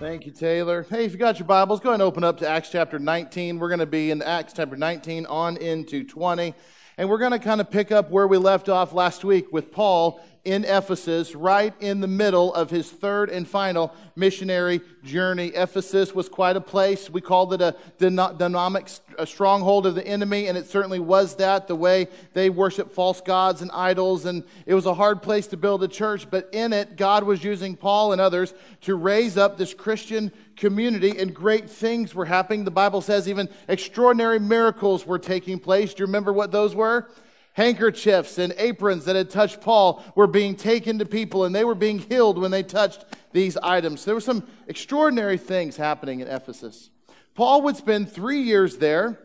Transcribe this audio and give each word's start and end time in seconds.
Thank 0.00 0.24
you, 0.24 0.32
Taylor. 0.32 0.86
Hey, 0.88 1.04
if 1.04 1.12
you 1.12 1.18
got 1.18 1.38
your 1.38 1.46
Bibles, 1.46 1.78
go 1.78 1.90
ahead 1.90 2.00
and 2.00 2.02
open 2.02 2.24
up 2.24 2.38
to 2.38 2.48
Acts 2.48 2.70
chapter 2.70 2.98
19. 2.98 3.58
We're 3.58 3.68
going 3.68 3.80
to 3.80 3.86
be 3.86 4.10
in 4.10 4.22
Acts 4.22 4.54
chapter 4.54 4.74
19 4.74 5.26
on 5.26 5.58
into 5.58 6.04
20. 6.04 6.54
And 6.96 7.10
we're 7.10 7.18
going 7.18 7.32
to 7.32 7.38
kind 7.38 7.60
of 7.60 7.70
pick 7.70 7.92
up 7.92 8.10
where 8.10 8.26
we 8.26 8.38
left 8.38 8.70
off 8.70 8.94
last 8.94 9.24
week 9.24 9.52
with 9.52 9.70
Paul 9.70 10.18
in 10.44 10.64
Ephesus, 10.64 11.34
right 11.34 11.74
in 11.80 12.00
the 12.00 12.06
middle 12.06 12.54
of 12.54 12.70
his 12.70 12.90
third 12.90 13.28
and 13.28 13.46
final 13.46 13.94
missionary 14.16 14.80
journey. 15.04 15.48
Ephesus 15.48 16.14
was 16.14 16.30
quite 16.30 16.56
a 16.56 16.60
place. 16.60 17.10
We 17.10 17.20
called 17.20 17.52
it 17.52 17.60
a 17.60 17.76
dynamic 17.98 18.88
stronghold 19.24 19.86
of 19.86 19.94
the 19.94 20.06
enemy, 20.06 20.46
and 20.46 20.56
it 20.56 20.66
certainly 20.66 20.98
was 20.98 21.36
that, 21.36 21.68
the 21.68 21.76
way 21.76 22.08
they 22.32 22.48
worshiped 22.48 22.92
false 22.92 23.20
gods 23.20 23.60
and 23.60 23.70
idols. 23.72 24.24
And 24.24 24.44
it 24.64 24.74
was 24.74 24.86
a 24.86 24.94
hard 24.94 25.20
place 25.20 25.46
to 25.48 25.58
build 25.58 25.82
a 25.82 25.88
church, 25.88 26.26
but 26.30 26.48
in 26.52 26.72
it, 26.72 26.96
God 26.96 27.24
was 27.24 27.44
using 27.44 27.76
Paul 27.76 28.12
and 28.12 28.20
others 28.20 28.54
to 28.82 28.94
raise 28.94 29.36
up 29.36 29.58
this 29.58 29.74
Christian 29.74 30.32
community, 30.56 31.18
and 31.18 31.34
great 31.34 31.68
things 31.68 32.14
were 32.14 32.24
happening. 32.24 32.64
The 32.64 32.70
Bible 32.70 33.02
says 33.02 33.28
even 33.28 33.48
extraordinary 33.68 34.38
miracles 34.38 35.06
were 35.06 35.18
taking 35.18 35.58
place. 35.58 35.92
Do 35.92 36.02
you 36.02 36.06
remember 36.06 36.32
what 36.32 36.50
those 36.50 36.74
were? 36.74 37.10
Handkerchiefs 37.54 38.38
and 38.38 38.54
aprons 38.58 39.04
that 39.04 39.16
had 39.16 39.30
touched 39.30 39.60
Paul 39.60 40.04
were 40.14 40.26
being 40.26 40.54
taken 40.54 40.98
to 40.98 41.06
people 41.06 41.44
and 41.44 41.54
they 41.54 41.64
were 41.64 41.74
being 41.74 41.98
healed 41.98 42.38
when 42.38 42.50
they 42.50 42.62
touched 42.62 43.04
these 43.32 43.56
items. 43.56 44.04
There 44.04 44.14
were 44.14 44.20
some 44.20 44.46
extraordinary 44.66 45.38
things 45.38 45.76
happening 45.76 46.20
in 46.20 46.28
Ephesus. 46.28 46.90
Paul 47.34 47.62
would 47.62 47.76
spend 47.76 48.12
three 48.12 48.40
years 48.40 48.76
there 48.76 49.18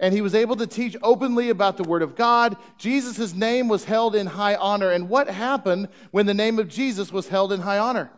and 0.00 0.12
he 0.12 0.20
was 0.20 0.34
able 0.34 0.56
to 0.56 0.66
teach 0.66 0.96
openly 1.02 1.48
about 1.48 1.76
the 1.76 1.84
Word 1.84 2.02
of 2.02 2.16
God. 2.16 2.56
Jesus' 2.76 3.34
name 3.34 3.68
was 3.68 3.84
held 3.84 4.16
in 4.16 4.26
high 4.26 4.56
honor. 4.56 4.90
And 4.90 5.08
what 5.08 5.28
happened 5.28 5.88
when 6.10 6.26
the 6.26 6.34
name 6.34 6.58
of 6.58 6.68
Jesus 6.68 7.12
was 7.12 7.28
held 7.28 7.52
in 7.52 7.60
high 7.60 7.78
honor? 7.78 8.10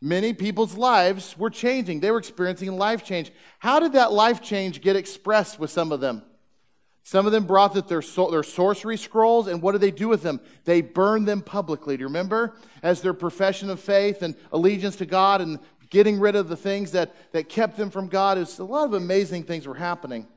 Many 0.00 0.32
people's 0.32 0.76
lives 0.76 1.36
were 1.36 1.50
changing. 1.50 2.00
They 2.00 2.10
were 2.10 2.18
experiencing 2.18 2.76
life 2.78 3.04
change. 3.04 3.30
How 3.58 3.78
did 3.78 3.92
that 3.92 4.12
life 4.12 4.40
change 4.40 4.80
get 4.80 4.96
expressed 4.96 5.58
with 5.58 5.70
some 5.70 5.92
of 5.92 6.00
them? 6.00 6.22
Some 7.08 7.24
of 7.24 7.32
them 7.32 7.46
brought 7.46 7.72
their, 7.72 8.02
their 8.02 8.42
sorcery 8.42 8.98
scrolls, 8.98 9.46
and 9.46 9.62
what 9.62 9.72
did 9.72 9.80
they 9.80 9.90
do 9.90 10.08
with 10.08 10.22
them? 10.22 10.42
They 10.66 10.82
burned 10.82 11.26
them 11.26 11.40
publicly. 11.40 11.96
Do 11.96 12.02
you 12.02 12.06
remember? 12.08 12.54
As 12.82 13.00
their 13.00 13.14
profession 13.14 13.70
of 13.70 13.80
faith 13.80 14.20
and 14.20 14.34
allegiance 14.52 14.96
to 14.96 15.06
God 15.06 15.40
and 15.40 15.58
getting 15.88 16.20
rid 16.20 16.36
of 16.36 16.50
the 16.50 16.56
things 16.56 16.92
that, 16.92 17.14
that 17.32 17.48
kept 17.48 17.78
them 17.78 17.88
from 17.88 18.08
God. 18.08 18.36
Was, 18.36 18.58
a 18.58 18.64
lot 18.64 18.84
of 18.84 18.92
amazing 18.92 19.44
things 19.44 19.66
were 19.66 19.74
happening. 19.74 20.28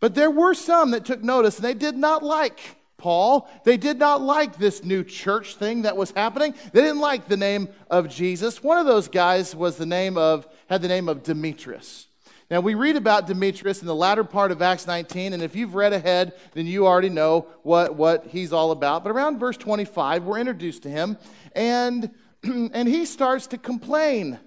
But 0.00 0.16
there 0.16 0.32
were 0.32 0.52
some 0.52 0.90
that 0.90 1.04
took 1.04 1.22
notice, 1.22 1.58
and 1.58 1.64
they 1.64 1.74
did 1.74 1.96
not 1.96 2.24
like 2.24 2.58
Paul. 2.96 3.48
They 3.62 3.76
did 3.76 4.00
not 4.00 4.20
like 4.20 4.58
this 4.58 4.82
new 4.82 5.04
church 5.04 5.54
thing 5.54 5.82
that 5.82 5.96
was 5.96 6.10
happening. 6.10 6.56
They 6.72 6.80
didn't 6.80 6.98
like 6.98 7.28
the 7.28 7.36
name 7.36 7.68
of 7.88 8.08
Jesus. 8.08 8.64
One 8.64 8.78
of 8.78 8.86
those 8.86 9.06
guys 9.06 9.54
was 9.54 9.76
the 9.76 9.86
name 9.86 10.18
of, 10.18 10.48
had 10.68 10.82
the 10.82 10.88
name 10.88 11.08
of 11.08 11.22
Demetrius. 11.22 12.08
Now, 12.50 12.58
we 12.58 12.74
read 12.74 12.96
about 12.96 13.28
Demetrius 13.28 13.80
in 13.80 13.86
the 13.86 13.94
latter 13.94 14.24
part 14.24 14.50
of 14.50 14.60
Acts 14.60 14.84
19, 14.84 15.34
and 15.34 15.42
if 15.42 15.54
you've 15.54 15.76
read 15.76 15.92
ahead, 15.92 16.32
then 16.52 16.66
you 16.66 16.84
already 16.84 17.08
know 17.08 17.46
what, 17.62 17.94
what 17.94 18.26
he's 18.26 18.52
all 18.52 18.72
about. 18.72 19.04
But 19.04 19.10
around 19.10 19.38
verse 19.38 19.56
25, 19.56 20.24
we're 20.24 20.40
introduced 20.40 20.82
to 20.82 20.90
him, 20.90 21.16
and, 21.54 22.10
and 22.42 22.88
he 22.88 23.04
starts 23.04 23.46
to 23.48 23.58
complain 23.58 24.40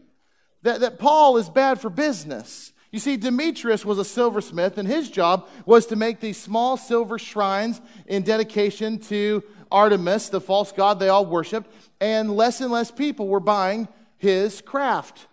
that, 0.64 0.82
that 0.82 1.00
Paul 1.00 1.38
is 1.38 1.50
bad 1.50 1.80
for 1.80 1.90
business. 1.90 2.74
You 2.92 3.00
see, 3.00 3.16
Demetrius 3.16 3.86
was 3.86 3.98
a 3.98 4.06
silversmith, 4.06 4.78
and 4.78 4.86
his 4.88 5.10
job 5.10 5.48
was 5.66 5.86
to 5.86 5.96
make 5.96 6.20
these 6.20 6.38
small 6.38 6.76
silver 6.76 7.18
shrines 7.18 7.80
in 8.06 8.24
dedication 8.24 9.00
to 9.00 9.46
Artemis, 9.72 10.28
the 10.28 10.42
false 10.42 10.74
god 10.74 11.00
they 11.00 11.08
all 11.08 11.26
worshiped, 11.26 11.72
and 12.02 12.36
less 12.36 12.60
and 12.60 12.70
less 12.70 12.92
people 12.92 13.30
were 13.30 13.40
buying 13.40 13.88
his 14.18 14.60
craft. 14.60 15.28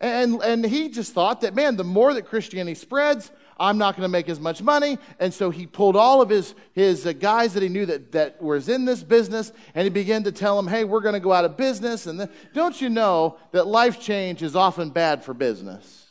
And, 0.00 0.42
and 0.42 0.64
he 0.64 0.88
just 0.88 1.12
thought 1.12 1.42
that, 1.42 1.54
man, 1.54 1.76
the 1.76 1.84
more 1.84 2.14
that 2.14 2.22
Christianity 2.26 2.74
spreads, 2.74 3.30
I'm 3.58 3.76
not 3.76 3.94
going 3.94 4.04
to 4.04 4.08
make 4.08 4.30
as 4.30 4.40
much 4.40 4.62
money. 4.62 4.98
And 5.18 5.34
so 5.34 5.50
he 5.50 5.66
pulled 5.66 5.94
all 5.94 6.22
of 6.22 6.30
his, 6.30 6.54
his 6.72 7.06
uh, 7.06 7.12
guys 7.12 7.52
that 7.52 7.62
he 7.62 7.68
knew 7.68 7.84
that, 7.84 8.12
that 8.12 8.40
was 8.40 8.70
in 8.70 8.86
this 8.86 9.02
business 9.02 9.52
and 9.74 9.84
he 9.84 9.90
began 9.90 10.24
to 10.24 10.32
tell 10.32 10.56
them, 10.56 10.66
hey, 10.66 10.84
we're 10.84 11.02
going 11.02 11.12
to 11.12 11.20
go 11.20 11.32
out 11.32 11.44
of 11.44 11.58
business. 11.58 12.06
And 12.06 12.18
the, 12.18 12.30
don't 12.54 12.80
you 12.80 12.88
know 12.88 13.36
that 13.52 13.66
life 13.66 14.00
change 14.00 14.42
is 14.42 14.56
often 14.56 14.88
bad 14.88 15.22
for 15.22 15.34
business? 15.34 16.06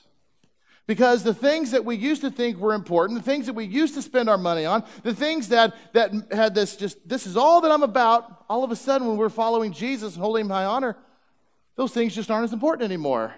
Because 0.85 1.23
the 1.23 1.33
things 1.33 1.71
that 1.71 1.85
we 1.85 1.95
used 1.95 2.21
to 2.21 2.29
think 2.29 2.57
were 2.57 2.73
important, 2.73 3.19
the 3.19 3.25
things 3.25 3.47
that 3.47 3.53
we 3.53 3.65
used 3.65 3.95
to 3.95 4.01
spend 4.03 4.29
our 4.29 4.37
money 4.37 4.65
on, 4.65 4.83
the 5.01 5.13
things 5.13 5.49
that, 5.49 5.75
that 5.93 6.11
had 6.31 6.53
this 6.53 6.75
just, 6.75 7.07
this 7.07 7.25
is 7.25 7.37
all 7.37 7.61
that 7.61 7.71
I'm 7.71 7.83
about, 7.83 8.45
all 8.47 8.63
of 8.63 8.71
a 8.71 8.75
sudden 8.75 9.07
when 9.07 9.17
we're 9.17 9.29
following 9.29 9.71
Jesus 9.71 10.13
and 10.13 10.23
holding 10.23 10.45
him 10.45 10.49
high 10.51 10.65
honor, 10.65 10.95
those 11.75 11.91
things 11.91 12.13
just 12.13 12.29
aren't 12.29 12.43
as 12.43 12.53
important 12.53 12.83
anymore. 12.83 13.33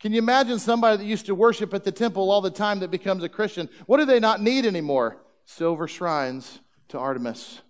Can 0.00 0.12
you 0.12 0.18
imagine 0.18 0.58
somebody 0.60 0.98
that 0.98 1.04
used 1.04 1.26
to 1.26 1.34
worship 1.34 1.74
at 1.74 1.82
the 1.82 1.90
temple 1.90 2.30
all 2.30 2.40
the 2.40 2.50
time 2.50 2.80
that 2.80 2.90
becomes 2.90 3.24
a 3.24 3.28
Christian? 3.28 3.68
What 3.86 3.98
do 3.98 4.04
they 4.04 4.20
not 4.20 4.40
need 4.40 4.64
anymore? 4.64 5.18
Silver 5.44 5.88
shrines 5.88 6.60
to 6.88 6.98
Artemis. 6.98 7.62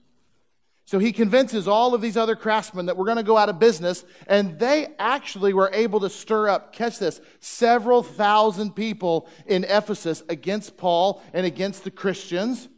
So 0.84 0.98
he 0.98 1.12
convinces 1.12 1.68
all 1.68 1.94
of 1.94 2.00
these 2.00 2.16
other 2.16 2.36
craftsmen 2.36 2.86
that 2.86 2.96
we're 2.96 3.04
going 3.04 3.18
to 3.18 3.22
go 3.22 3.36
out 3.36 3.48
of 3.48 3.58
business, 3.58 4.04
and 4.26 4.58
they 4.58 4.88
actually 4.98 5.52
were 5.52 5.70
able 5.72 6.00
to 6.00 6.10
stir 6.10 6.48
up, 6.48 6.72
catch 6.72 6.98
this, 6.98 7.20
several 7.40 8.02
thousand 8.02 8.74
people 8.74 9.28
in 9.46 9.64
Ephesus 9.64 10.22
against 10.28 10.76
Paul 10.76 11.22
and 11.32 11.44
against 11.44 11.84
the 11.84 11.90
Christians. 11.90 12.68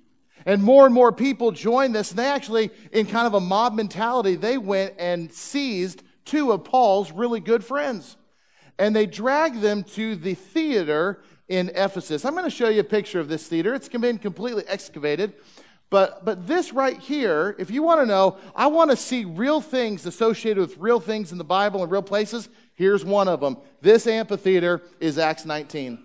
And 0.44 0.62
more 0.62 0.86
and 0.86 0.94
more 0.94 1.12
people 1.12 1.52
joined 1.52 1.94
this, 1.94 2.10
and 2.10 2.18
they 2.18 2.26
actually, 2.26 2.70
in 2.92 3.06
kind 3.06 3.26
of 3.26 3.34
a 3.34 3.40
mob 3.40 3.74
mentality, 3.74 4.36
they 4.36 4.58
went 4.58 4.94
and 4.98 5.32
seized 5.32 6.02
two 6.24 6.50
of 6.50 6.64
Paul's 6.64 7.12
really 7.12 7.40
good 7.40 7.64
friends 7.64 8.16
and 8.80 8.96
they 8.96 9.04
drag 9.04 9.60
them 9.60 9.84
to 9.84 10.16
the 10.16 10.34
theater 10.34 11.20
in 11.48 11.70
Ephesus. 11.74 12.24
I'm 12.24 12.32
going 12.32 12.44
to 12.44 12.50
show 12.50 12.70
you 12.70 12.80
a 12.80 12.84
picture 12.84 13.20
of 13.20 13.28
this 13.28 13.46
theater. 13.46 13.74
It's 13.74 13.88
been 13.88 14.18
completely 14.18 14.64
excavated. 14.66 15.34
But, 15.90 16.24
but 16.24 16.46
this 16.46 16.72
right 16.72 16.96
here, 16.96 17.54
if 17.58 17.70
you 17.70 17.82
want 17.82 18.00
to 18.00 18.06
know, 18.06 18.38
I 18.56 18.68
want 18.68 18.90
to 18.90 18.96
see 18.96 19.24
real 19.26 19.60
things 19.60 20.06
associated 20.06 20.60
with 20.60 20.78
real 20.78 20.98
things 20.98 21.30
in 21.30 21.36
the 21.36 21.44
Bible 21.44 21.82
and 21.82 21.92
real 21.92 22.02
places. 22.02 22.48
Here's 22.74 23.04
one 23.04 23.28
of 23.28 23.40
them. 23.40 23.58
This 23.82 24.06
amphitheater 24.06 24.80
is 24.98 25.18
Acts 25.18 25.44
19. 25.44 26.02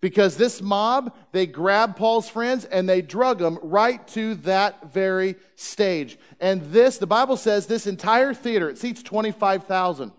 Because 0.00 0.36
this 0.36 0.62
mob, 0.62 1.12
they 1.32 1.46
grabbed 1.46 1.96
Paul's 1.96 2.28
friends 2.28 2.66
and 2.66 2.88
they 2.88 3.02
drug 3.02 3.38
them 3.38 3.58
right 3.62 4.06
to 4.08 4.36
that 4.36 4.92
very 4.92 5.34
stage. 5.56 6.18
And 6.38 6.62
this, 6.70 6.98
the 6.98 7.06
Bible 7.06 7.36
says, 7.36 7.66
this 7.66 7.86
entire 7.86 8.32
theater, 8.32 8.68
it 8.68 8.78
seats 8.78 9.02
25,000. 9.02 10.12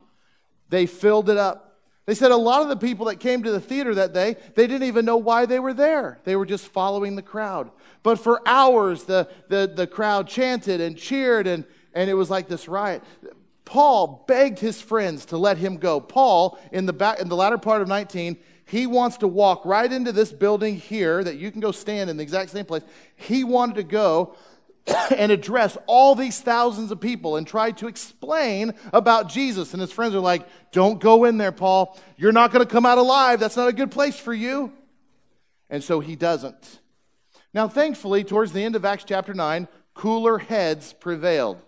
They 0.69 0.85
filled 0.85 1.29
it 1.29 1.37
up. 1.37 1.66
They 2.07 2.15
said 2.15 2.31
a 2.31 2.37
lot 2.37 2.61
of 2.61 2.69
the 2.69 2.77
people 2.77 3.07
that 3.07 3.19
came 3.19 3.43
to 3.43 3.51
the 3.51 3.59
theater 3.59 3.93
that 3.95 4.13
day, 4.13 4.37
they 4.55 4.65
didn't 4.65 4.87
even 4.87 5.03
know 5.03 5.17
why 5.17 5.45
they 5.45 5.59
were 5.59 5.73
there. 5.73 6.19
They 6.23 6.37
were 6.37 6.45
just 6.45 6.69
following 6.69 7.17
the 7.17 7.21
crowd. 7.21 7.69
But 8.01 8.17
for 8.17 8.41
hours, 8.47 9.03
the, 9.03 9.27
the, 9.49 9.71
the 9.75 9.85
crowd 9.85 10.29
chanted 10.29 10.79
and 10.79 10.97
cheered, 10.97 11.47
and, 11.47 11.65
and 11.93 12.09
it 12.09 12.13
was 12.13 12.29
like 12.29 12.47
this 12.47 12.69
riot. 12.69 13.03
Paul 13.65 14.23
begged 14.25 14.59
his 14.59 14.81
friends 14.81 15.25
to 15.25 15.37
let 15.37 15.57
him 15.57 15.75
go. 15.75 15.99
Paul, 15.99 16.57
in 16.71 16.85
the, 16.85 16.93
back, 16.93 17.19
in 17.19 17.27
the 17.27 17.35
latter 17.35 17.57
part 17.57 17.81
of 17.81 17.89
19, 17.89 18.37
he 18.63 18.87
wants 18.87 19.17
to 19.17 19.27
walk 19.27 19.65
right 19.65 19.91
into 19.91 20.13
this 20.13 20.31
building 20.31 20.77
here 20.77 21.21
that 21.25 21.35
you 21.35 21.51
can 21.51 21.59
go 21.59 21.73
stand 21.73 22.09
in 22.09 22.15
the 22.15 22.23
exact 22.23 22.51
same 22.51 22.63
place. 22.63 22.83
He 23.17 23.43
wanted 23.43 23.75
to 23.75 23.83
go 23.83 24.37
and 25.15 25.31
address 25.31 25.77
all 25.87 26.15
these 26.15 26.39
thousands 26.39 26.91
of 26.91 26.99
people 26.99 27.35
and 27.35 27.45
try 27.45 27.71
to 27.71 27.87
explain 27.87 28.73
about 28.93 29.29
Jesus. 29.29 29.73
And 29.73 29.81
his 29.81 29.91
friends 29.91 30.15
are 30.15 30.19
like, 30.19 30.47
Don't 30.71 30.99
go 30.99 31.25
in 31.25 31.37
there, 31.37 31.51
Paul. 31.51 31.99
You're 32.17 32.31
not 32.31 32.51
going 32.51 32.65
to 32.65 32.71
come 32.71 32.85
out 32.85 32.97
alive. 32.97 33.39
That's 33.39 33.57
not 33.57 33.67
a 33.67 33.73
good 33.73 33.91
place 33.91 34.17
for 34.17 34.33
you. 34.33 34.71
And 35.69 35.83
so 35.83 35.99
he 35.99 36.15
doesn't. 36.15 36.79
Now, 37.53 37.67
thankfully, 37.67 38.23
towards 38.23 38.51
the 38.53 38.63
end 38.63 38.75
of 38.75 38.85
Acts 38.85 39.03
chapter 39.03 39.33
9, 39.33 39.67
cooler 39.93 40.37
heads 40.37 40.93
prevailed. 40.93 41.61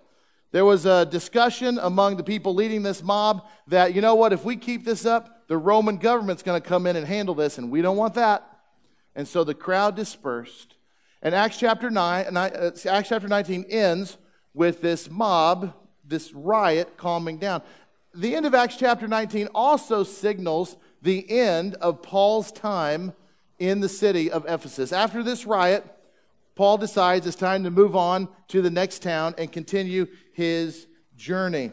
There 0.51 0.66
was 0.66 0.86
a 0.86 1.06
discussion 1.06 1.78
among 1.80 2.18
the 2.18 2.24
people 2.24 2.56
leading 2.56 2.81
this 2.81 3.04
mob 3.04 3.48
that, 3.68 3.94
you 3.94 4.01
know 4.01 4.15
what, 4.15 4.33
if 4.33 4.44
we 4.44 4.56
keep 4.56 4.83
this 4.83 5.06
up, 5.06 5.48
the 5.48 5.57
Roman 5.57 5.98
government's 5.98 6.44
going 6.44 6.60
to 6.60 6.68
come 6.68 6.88
in 6.88 6.95
and 6.95 7.06
handle 7.06 7.36
this, 7.36 7.57
and 7.57 7.69
we 7.69 7.81
don't 7.81 7.98
want 7.98 8.15
that. 8.15 8.48
And 9.15 9.27
so 9.27 9.44
the 9.44 9.54
crowd 9.54 9.95
dispersed. 9.95 10.75
And 11.21 11.36
Acts 11.36 11.57
chapter 11.57 11.89
9, 11.89 12.38
uh, 12.38 12.71
Acts 12.88 13.10
chapter 13.10 13.27
19 13.27 13.66
ends 13.69 14.18
with 14.54 14.81
this 14.81 15.10
mob, 15.10 15.74
this 16.06 16.33
riot 16.33 16.98
calming 16.98 17.38
down. 17.38 17.62
The 18.13 18.36
end 18.36 18.45
of 18.45 18.56
Acts 18.56 18.77
chapter 18.77 19.07
19 19.07 19.50
also 19.54 20.04
signals 20.04 20.77
the 21.01 21.30
end 21.30 21.75
of 21.75 22.01
Paul's 22.01 22.51
time 22.51 23.13
in 23.60 23.81
the 23.81 23.89
city 23.89 24.31
of 24.31 24.45
Ephesus. 24.48 24.92
After 24.92 25.21
this 25.21 25.45
riot, 25.45 25.86
Paul 26.56 26.77
decides 26.77 27.27
it's 27.27 27.36
time 27.36 27.63
to 27.63 27.72
move 27.72 27.95
on 27.95 28.27
to 28.50 28.62
the 28.62 28.69
next 28.69 29.04
town 29.04 29.36
and 29.38 29.51
continue 29.51 30.07
his 30.33 30.88
journey. 31.15 31.72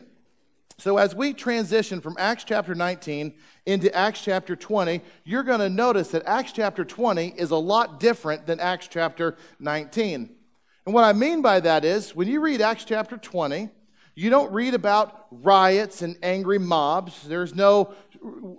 So, 0.78 0.98
as 0.98 1.14
we 1.14 1.32
transition 1.32 2.00
from 2.02 2.16
Acts 2.18 2.44
chapter 2.44 2.74
19 2.74 3.32
into 3.64 3.94
Acts 3.94 4.20
chapter 4.20 4.54
20, 4.54 5.00
you're 5.24 5.42
going 5.42 5.60
to 5.60 5.70
notice 5.70 6.08
that 6.08 6.26
Acts 6.26 6.52
chapter 6.52 6.84
20 6.84 7.28
is 7.28 7.50
a 7.50 7.56
lot 7.56 7.98
different 7.98 8.46
than 8.46 8.60
Acts 8.60 8.86
chapter 8.88 9.36
19. 9.58 10.30
And 10.84 10.94
what 10.94 11.04
I 11.04 11.14
mean 11.14 11.40
by 11.40 11.60
that 11.60 11.84
is, 11.84 12.14
when 12.14 12.28
you 12.28 12.40
read 12.40 12.60
Acts 12.60 12.84
chapter 12.84 13.16
20, 13.16 13.70
you 14.14 14.30
don't 14.30 14.52
read 14.52 14.74
about 14.74 15.26
riots 15.30 16.02
and 16.02 16.18
angry 16.22 16.58
mobs. 16.58 17.26
There's 17.26 17.54
no 17.54 17.94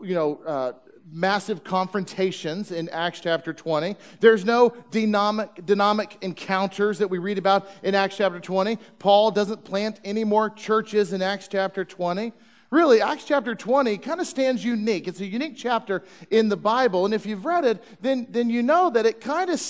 you 0.02 0.16
know, 0.16 0.40
uh, 0.46 0.74
massive 1.12 1.64
confrontations 1.64 2.72
in 2.72 2.90
Acts 2.90 3.22
chapter 3.22 3.54
20. 3.54 3.96
There's 4.20 4.46
no 4.46 4.74
dynamic, 4.92 6.18
encounters 6.22 7.00
that 7.00 7.10
we 7.10 7.18
read 7.18 7.38
about 7.38 7.70
in 7.84 7.96
Acts 7.96 8.18
chapter 8.18 8.40
20. 8.40 8.78
Paul 9.00 9.32
doesn't 9.32 9.64
plant 9.64 10.00
any 10.04 10.24
more 10.24 10.50
churches 10.50 11.14
in 11.14 11.22
Acts 11.22 11.48
chapter 11.48 11.86
20. 11.86 12.34
Really, 12.70 13.02
Acts 13.02 13.24
chapter 13.24 13.56
20 13.56 13.98
kind 14.00 14.20
of 14.20 14.28
stands 14.28 14.64
unique. 14.64 15.08
It's 15.08 15.22
a 15.22 15.26
unique 15.26 15.56
chapter 15.56 16.04
in 16.30 16.50
the 16.50 16.58
Bible. 16.58 17.06
And 17.06 17.14
if 17.14 17.26
you've 17.26 17.46
read 17.46 17.64
it, 17.64 17.82
then, 18.02 18.28
then 18.30 18.50
you 18.50 18.62
know 18.62 18.90
that 18.90 19.06
it 19.06 19.22
kind 19.22 19.50
of 19.50 19.62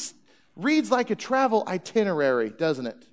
reads 0.56 0.90
like 0.90 1.12
a 1.12 1.16
travel 1.16 1.64
itinerary, 1.68 2.50
doesn't 2.50 2.88
it? 2.88 3.08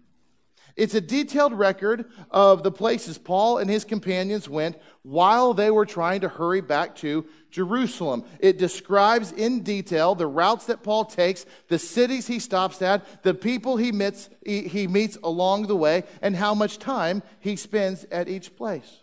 It's 0.76 0.94
a 0.94 1.00
detailed 1.00 1.52
record 1.52 2.06
of 2.32 2.64
the 2.64 2.72
places 2.72 3.16
Paul 3.16 3.58
and 3.58 3.70
his 3.70 3.84
companions 3.84 4.48
went 4.48 4.76
while 5.02 5.54
they 5.54 5.70
were 5.70 5.86
trying 5.86 6.22
to 6.22 6.28
hurry 6.28 6.60
back 6.60 6.96
to 6.96 7.26
Jerusalem. 7.50 8.24
It 8.40 8.58
describes 8.58 9.30
in 9.30 9.62
detail 9.62 10.16
the 10.16 10.26
routes 10.26 10.66
that 10.66 10.82
Paul 10.82 11.04
takes, 11.04 11.46
the 11.68 11.78
cities 11.78 12.26
he 12.26 12.40
stops 12.40 12.82
at, 12.82 13.22
the 13.22 13.34
people 13.34 13.76
he 13.76 13.92
meets, 13.92 14.28
he 14.44 14.88
meets 14.88 15.16
along 15.22 15.68
the 15.68 15.76
way, 15.76 16.02
and 16.20 16.34
how 16.34 16.54
much 16.54 16.80
time 16.80 17.22
he 17.38 17.54
spends 17.54 18.04
at 18.10 18.28
each 18.28 18.56
place. 18.56 19.00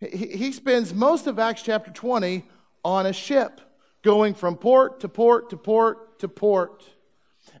He 0.00 0.52
spends 0.52 0.92
most 0.92 1.26
of 1.26 1.38
Acts 1.38 1.62
chapter 1.62 1.90
20 1.90 2.44
on 2.84 3.06
a 3.06 3.12
ship, 3.14 3.62
going 4.02 4.34
from 4.34 4.56
port 4.56 5.00
to 5.00 5.08
port 5.08 5.48
to 5.48 5.56
port 5.56 6.18
to 6.18 6.28
port. 6.28 6.84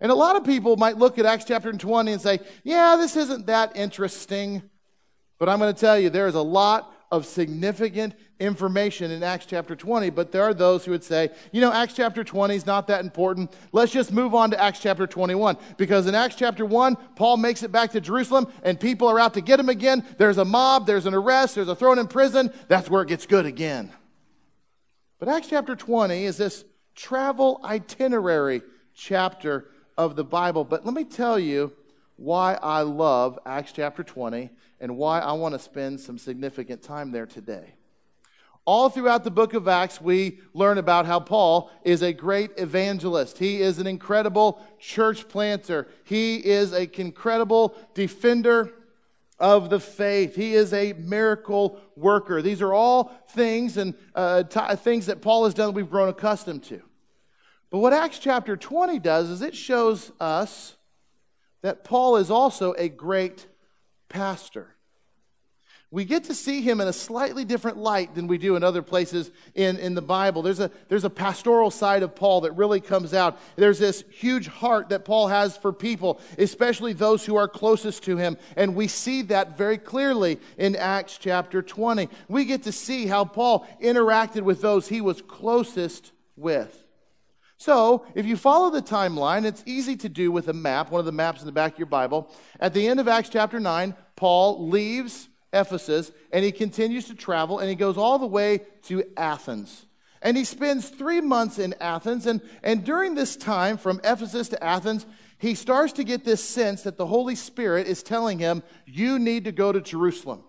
And 0.04 0.12
a 0.12 0.14
lot 0.14 0.36
of 0.36 0.44
people 0.44 0.76
might 0.76 0.98
look 0.98 1.18
at 1.18 1.24
Acts 1.24 1.46
chapter 1.46 1.72
20 1.72 2.12
and 2.12 2.20
say, 2.20 2.40
yeah, 2.62 2.96
this 2.96 3.16
isn't 3.16 3.46
that 3.46 3.74
interesting. 3.74 4.62
But 5.38 5.48
I'm 5.48 5.58
going 5.58 5.72
to 5.72 5.80
tell 5.80 5.98
you, 5.98 6.10
there 6.10 6.28
is 6.28 6.34
a 6.34 6.42
lot 6.42 6.94
of 7.10 7.24
significant 7.24 8.14
information 8.38 9.10
in 9.10 9.22
Acts 9.22 9.46
chapter 9.46 9.74
20, 9.74 10.10
but 10.10 10.30
there 10.30 10.42
are 10.42 10.52
those 10.52 10.84
who 10.84 10.90
would 10.90 11.04
say, 11.04 11.30
you 11.52 11.62
know, 11.62 11.72
Acts 11.72 11.94
chapter 11.94 12.22
20 12.22 12.54
is 12.54 12.66
not 12.66 12.86
that 12.88 13.02
important. 13.02 13.50
Let's 13.72 13.92
just 13.92 14.12
move 14.12 14.34
on 14.34 14.50
to 14.50 14.62
Acts 14.62 14.80
chapter 14.80 15.06
21. 15.06 15.56
Because 15.78 16.06
in 16.06 16.14
Acts 16.14 16.34
chapter 16.34 16.66
1, 16.66 16.96
Paul 17.16 17.38
makes 17.38 17.62
it 17.62 17.72
back 17.72 17.92
to 17.92 18.00
Jerusalem 18.02 18.52
and 18.62 18.78
people 18.78 19.08
are 19.08 19.18
out 19.18 19.32
to 19.32 19.40
get 19.40 19.58
him 19.58 19.70
again. 19.70 20.04
There's 20.18 20.36
a 20.36 20.44
mob, 20.44 20.86
there's 20.86 21.06
an 21.06 21.14
arrest, 21.14 21.54
there's 21.54 21.68
a 21.68 21.74
thrown 21.74 21.98
in 21.98 22.08
prison. 22.08 22.52
That's 22.68 22.90
where 22.90 23.00
it 23.00 23.08
gets 23.08 23.24
good 23.24 23.46
again. 23.46 23.90
But 25.18 25.30
Acts 25.30 25.48
chapter 25.48 25.74
20 25.74 26.26
is 26.26 26.36
this 26.36 26.66
travel 26.94 27.58
itinerary 27.64 28.60
chapter 28.92 29.70
of 29.96 30.16
the 30.16 30.24
Bible. 30.24 30.64
But 30.64 30.84
let 30.84 30.94
me 30.94 31.04
tell 31.04 31.38
you 31.38 31.72
why 32.16 32.54
I 32.54 32.82
love 32.82 33.38
Acts 33.44 33.72
chapter 33.72 34.02
20 34.02 34.50
and 34.80 34.96
why 34.96 35.20
I 35.20 35.32
want 35.32 35.54
to 35.54 35.58
spend 35.58 36.00
some 36.00 36.18
significant 36.18 36.82
time 36.82 37.10
there 37.10 37.26
today. 37.26 37.74
All 38.66 38.88
throughout 38.88 39.24
the 39.24 39.30
book 39.30 39.52
of 39.52 39.68
Acts, 39.68 40.00
we 40.00 40.38
learn 40.54 40.78
about 40.78 41.04
how 41.04 41.20
Paul 41.20 41.70
is 41.84 42.02
a 42.02 42.14
great 42.14 42.52
evangelist. 42.56 43.36
He 43.36 43.60
is 43.60 43.78
an 43.78 43.86
incredible 43.86 44.58
church 44.78 45.28
planter. 45.28 45.88
He 46.04 46.36
is 46.36 46.72
an 46.72 46.88
incredible 46.94 47.76
defender 47.92 48.72
of 49.38 49.68
the 49.68 49.80
faith. 49.80 50.34
He 50.34 50.54
is 50.54 50.72
a 50.72 50.94
miracle 50.94 51.78
worker. 51.94 52.40
These 52.40 52.62
are 52.62 52.72
all 52.72 53.12
things 53.28 53.76
and 53.76 53.94
uh, 54.14 54.44
t- 54.44 54.76
things 54.76 55.06
that 55.06 55.20
Paul 55.20 55.44
has 55.44 55.52
done 55.52 55.66
that 55.66 55.72
we've 55.72 55.90
grown 55.90 56.08
accustomed 56.08 56.62
to. 56.64 56.80
But 57.74 57.80
what 57.80 57.92
Acts 57.92 58.20
chapter 58.20 58.56
20 58.56 59.00
does 59.00 59.30
is 59.30 59.42
it 59.42 59.56
shows 59.56 60.12
us 60.20 60.76
that 61.62 61.82
Paul 61.82 62.18
is 62.18 62.30
also 62.30 62.72
a 62.74 62.88
great 62.88 63.48
pastor 64.08 64.74
we 65.94 66.04
get 66.04 66.24
to 66.24 66.34
see 66.34 66.60
him 66.60 66.80
in 66.80 66.88
a 66.88 66.92
slightly 66.92 67.44
different 67.44 67.76
light 67.76 68.16
than 68.16 68.26
we 68.26 68.36
do 68.36 68.56
in 68.56 68.64
other 68.64 68.82
places 68.82 69.30
in, 69.54 69.76
in 69.78 69.94
the 69.94 70.02
Bible. 70.02 70.42
There's 70.42 70.58
a, 70.58 70.68
there's 70.88 71.04
a 71.04 71.10
pastoral 71.10 71.70
side 71.70 72.02
of 72.02 72.16
Paul 72.16 72.40
that 72.40 72.52
really 72.52 72.80
comes 72.80 73.14
out. 73.14 73.38
There's 73.54 73.78
this 73.78 74.02
huge 74.10 74.48
heart 74.48 74.88
that 74.88 75.04
Paul 75.04 75.28
has 75.28 75.56
for 75.56 75.72
people, 75.72 76.20
especially 76.36 76.94
those 76.94 77.24
who 77.24 77.36
are 77.36 77.46
closest 77.46 78.02
to 78.04 78.16
him. 78.16 78.38
And 78.56 78.74
we 78.74 78.88
see 78.88 79.22
that 79.22 79.56
very 79.56 79.78
clearly 79.78 80.40
in 80.58 80.74
Acts 80.74 81.16
chapter 81.16 81.62
20. 81.62 82.08
We 82.26 82.44
get 82.44 82.64
to 82.64 82.72
see 82.72 83.06
how 83.06 83.24
Paul 83.24 83.64
interacted 83.80 84.42
with 84.42 84.60
those 84.60 84.88
he 84.88 85.00
was 85.00 85.22
closest 85.22 86.10
with. 86.34 86.83
So, 87.56 88.04
if 88.14 88.26
you 88.26 88.36
follow 88.36 88.70
the 88.70 88.82
timeline, 88.82 89.44
it's 89.44 89.62
easy 89.64 89.96
to 89.96 90.08
do 90.08 90.32
with 90.32 90.48
a 90.48 90.52
map, 90.52 90.90
one 90.90 90.98
of 90.98 91.06
the 91.06 91.12
maps 91.12 91.40
in 91.40 91.46
the 91.46 91.52
back 91.52 91.74
of 91.74 91.78
your 91.78 91.86
Bible. 91.86 92.30
At 92.58 92.74
the 92.74 92.86
end 92.86 93.00
of 93.00 93.08
Acts 93.08 93.28
chapter 93.28 93.60
9, 93.60 93.94
Paul 94.16 94.68
leaves 94.68 95.28
Ephesus, 95.52 96.10
and 96.32 96.44
he 96.44 96.52
continues 96.52 97.06
to 97.06 97.14
travel, 97.14 97.60
and 97.60 97.68
he 97.68 97.76
goes 97.76 97.96
all 97.96 98.18
the 98.18 98.26
way 98.26 98.62
to 98.84 99.04
Athens. 99.16 99.86
And 100.20 100.36
he 100.36 100.44
spends 100.44 100.88
three 100.88 101.20
months 101.20 101.58
in 101.58 101.74
Athens, 101.80 102.26
and, 102.26 102.40
and 102.62 102.82
during 102.82 103.14
this 103.14 103.36
time, 103.36 103.76
from 103.76 104.00
Ephesus 104.02 104.48
to 104.48 104.62
Athens, 104.62 105.06
he 105.38 105.54
starts 105.54 105.92
to 105.94 106.04
get 106.04 106.24
this 106.24 106.42
sense 106.42 106.82
that 106.82 106.96
the 106.96 107.06
Holy 107.06 107.34
Spirit 107.34 107.86
is 107.86 108.02
telling 108.02 108.38
him, 108.38 108.62
You 108.86 109.18
need 109.18 109.44
to 109.44 109.52
go 109.52 109.70
to 109.70 109.80
Jerusalem. 109.80 110.42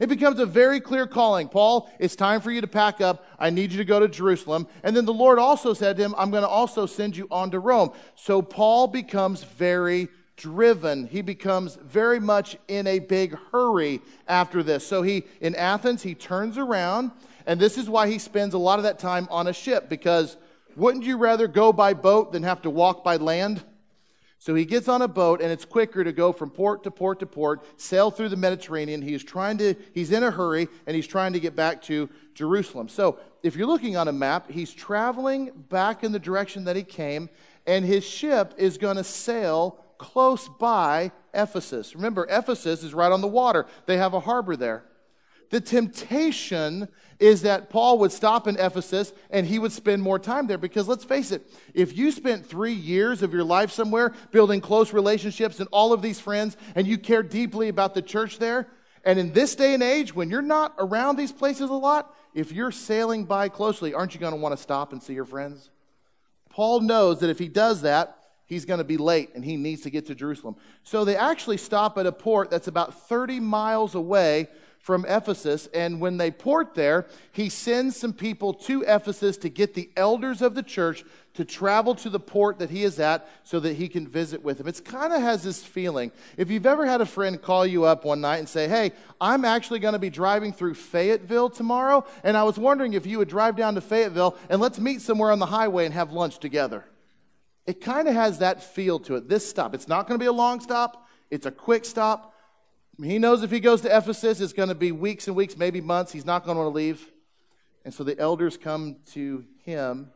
It 0.00 0.08
becomes 0.08 0.40
a 0.40 0.46
very 0.46 0.80
clear 0.80 1.06
calling. 1.06 1.48
Paul, 1.48 1.90
it's 1.98 2.16
time 2.16 2.40
for 2.40 2.50
you 2.50 2.62
to 2.62 2.66
pack 2.66 3.02
up. 3.02 3.26
I 3.38 3.50
need 3.50 3.70
you 3.70 3.78
to 3.78 3.84
go 3.84 4.00
to 4.00 4.08
Jerusalem. 4.08 4.66
And 4.82 4.96
then 4.96 5.04
the 5.04 5.12
Lord 5.12 5.38
also 5.38 5.74
said 5.74 5.98
to 5.98 6.02
him, 6.02 6.14
I'm 6.16 6.30
going 6.30 6.42
to 6.42 6.48
also 6.48 6.86
send 6.86 7.16
you 7.16 7.28
on 7.30 7.50
to 7.50 7.58
Rome. 7.58 7.92
So 8.16 8.40
Paul 8.40 8.86
becomes 8.86 9.44
very 9.44 10.08
driven. 10.36 11.06
He 11.06 11.20
becomes 11.20 11.76
very 11.76 12.18
much 12.18 12.56
in 12.66 12.86
a 12.86 12.98
big 12.98 13.36
hurry 13.52 14.00
after 14.26 14.62
this. 14.62 14.86
So 14.86 15.02
he, 15.02 15.24
in 15.42 15.54
Athens, 15.54 16.02
he 16.02 16.14
turns 16.14 16.56
around, 16.56 17.10
and 17.46 17.60
this 17.60 17.76
is 17.76 17.90
why 17.90 18.08
he 18.08 18.18
spends 18.18 18.54
a 18.54 18.58
lot 18.58 18.78
of 18.78 18.84
that 18.84 18.98
time 18.98 19.28
on 19.30 19.48
a 19.48 19.52
ship, 19.52 19.90
because 19.90 20.38
wouldn't 20.76 21.04
you 21.04 21.18
rather 21.18 21.46
go 21.46 21.74
by 21.74 21.92
boat 21.92 22.32
than 22.32 22.42
have 22.42 22.62
to 22.62 22.70
walk 22.70 23.04
by 23.04 23.16
land? 23.16 23.62
So 24.40 24.54
he 24.54 24.64
gets 24.64 24.88
on 24.88 25.02
a 25.02 25.06
boat, 25.06 25.42
and 25.42 25.52
it's 25.52 25.66
quicker 25.66 26.02
to 26.02 26.12
go 26.12 26.32
from 26.32 26.48
port 26.48 26.82
to 26.84 26.90
port 26.90 27.20
to 27.20 27.26
port, 27.26 27.62
sail 27.78 28.10
through 28.10 28.30
the 28.30 28.38
Mediterranean. 28.38 29.02
He's 29.02 29.22
trying 29.22 29.58
to, 29.58 29.74
he's 29.92 30.10
in 30.12 30.22
a 30.22 30.30
hurry, 30.30 30.66
and 30.86 30.96
he's 30.96 31.06
trying 31.06 31.34
to 31.34 31.40
get 31.40 31.54
back 31.54 31.82
to 31.82 32.08
Jerusalem. 32.32 32.88
So 32.88 33.18
if 33.42 33.54
you're 33.54 33.66
looking 33.66 33.98
on 33.98 34.08
a 34.08 34.12
map, 34.12 34.50
he's 34.50 34.72
traveling 34.72 35.50
back 35.68 36.02
in 36.02 36.12
the 36.12 36.18
direction 36.18 36.64
that 36.64 36.74
he 36.74 36.82
came, 36.82 37.28
and 37.66 37.84
his 37.84 38.02
ship 38.02 38.54
is 38.56 38.78
going 38.78 38.96
to 38.96 39.04
sail 39.04 39.84
close 39.98 40.48
by 40.48 41.12
Ephesus. 41.34 41.94
Remember, 41.94 42.26
Ephesus 42.30 42.82
is 42.82 42.94
right 42.94 43.12
on 43.12 43.20
the 43.20 43.28
water, 43.28 43.66
they 43.84 43.98
have 43.98 44.14
a 44.14 44.20
harbor 44.20 44.56
there. 44.56 44.84
The 45.50 45.60
temptation 45.60 46.88
is 47.18 47.42
that 47.42 47.70
Paul 47.70 47.98
would 47.98 48.12
stop 48.12 48.46
in 48.46 48.56
Ephesus 48.56 49.12
and 49.30 49.46
he 49.46 49.58
would 49.58 49.72
spend 49.72 50.00
more 50.00 50.18
time 50.18 50.46
there 50.46 50.58
because 50.58 50.88
let's 50.88 51.04
face 51.04 51.32
it, 51.32 51.46
if 51.74 51.96
you 51.96 52.12
spent 52.12 52.46
three 52.46 52.72
years 52.72 53.22
of 53.22 53.34
your 53.34 53.44
life 53.44 53.70
somewhere 53.70 54.14
building 54.30 54.60
close 54.60 54.92
relationships 54.92 55.60
and 55.60 55.68
all 55.72 55.92
of 55.92 56.02
these 56.02 56.20
friends 56.20 56.56
and 56.74 56.86
you 56.86 56.96
care 56.96 57.22
deeply 57.22 57.68
about 57.68 57.94
the 57.94 58.02
church 58.02 58.38
there, 58.38 58.68
and 59.04 59.18
in 59.18 59.32
this 59.32 59.56
day 59.56 59.74
and 59.74 59.82
age 59.82 60.14
when 60.14 60.30
you're 60.30 60.40
not 60.40 60.74
around 60.78 61.16
these 61.16 61.32
places 61.32 61.68
a 61.68 61.74
lot, 61.74 62.14
if 62.32 62.52
you're 62.52 62.70
sailing 62.70 63.24
by 63.24 63.48
closely, 63.48 63.92
aren't 63.92 64.14
you 64.14 64.20
going 64.20 64.32
to 64.32 64.40
want 64.40 64.56
to 64.56 64.62
stop 64.62 64.92
and 64.92 65.02
see 65.02 65.14
your 65.14 65.24
friends? 65.24 65.68
Paul 66.48 66.80
knows 66.80 67.20
that 67.20 67.30
if 67.30 67.38
he 67.38 67.48
does 67.48 67.82
that, 67.82 68.16
he's 68.46 68.64
going 68.64 68.78
to 68.78 68.84
be 68.84 68.96
late 68.96 69.30
and 69.34 69.44
he 69.44 69.56
needs 69.56 69.82
to 69.82 69.90
get 69.90 70.06
to 70.06 70.14
Jerusalem. 70.14 70.56
So 70.84 71.04
they 71.04 71.16
actually 71.16 71.56
stop 71.56 71.98
at 71.98 72.06
a 72.06 72.12
port 72.12 72.50
that's 72.50 72.68
about 72.68 73.08
30 73.08 73.40
miles 73.40 73.94
away 73.94 74.48
from 74.80 75.04
Ephesus. 75.06 75.68
And 75.72 76.00
when 76.00 76.16
they 76.16 76.30
port 76.30 76.74
there, 76.74 77.06
he 77.32 77.48
sends 77.48 77.96
some 77.96 78.12
people 78.12 78.54
to 78.54 78.82
Ephesus 78.82 79.36
to 79.38 79.48
get 79.48 79.74
the 79.74 79.90
elders 79.96 80.42
of 80.42 80.54
the 80.54 80.62
church 80.62 81.04
to 81.34 81.44
travel 81.44 81.94
to 81.94 82.10
the 82.10 82.18
port 82.18 82.58
that 82.58 82.70
he 82.70 82.82
is 82.82 82.98
at 82.98 83.28
so 83.44 83.60
that 83.60 83.74
he 83.74 83.88
can 83.88 84.08
visit 84.08 84.42
with 84.42 84.58
them. 84.58 84.66
It's 84.66 84.80
kind 84.80 85.12
of 85.12 85.20
has 85.20 85.42
this 85.44 85.62
feeling. 85.62 86.10
If 86.36 86.50
you've 86.50 86.66
ever 86.66 86.84
had 86.84 87.00
a 87.00 87.06
friend 87.06 87.40
call 87.40 87.64
you 87.64 87.84
up 87.84 88.04
one 88.04 88.20
night 88.20 88.38
and 88.38 88.48
say, 88.48 88.66
Hey, 88.66 88.92
I'm 89.20 89.44
actually 89.44 89.78
going 89.78 89.92
to 89.92 90.00
be 90.00 90.10
driving 90.10 90.52
through 90.52 90.74
Fayetteville 90.74 91.50
tomorrow, 91.50 92.04
and 92.24 92.36
I 92.36 92.42
was 92.42 92.58
wondering 92.58 92.94
if 92.94 93.06
you 93.06 93.18
would 93.18 93.28
drive 93.28 93.54
down 93.54 93.76
to 93.76 93.80
Fayetteville 93.80 94.36
and 94.48 94.60
let's 94.60 94.80
meet 94.80 95.02
somewhere 95.02 95.30
on 95.30 95.38
the 95.38 95.46
highway 95.46 95.84
and 95.84 95.94
have 95.94 96.10
lunch 96.12 96.38
together. 96.38 96.84
It 97.64 97.80
kind 97.80 98.08
of 98.08 98.14
has 98.14 98.38
that 98.38 98.62
feel 98.62 98.98
to 99.00 99.14
it. 99.14 99.28
This 99.28 99.48
stop, 99.48 99.74
it's 99.74 99.86
not 99.86 100.08
going 100.08 100.18
to 100.18 100.22
be 100.22 100.28
a 100.28 100.32
long 100.32 100.60
stop, 100.60 101.06
it's 101.30 101.46
a 101.46 101.52
quick 101.52 101.84
stop. 101.84 102.34
He 103.02 103.18
knows 103.18 103.42
if 103.42 103.50
he 103.50 103.60
goes 103.60 103.80
to 103.82 103.96
Ephesus, 103.96 104.40
it's 104.40 104.52
going 104.52 104.68
to 104.68 104.74
be 104.74 104.92
weeks 104.92 105.26
and 105.26 105.36
weeks, 105.36 105.56
maybe 105.56 105.80
months. 105.80 106.12
He's 106.12 106.26
not 106.26 106.44
going 106.44 106.56
to 106.56 106.62
want 106.62 106.72
to 106.72 106.76
leave. 106.76 107.10
And 107.84 107.94
so 107.94 108.04
the 108.04 108.18
elders 108.18 108.56
come 108.56 108.96
to 109.12 109.44
him. 109.64 110.10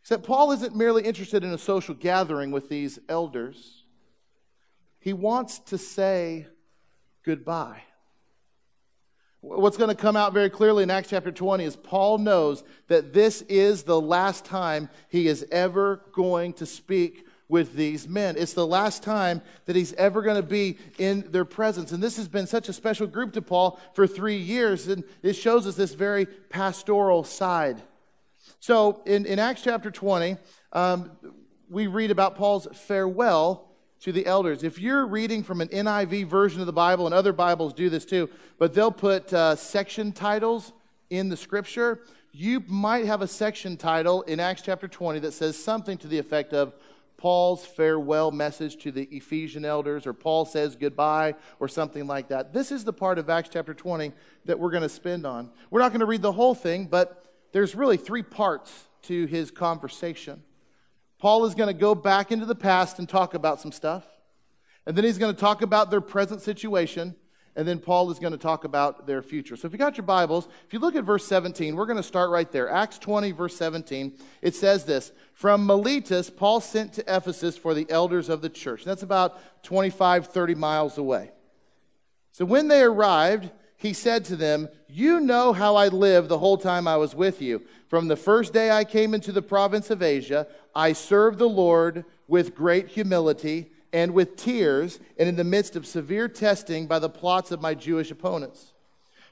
Except 0.00 0.22
Paul 0.22 0.52
isn't 0.52 0.76
merely 0.76 1.02
interested 1.02 1.44
in 1.44 1.50
a 1.50 1.58
social 1.58 1.94
gathering 1.94 2.50
with 2.50 2.68
these 2.68 2.98
elders, 3.08 3.84
he 5.00 5.12
wants 5.12 5.58
to 5.60 5.78
say 5.78 6.46
goodbye. 7.24 7.82
What's 9.40 9.76
going 9.76 9.90
to 9.90 10.00
come 10.00 10.16
out 10.16 10.34
very 10.34 10.50
clearly 10.50 10.82
in 10.82 10.90
Acts 10.90 11.10
chapter 11.10 11.30
20 11.30 11.64
is 11.64 11.76
Paul 11.76 12.18
knows 12.18 12.64
that 12.88 13.12
this 13.12 13.42
is 13.42 13.84
the 13.84 14.00
last 14.00 14.44
time 14.44 14.88
he 15.08 15.28
is 15.28 15.46
ever 15.52 16.02
going 16.12 16.54
to 16.54 16.66
speak 16.66 17.27
with 17.48 17.74
these 17.74 18.08
men. 18.08 18.36
It's 18.36 18.52
the 18.52 18.66
last 18.66 19.02
time 19.02 19.40
that 19.64 19.74
he's 19.74 19.94
ever 19.94 20.22
going 20.22 20.36
to 20.36 20.42
be 20.42 20.76
in 20.98 21.24
their 21.30 21.44
presence. 21.44 21.92
And 21.92 22.02
this 22.02 22.16
has 22.16 22.28
been 22.28 22.46
such 22.46 22.68
a 22.68 22.72
special 22.72 23.06
group 23.06 23.32
to 23.34 23.42
Paul 23.42 23.80
for 23.94 24.06
three 24.06 24.36
years, 24.36 24.88
and 24.88 25.02
it 25.22 25.32
shows 25.32 25.66
us 25.66 25.74
this 25.74 25.94
very 25.94 26.26
pastoral 26.26 27.24
side. 27.24 27.80
So 28.60 29.02
in, 29.06 29.24
in 29.26 29.38
Acts 29.38 29.62
chapter 29.62 29.90
20, 29.90 30.36
um, 30.72 31.10
we 31.70 31.86
read 31.86 32.10
about 32.10 32.36
Paul's 32.36 32.68
farewell 32.72 33.68
to 34.00 34.12
the 34.12 34.26
elders. 34.26 34.62
If 34.62 34.78
you're 34.78 35.06
reading 35.06 35.42
from 35.42 35.60
an 35.60 35.68
NIV 35.68 36.26
version 36.26 36.60
of 36.60 36.66
the 36.66 36.72
Bible, 36.72 37.06
and 37.06 37.14
other 37.14 37.32
Bibles 37.32 37.72
do 37.72 37.90
this 37.90 38.04
too, 38.04 38.28
but 38.58 38.74
they'll 38.74 38.92
put 38.92 39.32
uh, 39.32 39.56
section 39.56 40.12
titles 40.12 40.72
in 41.10 41.28
the 41.28 41.36
scripture, 41.36 42.00
you 42.32 42.62
might 42.68 43.06
have 43.06 43.22
a 43.22 43.26
section 43.26 43.76
title 43.76 44.22
in 44.22 44.38
Acts 44.38 44.62
chapter 44.62 44.86
20 44.86 45.20
that 45.20 45.32
says 45.32 45.56
something 45.56 45.96
to 45.98 46.06
the 46.06 46.18
effect 46.18 46.52
of 46.52 46.74
Paul's 47.18 47.66
farewell 47.66 48.30
message 48.30 48.76
to 48.78 48.92
the 48.92 49.02
Ephesian 49.10 49.64
elders, 49.64 50.06
or 50.06 50.12
Paul 50.12 50.44
says 50.44 50.76
goodbye, 50.76 51.34
or 51.58 51.66
something 51.66 52.06
like 52.06 52.28
that. 52.28 52.52
This 52.52 52.70
is 52.70 52.84
the 52.84 52.92
part 52.92 53.18
of 53.18 53.28
Acts 53.28 53.50
chapter 53.52 53.74
20 53.74 54.12
that 54.44 54.58
we're 54.58 54.70
going 54.70 54.84
to 54.84 54.88
spend 54.88 55.26
on. 55.26 55.50
We're 55.70 55.80
not 55.80 55.90
going 55.90 56.00
to 56.00 56.06
read 56.06 56.22
the 56.22 56.32
whole 56.32 56.54
thing, 56.54 56.86
but 56.86 57.24
there's 57.52 57.74
really 57.74 57.96
three 57.96 58.22
parts 58.22 58.86
to 59.02 59.26
his 59.26 59.50
conversation. 59.50 60.44
Paul 61.18 61.44
is 61.44 61.56
going 61.56 61.66
to 61.66 61.78
go 61.78 61.96
back 61.96 62.30
into 62.30 62.46
the 62.46 62.54
past 62.54 63.00
and 63.00 63.08
talk 63.08 63.34
about 63.34 63.60
some 63.60 63.72
stuff, 63.72 64.06
and 64.86 64.96
then 64.96 65.04
he's 65.04 65.18
going 65.18 65.34
to 65.34 65.40
talk 65.40 65.60
about 65.60 65.90
their 65.90 66.00
present 66.00 66.40
situation, 66.40 67.16
and 67.58 67.66
then 67.66 67.80
Paul 67.80 68.08
is 68.12 68.20
going 68.20 68.30
to 68.30 68.38
talk 68.38 68.62
about 68.62 69.04
their 69.08 69.20
future. 69.20 69.56
So 69.56 69.66
if 69.66 69.72
you 69.72 69.80
got 69.80 69.96
your 69.96 70.06
Bibles, 70.06 70.46
if 70.64 70.72
you 70.72 70.78
look 70.78 70.94
at 70.94 71.02
verse 71.02 71.26
17, 71.26 71.74
we're 71.74 71.86
going 71.86 71.96
to 71.96 72.04
start 72.04 72.30
right 72.30 72.50
there. 72.52 72.70
Acts 72.70 73.00
20, 73.00 73.32
verse 73.32 73.56
17, 73.56 74.12
it 74.42 74.54
says 74.54 74.84
this 74.84 75.10
From 75.32 75.66
Miletus, 75.66 76.30
Paul 76.30 76.60
sent 76.60 76.92
to 76.92 77.16
Ephesus 77.16 77.58
for 77.58 77.74
the 77.74 77.84
elders 77.90 78.28
of 78.28 78.42
the 78.42 78.48
church. 78.48 78.84
That's 78.84 79.02
about 79.02 79.64
25, 79.64 80.28
30 80.28 80.54
miles 80.54 80.98
away. 80.98 81.32
So 82.30 82.44
when 82.44 82.68
they 82.68 82.82
arrived, 82.82 83.50
he 83.76 83.92
said 83.92 84.24
to 84.26 84.36
them, 84.36 84.68
You 84.88 85.18
know 85.18 85.52
how 85.52 85.74
I 85.74 85.88
lived 85.88 86.28
the 86.28 86.38
whole 86.38 86.58
time 86.58 86.86
I 86.86 86.96
was 86.96 87.16
with 87.16 87.42
you. 87.42 87.62
From 87.88 88.06
the 88.06 88.14
first 88.14 88.52
day 88.52 88.70
I 88.70 88.84
came 88.84 89.14
into 89.14 89.32
the 89.32 89.42
province 89.42 89.90
of 89.90 90.00
Asia, 90.00 90.46
I 90.76 90.92
served 90.92 91.40
the 91.40 91.48
Lord 91.48 92.04
with 92.28 92.54
great 92.54 92.86
humility 92.86 93.72
and 93.92 94.12
with 94.12 94.36
tears, 94.36 95.00
and 95.18 95.28
in 95.28 95.36
the 95.36 95.44
midst 95.44 95.76
of 95.76 95.86
severe 95.86 96.28
testing 96.28 96.86
by 96.86 96.98
the 96.98 97.08
plots 97.08 97.50
of 97.50 97.60
my 97.60 97.74
Jewish 97.74 98.10
opponents. 98.10 98.72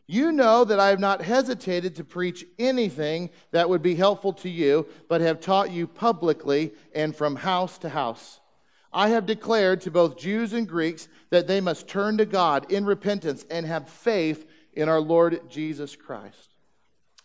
You 0.06 0.30
know 0.30 0.64
that 0.64 0.78
I 0.78 0.88
have 0.88 1.00
not 1.00 1.22
hesitated 1.22 1.96
to 1.96 2.04
preach 2.04 2.44
anything 2.58 3.30
that 3.50 3.68
would 3.68 3.82
be 3.82 3.96
helpful 3.96 4.32
to 4.34 4.48
you, 4.48 4.86
but 5.08 5.20
have 5.20 5.40
taught 5.40 5.72
you 5.72 5.86
publicly 5.86 6.72
and 6.94 7.14
from 7.14 7.36
house 7.36 7.78
to 7.78 7.88
house. 7.88 8.40
I 8.92 9.08
have 9.08 9.26
declared 9.26 9.80
to 9.82 9.90
both 9.90 10.16
Jews 10.16 10.52
and 10.52 10.66
Greeks 10.66 11.08
that 11.30 11.46
they 11.46 11.60
must 11.60 11.88
turn 11.88 12.18
to 12.18 12.24
God 12.24 12.70
in 12.70 12.84
repentance 12.84 13.44
and 13.50 13.66
have 13.66 13.88
faith 13.88 14.48
in 14.72 14.88
our 14.88 15.00
Lord 15.00 15.50
Jesus 15.50 15.96
Christ. 15.96 16.55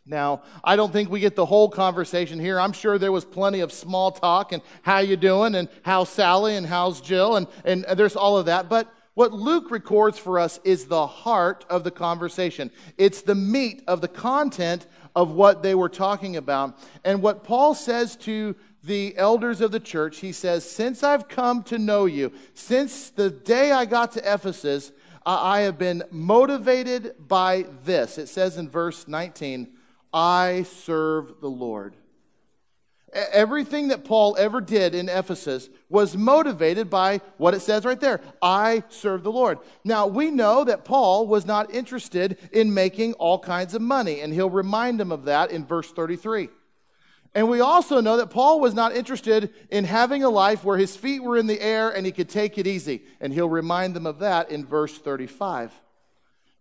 Now, 0.05 0.41
I 0.63 0.75
don't 0.75 0.91
think 0.91 1.10
we 1.10 1.20
get 1.20 1.36
the 1.36 1.46
whole 1.46 1.70
conversation 1.70 2.39
here. 2.39 2.60
I'm 2.60 2.74
sure 2.74 2.98
there 2.98 3.12
was 3.12 3.24
plenty 3.24 3.60
of 3.60 3.72
small 3.72 4.12
talk 4.12 4.51
and 4.51 4.63
how 4.81 4.98
you 5.00 5.15
doing 5.15 5.55
and 5.55 5.70
how's 5.84 6.10
Sally 6.10 6.55
and 6.55 6.65
how's 6.65 7.01
Jill 7.01 7.36
and, 7.36 7.48
and 7.63 7.86
there's 7.96 8.15
all 8.15 8.38
of 8.38 8.48
that. 8.48 8.67
But 8.67 8.91
what 9.13 9.34
Luke 9.34 9.70
records 9.70 10.17
for 10.17 10.39
us 10.39 10.60
is 10.63 10.86
the 10.86 11.05
heart 11.05 11.65
of 11.70 11.84
the 11.84 11.91
conversation. 11.91 12.72
It's 12.98 13.22
the 13.22 13.36
meat 13.36 13.84
of 13.88 14.01
the 14.01 14.08
content 14.08 14.88
of 15.15 15.31
what 15.31 15.62
they 15.62 15.75
were 15.75 15.89
talking 15.89 16.38
about. 16.38 16.79
And 17.03 17.22
what 17.22 17.43
Paul 17.43 17.75
says 17.75 18.15
to 18.17 18.55
the 18.84 19.15
elders 19.17 19.62
of 19.62 19.72
the 19.72 19.79
church, 19.79 20.20
he 20.20 20.31
says, 20.31 20.70
Since 20.70 21.03
I've 21.03 21.27
come 21.27 21.62
to 21.63 21.77
know 21.77 22.05
you, 22.05 22.31
since 22.53 23.10
the 23.10 23.29
day 23.29 23.72
I 23.72 23.86
got 23.86 24.13
to 24.13 24.34
Ephesus, 24.34 24.91
I 25.25 25.62
have 25.62 25.77
been 25.77 26.03
motivated 26.10 27.13
by 27.20 27.65
this. 27.84 28.17
It 28.17 28.27
says 28.27 28.58
in 28.58 28.70
verse 28.70 29.08
19, 29.08 29.67
I 30.13 30.63
serve 30.63 31.41
the 31.41 31.50
Lord. 31.50 31.96
Everything 33.13 33.89
that 33.89 34.06
Paul 34.06 34.38
ever 34.39 34.62
did 34.62 34.96
in 34.96 35.10
Ephesus 35.10 35.70
was 35.89 36.15
motivated 36.15 36.89
by 36.89 37.20
what 37.38 37.53
it 37.53 37.60
says 37.60 37.84
right 37.84 38.00
there 38.00 38.22
I 38.41 38.84
serve 38.88 39.24
the 39.24 39.32
Lord. 39.32 39.60
Now, 39.84 40.08
we 40.08 40.32
know 40.32 40.63
that 40.63 40.86
Paul 40.86 41.27
was 41.27 41.46
not 41.46 41.74
interested 41.74 42.38
in 42.53 42.74
making 42.74 43.13
all 43.13 43.38
kinds 43.38 43.74
of 43.74 43.82
money, 43.82 44.22
and 44.22 44.34
he'll 44.34 44.50
remind 44.50 44.98
them 45.00 45.12
of 45.12 45.25
that 45.25 45.51
in 45.51 45.65
verse 45.65 45.91
33. 45.91 46.50
And 47.34 47.50
we 47.50 47.62
also 47.62 48.01
know 48.01 48.18
that 48.18 48.30
Paul 48.30 48.60
was 48.60 48.74
not 48.74 48.96
interested 48.96 49.53
in 49.70 49.86
having 49.86 50.24
a 50.24 50.30
life 50.30 50.63
where 50.63 50.77
his 50.77 50.96
feet 50.96 51.22
were 51.22 51.38
in 51.38 51.48
the 51.48 51.62
air 51.62 51.89
and 51.89 52.06
he 52.06 52.12
could 52.12 52.30
take 52.30 52.58
it 52.58 52.68
easy, 52.68 53.03
and 53.20 53.34
he'll 53.34 53.50
remind 53.50 53.94
them 53.94 54.06
of 54.06 54.20
that 54.20 54.51
in 54.51 54.65
verse 54.65 54.98
35. 54.98 55.72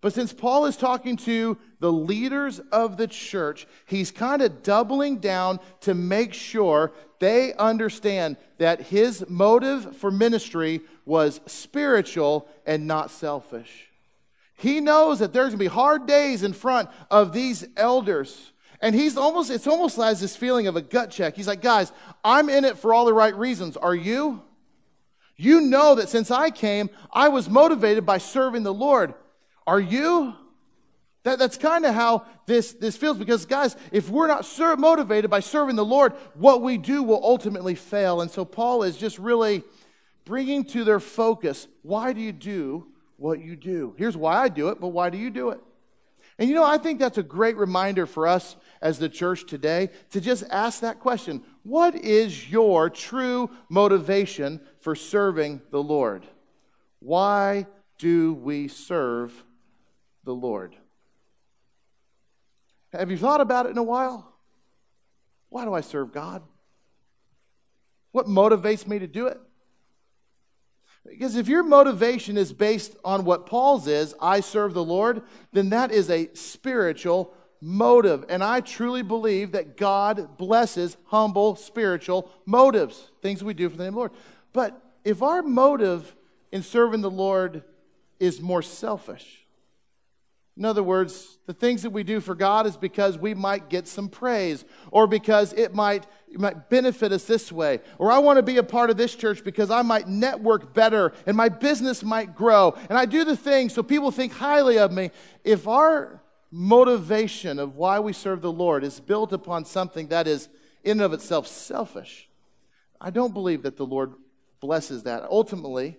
But 0.00 0.14
since 0.14 0.33
Paul 0.33 0.64
is 0.64 0.76
talking 0.76 1.16
to 1.19 1.59
the 1.78 1.92
leaders 1.92 2.59
of 2.73 2.97
the 2.97 3.07
church, 3.07 3.66
he's 3.85 4.11
kind 4.11 4.40
of 4.40 4.62
doubling 4.62 5.19
down 5.19 5.61
to 5.80 5.95
make 5.95 6.33
sure 6.33 6.92
they 7.19 7.52
understand 7.54 8.38
that 8.59 8.80
his 8.80 9.25
motive 9.28 9.97
for 9.97 10.11
ministry 10.11 10.80
was 11.04 11.40
spiritual 11.47 12.49
and 12.64 12.87
not 12.87 13.11
selfish. 13.11 13.88
He 14.54 14.80
knows 14.80 15.19
that 15.19 15.33
there's 15.33 15.49
going 15.49 15.59
to 15.59 15.64
be 15.64 15.66
hard 15.66 16.07
days 16.07 16.42
in 16.42 16.54
front 16.54 16.88
of 17.11 17.33
these 17.33 17.66
elders. 17.76 18.52
And 18.80 18.95
he's 18.95 19.19
almost, 19.19 19.50
it's 19.50 19.66
almost 19.66 19.99
like 19.99 20.19
this 20.19 20.37
feeling 20.37 20.66
of 20.66 20.76
a 20.76 20.83
gut 20.83 21.11
check. 21.11 21.37
He's 21.37 21.47
like, 21.47 21.61
guys, 21.61 21.92
I'm 22.25 22.49
in 22.49 22.64
it 22.64 22.78
for 22.78 22.95
all 22.95 23.04
the 23.04 23.12
right 23.12 23.35
reasons. 23.35 23.76
Are 23.76 23.95
you? 23.95 24.42
You 25.37 25.62
know 25.62 25.95
that 25.95 26.09
since 26.09 26.30
I 26.30 26.50
came, 26.50 26.88
I 27.12 27.28
was 27.28 27.49
motivated 27.49 28.07
by 28.07 28.19
serving 28.19 28.62
the 28.62 28.75
Lord. 28.75 29.14
Are 29.67 29.81
you? 29.81 30.35
That, 31.23 31.38
that's 31.38 31.59
kind 31.59 31.85
of 31.85 31.95
how 31.95 32.25
this, 32.47 32.73
this 32.73 32.97
feels 32.97 33.19
because, 33.19 33.45
guys, 33.45 33.76
if 33.93 34.09
we're 34.09 34.26
not 34.26 34.47
ser- 34.47 34.76
motivated 34.76 35.31
by 35.31 35.40
serving 35.40 35.76
the 35.76 35.85
Lord, 35.85 36.14
what 36.35 36.62
we 36.62 36.79
do 36.79 37.02
will 37.02 37.23
ultimately 37.23 37.75
fail. 37.75 38.23
And 38.23 38.31
so 38.31 38.45
Paul 38.45 38.83
is 38.83 38.97
just 38.97 39.19
really 39.19 39.62
bringing 40.25 40.64
to 40.64 40.85
their 40.85 41.00
focus 41.00 41.67
why 41.83 42.12
do 42.12 42.21
you 42.21 42.33
do 42.33 42.87
what 43.17 43.40
you 43.40 43.55
do? 43.55 43.95
Here's 43.99 44.17
why 44.17 44.37
I 44.37 44.49
do 44.49 44.69
it, 44.69 44.81
but 44.81 44.88
why 44.88 45.11
do 45.11 45.19
you 45.19 45.31
do 45.31 45.50
it? 45.50 45.61
And 46.38 46.49
you 46.49 46.55
know, 46.55 46.64
I 46.64 46.79
think 46.79 46.99
that's 46.99 47.19
a 47.19 47.23
great 47.23 47.59
reminder 47.59 48.07
for 48.07 48.26
us 48.26 48.57
as 48.81 48.99
the 48.99 49.11
church 49.11 49.45
today 49.45 49.90
to 50.12 50.23
just 50.23 50.43
ask 50.49 50.81
that 50.81 51.00
question 51.00 51.43
What 51.64 51.95
is 51.95 52.50
your 52.50 52.88
true 52.88 53.50
motivation 53.69 54.61
for 54.81 54.95
serving 54.95 55.61
the 55.71 55.83
Lord? 55.83 56.25
Why 57.00 57.67
do 57.99 58.33
we 58.33 58.69
serve 58.69 59.45
the 60.25 60.35
Lord. 60.35 60.77
Have 62.93 63.11
you 63.11 63.17
thought 63.17 63.41
about 63.41 63.67
it 63.67 63.71
in 63.71 63.79
a 63.79 63.83
while? 63.83 64.35
Why 65.49 65.65
do 65.65 65.75
I 65.75 65.81
serve 65.81 66.12
God? 66.12 66.43
What 68.12 68.27
motivates 68.27 68.87
me 68.87 68.99
to 68.99 69.07
do 69.07 69.27
it? 69.27 69.41
Because 71.09 71.37
if 71.37 71.49
your 71.49 71.62
motivation 71.62 72.37
is 72.37 72.53
based 72.53 72.97
on 73.05 73.25
what 73.25 73.47
Paul's 73.47 73.87
is, 73.87 74.15
I 74.21 74.41
serve 74.41 74.75
the 74.75 74.85
Lord, 74.85 75.23
then 75.53 75.71
that 75.71 75.93
is 75.93 76.11
a 76.11 76.29
spiritual 76.35 77.33
motive. 77.61 78.25
And 78.29 78.45
I 78.45 78.61
truly 78.61 79.03
believe 79.03 79.53
that 79.53 79.77
God 79.77 80.37
blesses 80.37 80.97
humble 81.07 81.57
spiritual 81.57 82.31
motives, 82.45 83.11
things 83.23 83.43
we 83.43 83.55
do 83.55 83.69
for 83.69 83.77
the 83.77 83.85
name 83.85 83.89
of 83.89 83.95
the 83.95 83.99
Lord. 83.99 84.12
But 84.53 84.83
if 85.05 85.23
our 85.23 85.43
motive 85.43 86.15
in 86.53 86.62
serving 86.62 87.00
the 87.00 87.11
Lord 87.11 87.62
is 88.19 88.41
more 88.41 88.62
selfish, 88.62 89.47
in 90.57 90.64
other 90.64 90.83
words, 90.83 91.38
the 91.47 91.54
things 91.54 91.83
that 91.83 91.90
we 91.90 92.02
do 92.02 92.21
for 92.21 92.35
God 92.35 92.66
is 92.66 92.76
because 92.76 93.16
we 93.16 93.35
might 93.35 93.71
get 93.71 93.88
some 93.88 94.09
praise 94.09 94.64
or 94.90 95.07
because 95.07 95.52
it 95.52 95.75
might, 95.75 96.07
it 96.30 96.38
might 96.38 96.69
benefit 96.69 97.12
us 97.12 97.25
this 97.25 97.50
way. 97.50 97.80
Or 97.99 98.11
I 98.11 98.19
want 98.19 98.37
to 98.37 98.42
be 98.42 98.59
a 98.59 98.62
part 98.62 98.90
of 98.90 98.97
this 98.97 99.14
church 99.14 99.42
because 99.45 99.71
I 99.71 99.83
might 99.83 100.09
network 100.09 100.75
better 100.75 101.12
and 101.26 101.37
my 101.37 101.49
business 101.49 102.02
might 102.02 102.35
grow. 102.35 102.75
And 102.88 102.99
I 102.99 103.07
do 103.07 103.25
the 103.25 103.37
things 103.37 103.73
so 103.73 103.83
people 103.83 104.11
think 104.11 104.33
highly 104.33 104.78
of 104.78 104.92
me. 104.92 105.12
If 105.45 105.66
our 105.66 106.21
motivation 106.50 107.59
of 107.59 107.76
why 107.76 108.00
we 108.00 108.12
serve 108.12 108.42
the 108.42 108.52
Lord 108.52 108.83
is 108.85 108.99
built 108.99 109.33
upon 109.33 109.64
something 109.64 110.09
that 110.09 110.26
is 110.26 110.49
in 110.83 110.92
and 110.92 111.02
of 111.02 111.12
itself 111.12 111.47
selfish, 111.47 112.28
I 113.00 113.11
don't 113.11 113.33
believe 113.33 113.62
that 113.62 113.76
the 113.76 113.87
Lord 113.87 114.12
blesses 114.61 115.04
that. 115.04 115.23
Ultimately, 115.30 115.97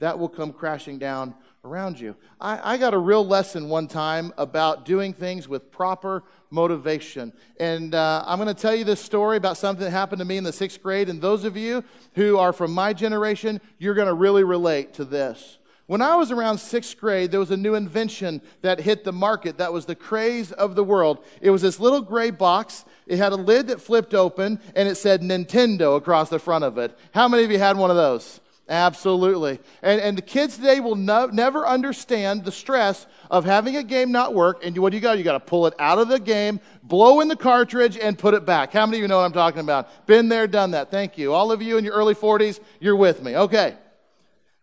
that 0.00 0.18
will 0.18 0.28
come 0.28 0.52
crashing 0.52 0.98
down 0.98 1.34
around 1.64 2.00
you. 2.00 2.16
I, 2.40 2.74
I, 2.74 2.76
got 2.78 2.94
a 2.94 2.98
real 2.98 3.26
lesson 3.26 3.68
one 3.68 3.86
time 3.86 4.32
about 4.38 4.86
doing 4.86 5.12
things 5.12 5.46
with 5.46 5.70
proper 5.70 6.22
motivation. 6.50 7.34
And 7.58 7.94
uh, 7.94 8.24
I'm 8.26 8.38
going 8.38 8.54
to 8.54 8.60
tell 8.60 8.74
you 8.74 8.84
this 8.84 9.00
story 9.00 9.36
about 9.36 9.58
something 9.58 9.84
that 9.84 9.90
happened 9.90 10.20
to 10.20 10.24
me 10.24 10.38
in 10.38 10.44
the 10.44 10.54
sixth 10.54 10.82
grade. 10.82 11.10
And 11.10 11.20
those 11.20 11.44
of 11.44 11.58
you 11.58 11.84
who 12.14 12.38
are 12.38 12.54
from 12.54 12.72
my 12.72 12.94
generation, 12.94 13.60
you're 13.78 13.94
going 13.94 14.08
to 14.08 14.14
really 14.14 14.42
relate 14.42 14.94
to 14.94 15.04
this. 15.04 15.58
When 15.86 16.00
I 16.00 16.16
was 16.16 16.30
around 16.30 16.58
sixth 16.58 16.96
grade, 16.98 17.30
there 17.30 17.40
was 17.40 17.50
a 17.50 17.56
new 17.56 17.74
invention 17.74 18.40
that 18.62 18.80
hit 18.80 19.04
the 19.04 19.12
market 19.12 19.58
that 19.58 19.72
was 19.72 19.84
the 19.84 19.96
craze 19.96 20.52
of 20.52 20.76
the 20.76 20.84
world. 20.84 21.22
It 21.42 21.50
was 21.50 21.62
this 21.62 21.78
little 21.80 22.00
gray 22.00 22.30
box. 22.30 22.86
It 23.06 23.18
had 23.18 23.32
a 23.32 23.36
lid 23.36 23.66
that 23.66 23.82
flipped 23.82 24.14
open 24.14 24.60
and 24.74 24.88
it 24.88 24.94
said 24.94 25.20
Nintendo 25.20 25.96
across 25.96 26.30
the 26.30 26.38
front 26.38 26.64
of 26.64 26.78
it. 26.78 26.96
How 27.12 27.28
many 27.28 27.42
of 27.42 27.50
you 27.50 27.58
had 27.58 27.76
one 27.76 27.90
of 27.90 27.96
those? 27.96 28.40
Absolutely. 28.70 29.58
And, 29.82 30.00
and 30.00 30.16
the 30.16 30.22
kids 30.22 30.56
today 30.56 30.78
will 30.78 30.94
no, 30.94 31.26
never 31.26 31.66
understand 31.66 32.44
the 32.44 32.52
stress 32.52 33.04
of 33.28 33.44
having 33.44 33.74
a 33.74 33.82
game 33.82 34.12
not 34.12 34.32
work. 34.32 34.64
And 34.64 34.78
what 34.78 34.90
do 34.90 34.96
you 34.96 35.00
got? 35.00 35.18
You 35.18 35.24
got 35.24 35.32
to 35.32 35.40
pull 35.40 35.66
it 35.66 35.74
out 35.80 35.98
of 35.98 36.06
the 36.06 36.20
game, 36.20 36.60
blow 36.84 37.18
in 37.18 37.26
the 37.26 37.34
cartridge, 37.34 37.98
and 37.98 38.16
put 38.16 38.32
it 38.32 38.46
back. 38.46 38.72
How 38.72 38.86
many 38.86 38.98
of 38.98 39.02
you 39.02 39.08
know 39.08 39.16
what 39.16 39.24
I'm 39.24 39.32
talking 39.32 39.60
about? 39.60 40.06
Been 40.06 40.28
there, 40.28 40.46
done 40.46 40.70
that. 40.70 40.88
Thank 40.88 41.18
you. 41.18 41.34
All 41.34 41.50
of 41.50 41.60
you 41.60 41.78
in 41.78 41.84
your 41.84 41.94
early 41.94 42.14
40s, 42.14 42.60
you're 42.78 42.94
with 42.94 43.24
me. 43.24 43.36
Okay. 43.36 43.76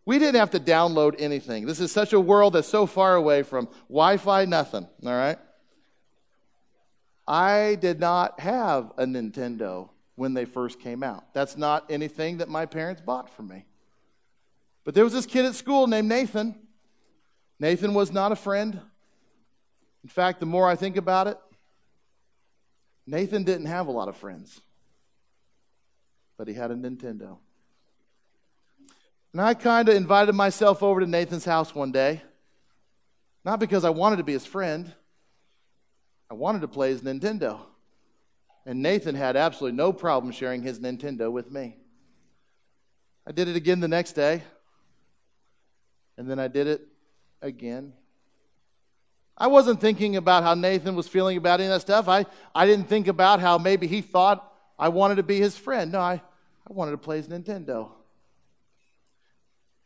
We 0.05 0.19
didn't 0.19 0.39
have 0.39 0.51
to 0.51 0.59
download 0.61 1.15
anything. 1.19 1.65
This 1.65 1.81
is 1.81 1.91
such 1.91 2.13
a 2.13 2.19
world 2.19 2.53
that's 2.53 2.69
so 2.69 2.85
far 2.85 3.15
away 3.15 3.43
from 3.43 3.67
Wi 3.89 4.15
Fi, 4.15 4.45
nothing. 4.45 4.87
All 5.05 5.11
right? 5.11 5.37
I 7.27 7.75
did 7.81 7.99
not 7.99 8.39
have 8.39 8.93
a 8.95 9.03
Nintendo 9.03 9.89
when 10.15 10.33
they 10.33 10.45
first 10.45 10.79
came 10.79 11.03
out. 11.03 11.33
That's 11.33 11.57
not 11.57 11.83
anything 11.89 12.37
that 12.37 12.47
my 12.47 12.65
parents 12.65 13.01
bought 13.01 13.29
for 13.35 13.43
me. 13.43 13.65
But 14.87 14.95
there 14.95 15.03
was 15.03 15.11
this 15.11 15.25
kid 15.25 15.43
at 15.43 15.53
school 15.53 15.85
named 15.85 16.07
Nathan. 16.07 16.55
Nathan 17.59 17.93
was 17.93 18.13
not 18.13 18.31
a 18.31 18.37
friend. 18.37 18.79
In 20.01 20.09
fact, 20.09 20.39
the 20.39 20.45
more 20.45 20.65
I 20.65 20.77
think 20.77 20.95
about 20.95 21.27
it, 21.27 21.37
Nathan 23.05 23.43
didn't 23.43 23.65
have 23.65 23.87
a 23.87 23.91
lot 23.91 24.07
of 24.07 24.15
friends, 24.15 24.61
but 26.37 26.47
he 26.47 26.53
had 26.53 26.71
a 26.71 26.75
Nintendo. 26.75 27.35
And 29.33 29.41
I 29.41 29.55
kind 29.55 29.89
of 29.89 29.95
invited 29.95 30.33
myself 30.35 30.81
over 30.81 31.01
to 31.01 31.05
Nathan's 31.05 31.43
house 31.43 31.75
one 31.75 31.91
day, 31.91 32.21
not 33.43 33.59
because 33.59 33.83
I 33.83 33.89
wanted 33.89 34.15
to 34.19 34.23
be 34.23 34.31
his 34.31 34.45
friend, 34.45 34.93
I 36.31 36.33
wanted 36.33 36.61
to 36.61 36.69
play 36.69 36.91
his 36.91 37.01
Nintendo. 37.01 37.59
And 38.65 38.81
Nathan 38.81 39.15
had 39.15 39.35
absolutely 39.35 39.75
no 39.75 39.91
problem 39.91 40.31
sharing 40.31 40.63
his 40.63 40.79
Nintendo 40.79 41.29
with 41.29 41.51
me. 41.51 41.75
I 43.25 43.33
did 43.33 43.49
it 43.49 43.57
again 43.57 43.81
the 43.81 43.89
next 43.89 44.13
day. 44.13 44.43
And 46.17 46.29
then 46.29 46.39
I 46.39 46.47
did 46.47 46.67
it 46.67 46.81
again. 47.41 47.93
I 49.37 49.47
wasn't 49.47 49.79
thinking 49.79 50.15
about 50.15 50.43
how 50.43 50.55
Nathan 50.55 50.95
was 50.95 51.07
feeling 51.07 51.37
about 51.37 51.59
any 51.59 51.67
of 51.67 51.75
that 51.75 51.81
stuff. 51.81 52.07
I, 52.07 52.25
I 52.55 52.65
didn't 52.65 52.89
think 52.89 53.07
about 53.07 53.39
how 53.39 53.59
maybe 53.59 53.85
he 53.85 54.01
thought 54.01 54.51
I 54.79 54.89
wanted 54.89 55.15
to 55.15 55.23
be 55.23 55.39
his 55.39 55.55
friend. 55.55 55.91
No, 55.91 55.99
I, 55.99 56.13
I 56.13 56.73
wanted 56.73 56.91
to 56.91 56.97
play 56.97 57.17
his 57.17 57.27
Nintendo. 57.27 57.89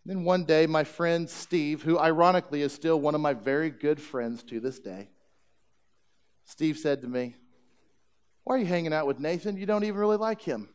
Then 0.05 0.23
one 0.23 0.45
day, 0.45 0.67
my 0.67 0.85
friend 0.85 1.29
Steve, 1.29 1.83
who 1.83 1.99
ironically 1.99 2.61
is 2.61 2.73
still 2.73 2.99
one 2.99 3.13
of 3.13 3.21
my 3.21 3.33
very 3.33 3.69
good 3.69 4.01
friends 4.01 4.41
to 4.43 4.59
this 4.59 4.79
day, 4.79 5.09
Steve 6.45 6.77
said 6.77 7.01
to 7.01 7.07
me, 7.07 7.35
Why 8.45 8.55
are 8.55 8.57
you 8.57 8.65
hanging 8.65 8.93
out 8.93 9.05
with 9.05 9.19
Nathan? 9.19 9.57
You 9.57 9.65
don't 9.65 9.83
even 9.83 9.99
really 9.99 10.17
like 10.17 10.41
him. 10.41 10.69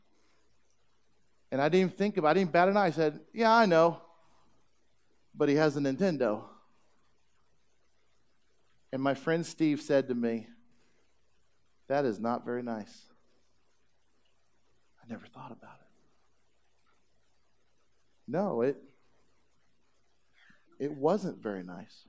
And 1.50 1.60
I 1.60 1.68
didn't 1.68 1.88
even 1.88 1.96
think 1.96 2.18
about 2.18 2.28
it. 2.28 2.30
I 2.30 2.34
didn't 2.34 2.52
bat 2.52 2.68
an 2.68 2.76
eye. 2.76 2.86
I 2.86 2.90
said, 2.90 3.20
Yeah, 3.32 3.52
I 3.52 3.66
know 3.66 4.02
but 5.36 5.48
he 5.48 5.56
has 5.56 5.76
a 5.76 5.80
Nintendo. 5.80 6.42
And 8.92 9.02
my 9.02 9.14
friend 9.14 9.44
Steve 9.44 9.82
said 9.82 10.08
to 10.08 10.14
me, 10.14 10.46
That 11.88 12.04
is 12.04 12.18
not 12.18 12.44
very 12.44 12.62
nice. 12.62 13.02
I 15.02 15.12
never 15.12 15.26
thought 15.26 15.52
about 15.52 15.76
it. 15.80 15.86
No, 18.28 18.62
it 18.62 18.76
it 20.78 20.92
wasn't 20.92 21.42
very 21.42 21.62
nice. 21.62 22.04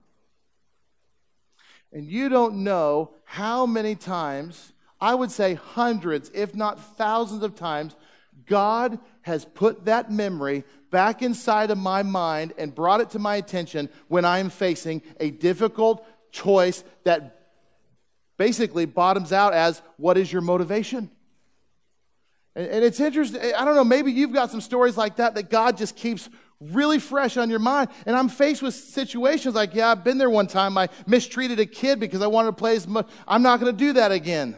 And 1.94 2.06
you 2.06 2.28
don't 2.28 2.64
know 2.64 3.12
how 3.24 3.66
many 3.66 3.96
times, 3.96 4.74
I 5.00 5.16
would 5.16 5.32
say 5.32 5.54
hundreds, 5.54 6.30
if 6.34 6.54
not 6.54 6.98
thousands 6.98 7.44
of 7.44 7.56
times, 7.56 7.96
God 8.48 9.00
has 9.22 9.46
put 9.46 9.86
that 9.86 10.12
memory 10.12 10.64
back 10.90 11.22
inside 11.22 11.70
of 11.70 11.78
my 11.78 12.02
mind 12.04 12.54
and 12.58 12.74
brought 12.74 13.02
it 13.02 13.12
to 13.12 13.20
my 13.20 13.36
attention 13.36 13.90
when 14.08 14.26
I 14.26 14.40
am 14.40 14.50
facing 14.50 15.02
a 15.20 15.30
difficult 15.30 16.06
choice 16.32 16.84
that 17.04 17.50
basically 18.38 18.86
bottoms 18.86 19.34
out 19.34 19.54
as 19.54 19.82
what 19.98 20.18
is 20.18 20.32
your 20.32 20.42
motivation? 20.42 21.10
And, 22.56 22.68
and 22.68 22.86
it's 22.86 23.00
interesting. 23.00 23.42
I 23.42 23.66
don't 23.66 23.76
know, 23.76 23.84
maybe 23.84 24.12
you've 24.12 24.34
got 24.34 24.50
some 24.50 24.62
stories 24.62 24.98
like 24.98 25.18
that 25.18 25.36
that 25.36 25.50
God 25.50 25.78
just 25.78 25.96
keeps 25.96 26.30
really 26.60 27.00
fresh 27.00 27.38
on 27.38 27.50
your 27.50 27.60
mind. 27.60 27.90
And 28.06 28.16
I'm 28.16 28.30
faced 28.30 28.62
with 28.62 28.74
situations 28.74 29.56
like, 29.56 29.76
yeah, 29.76 29.92
I've 29.92 30.04
been 30.04 30.18
there 30.18 30.30
one 30.30 30.48
time. 30.48 30.78
I 30.78 30.90
mistreated 31.06 31.60
a 31.60 31.66
kid 31.66 32.00
because 32.00 32.22
I 32.22 32.28
wanted 32.28 32.48
to 32.48 32.54
play 32.54 32.76
as 32.76 32.88
much. 32.88 33.08
I'm 33.28 33.44
not 33.44 33.60
going 33.60 33.72
to 33.72 33.78
do 33.78 33.94
that 33.94 34.12
again. 34.12 34.58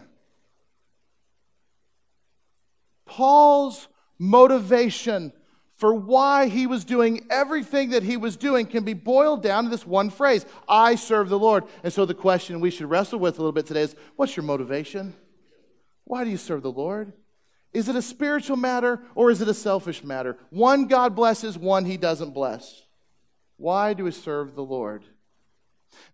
Paul's 3.10 3.88
motivation 4.20 5.34
for 5.76 5.94
why 5.94 6.48
he 6.48 6.68
was 6.68 6.86
doing 6.86 7.26
everything 7.30 7.90
that 7.90 8.04
he 8.04 8.18
was 8.18 8.38
doing 8.38 8.68
can 8.68 8.84
be 8.84 8.94
boiled 8.94 9.42
down 9.42 9.64
to 9.64 9.70
this 9.70 9.86
one 9.86 10.10
phrase 10.10 10.46
I 10.68 10.96
serve 10.96 11.30
the 11.30 11.40
Lord. 11.40 11.64
And 11.84 11.92
so 11.92 12.06
the 12.06 12.14
question 12.14 12.60
we 12.60 12.70
should 12.70 12.90
wrestle 12.90 13.20
with 13.20 13.38
a 13.38 13.42
little 13.42 13.52
bit 13.52 13.66
today 13.66 13.82
is 13.82 13.96
what's 14.16 14.38
your 14.38 14.44
motivation? 14.44 15.16
Why 16.04 16.24
do 16.24 16.30
you 16.30 16.38
serve 16.38 16.62
the 16.62 16.72
Lord? 16.72 17.14
Is 17.74 17.90
it 17.90 17.96
a 17.96 18.02
spiritual 18.02 18.58
matter 18.58 19.02
or 19.16 19.32
is 19.32 19.42
it 19.42 19.48
a 19.48 19.54
selfish 19.54 20.04
matter? 20.04 20.38
One 20.50 20.86
God 20.86 21.16
blesses, 21.16 21.58
one 21.58 21.86
he 21.86 21.98
doesn't 21.98 22.34
bless. 22.34 22.84
Why 23.58 23.94
do 23.94 24.04
we 24.04 24.12
serve 24.12 24.56
the 24.56 24.64
Lord? 24.64 25.04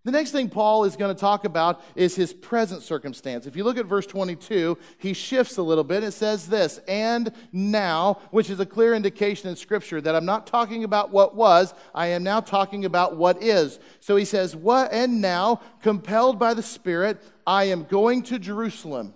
The 0.04 0.12
next 0.12 0.30
thing 0.30 0.48
Paul 0.48 0.84
is 0.84 0.94
going 0.94 1.14
to 1.14 1.20
talk 1.20 1.44
about 1.44 1.82
is 1.96 2.14
his 2.14 2.32
present 2.32 2.82
circumstance. 2.82 3.44
If 3.44 3.56
you 3.56 3.64
look 3.64 3.76
at 3.76 3.86
verse 3.86 4.06
22, 4.06 4.78
he 4.98 5.12
shifts 5.12 5.56
a 5.56 5.62
little 5.62 5.82
bit. 5.82 6.04
It 6.04 6.12
says 6.12 6.46
this, 6.46 6.78
and 6.86 7.32
now, 7.52 8.20
which 8.30 8.48
is 8.48 8.60
a 8.60 8.66
clear 8.66 8.94
indication 8.94 9.48
in 9.48 9.56
Scripture 9.56 10.00
that 10.00 10.14
I'm 10.14 10.24
not 10.24 10.46
talking 10.46 10.84
about 10.84 11.10
what 11.10 11.34
was, 11.34 11.74
I 11.92 12.08
am 12.08 12.22
now 12.22 12.38
talking 12.40 12.84
about 12.84 13.16
what 13.16 13.42
is. 13.42 13.80
So 13.98 14.14
he 14.14 14.24
says, 14.24 14.54
What 14.54 14.92
and 14.92 15.20
now, 15.20 15.60
compelled 15.82 16.38
by 16.38 16.54
the 16.54 16.62
Spirit, 16.62 17.20
I 17.44 17.64
am 17.64 17.84
going 17.84 18.22
to 18.24 18.38
Jerusalem 18.38 19.14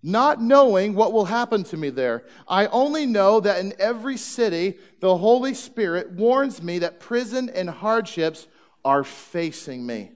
not 0.00 0.40
knowing 0.40 0.94
what 0.94 1.12
will 1.12 1.24
happen 1.24 1.64
to 1.64 1.76
me 1.76 1.90
there. 1.90 2.24
I 2.46 2.66
only 2.66 3.04
know 3.04 3.40
that 3.40 3.58
in 3.58 3.74
every 3.80 4.16
city, 4.16 4.78
the 5.00 5.18
Holy 5.18 5.54
Spirit 5.54 6.12
warns 6.12 6.62
me 6.62 6.78
that 6.78 7.00
prison 7.00 7.50
and 7.50 7.68
hardships 7.68 8.46
are 8.88 9.04
facing 9.04 9.84
me. 9.84 10.10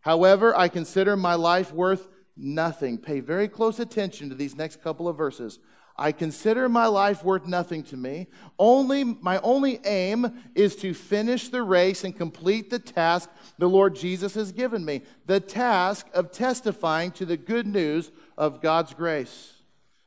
However, 0.00 0.56
I 0.56 0.68
consider 0.68 1.16
my 1.16 1.34
life 1.34 1.72
worth 1.72 2.06
nothing. 2.36 2.98
Pay 2.98 3.18
very 3.18 3.48
close 3.48 3.80
attention 3.80 4.28
to 4.28 4.36
these 4.36 4.54
next 4.54 4.80
couple 4.80 5.08
of 5.08 5.16
verses. 5.16 5.58
I 5.96 6.12
consider 6.12 6.68
my 6.68 6.86
life 6.86 7.24
worth 7.24 7.48
nothing 7.48 7.82
to 7.84 7.96
me. 7.96 8.28
Only 8.60 9.02
my 9.02 9.40
only 9.40 9.80
aim 9.84 10.40
is 10.54 10.76
to 10.76 10.94
finish 10.94 11.48
the 11.48 11.64
race 11.64 12.04
and 12.04 12.16
complete 12.16 12.70
the 12.70 12.78
task 12.78 13.28
the 13.58 13.68
Lord 13.68 13.96
Jesus 13.96 14.34
has 14.34 14.52
given 14.52 14.84
me, 14.84 15.02
the 15.26 15.40
task 15.40 16.06
of 16.14 16.30
testifying 16.30 17.10
to 17.12 17.26
the 17.26 17.36
good 17.36 17.66
news 17.66 18.12
of 18.38 18.62
God's 18.62 18.94
grace. 18.94 19.52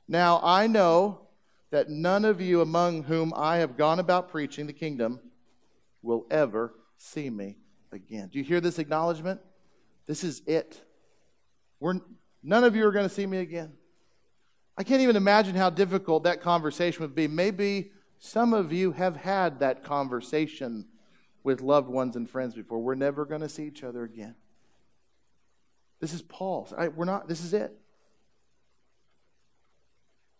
Now 0.07 0.39
I 0.41 0.67
know 0.67 1.19
that 1.71 1.89
none 1.89 2.23
of 2.23 2.39
you 2.39 2.61
among 2.61 3.03
whom 3.03 3.33
I 3.35 3.57
have 3.57 3.75
gone 3.75 3.99
about 3.99 4.29
preaching 4.29 4.67
the 4.67 4.73
kingdom 4.73 5.19
will 6.01 6.25
ever 6.31 6.73
see 6.97 7.29
me 7.29 7.57
again. 7.91 8.29
Do 8.31 8.39
you 8.39 8.45
hear 8.45 8.61
this 8.61 8.79
acknowledgement? 8.79 9.41
This 10.05 10.23
is 10.23 10.41
it. 10.45 10.81
We're, 11.79 11.99
none 12.43 12.63
of 12.63 12.75
you 12.75 12.85
are 12.87 12.91
going 12.91 13.07
to 13.07 13.13
see 13.13 13.25
me 13.25 13.37
again. 13.37 13.73
I 14.77 14.83
can't 14.83 15.01
even 15.01 15.15
imagine 15.15 15.55
how 15.55 15.69
difficult 15.69 16.23
that 16.23 16.41
conversation 16.41 17.01
would 17.01 17.15
be. 17.15 17.27
Maybe 17.27 17.91
some 18.19 18.53
of 18.53 18.71
you 18.71 18.91
have 18.91 19.15
had 19.15 19.59
that 19.59 19.83
conversation 19.83 20.85
with 21.43 21.61
loved 21.61 21.87
ones 21.87 22.15
and 22.15 22.29
friends 22.29 22.53
before. 22.53 22.79
We're 22.79 22.95
never 22.95 23.25
going 23.25 23.41
to 23.41 23.49
see 23.49 23.65
each 23.65 23.83
other 23.83 24.03
again. 24.03 24.35
This 25.99 26.13
is 26.13 26.21
Paul's. 26.21 26.73
I, 26.77 26.89
we're 26.89 27.05
not, 27.05 27.27
this 27.27 27.43
is 27.43 27.53
it. 27.53 27.75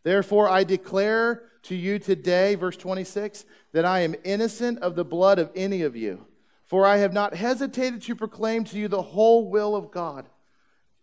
Therefore, 0.04 0.48
I 0.48 0.64
declare 0.64 1.44
to 1.64 1.76
you 1.76 2.00
today, 2.00 2.56
verse 2.56 2.78
26, 2.78 3.46
that 3.74 3.86
I 3.86 4.02
am 4.02 4.16
innocent 4.24 4.80
of 4.80 4.96
the 4.96 5.04
blood 5.04 5.40
of 5.40 5.52
any 5.56 5.82
of 5.82 5.96
you. 5.96 6.26
For 6.68 6.86
I 6.86 6.98
have 6.98 7.14
not 7.14 7.34
hesitated 7.34 8.02
to 8.04 8.16
proclaim 8.16 8.66
to 8.66 8.78
you 8.78 8.88
the 8.88 9.02
whole 9.02 9.50
will 9.50 9.76
of 9.76 9.90
God. 9.90 10.30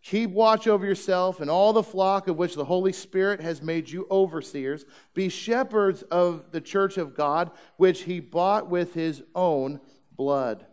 Keep 0.02 0.30
watch 0.30 0.66
over 0.68 0.84
yourself 0.84 1.40
and 1.40 1.50
all 1.50 1.72
the 1.72 1.82
flock 1.82 2.28
of 2.28 2.36
which 2.36 2.54
the 2.54 2.66
Holy 2.66 2.92
Spirit 2.92 3.40
has 3.40 3.62
made 3.62 3.88
you 3.88 4.06
overseers. 4.10 4.84
Be 5.14 5.30
shepherds 5.30 6.02
of 6.02 6.50
the 6.50 6.60
church 6.60 6.98
of 6.98 7.14
God, 7.14 7.50
which 7.78 8.02
he 8.02 8.20
bought 8.20 8.68
with 8.68 8.92
his 8.92 9.22
own 9.34 9.80
blood. 10.14 10.66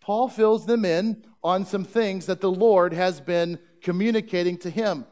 Paul 0.00 0.28
fills 0.28 0.66
them 0.66 0.84
in 0.84 1.24
on 1.42 1.64
some 1.64 1.84
things 1.84 2.26
that 2.26 2.40
the 2.40 2.50
Lord 2.50 2.92
has 2.92 3.20
been 3.20 3.58
communicating 3.82 4.56
to 4.58 4.70
him. 4.70 5.06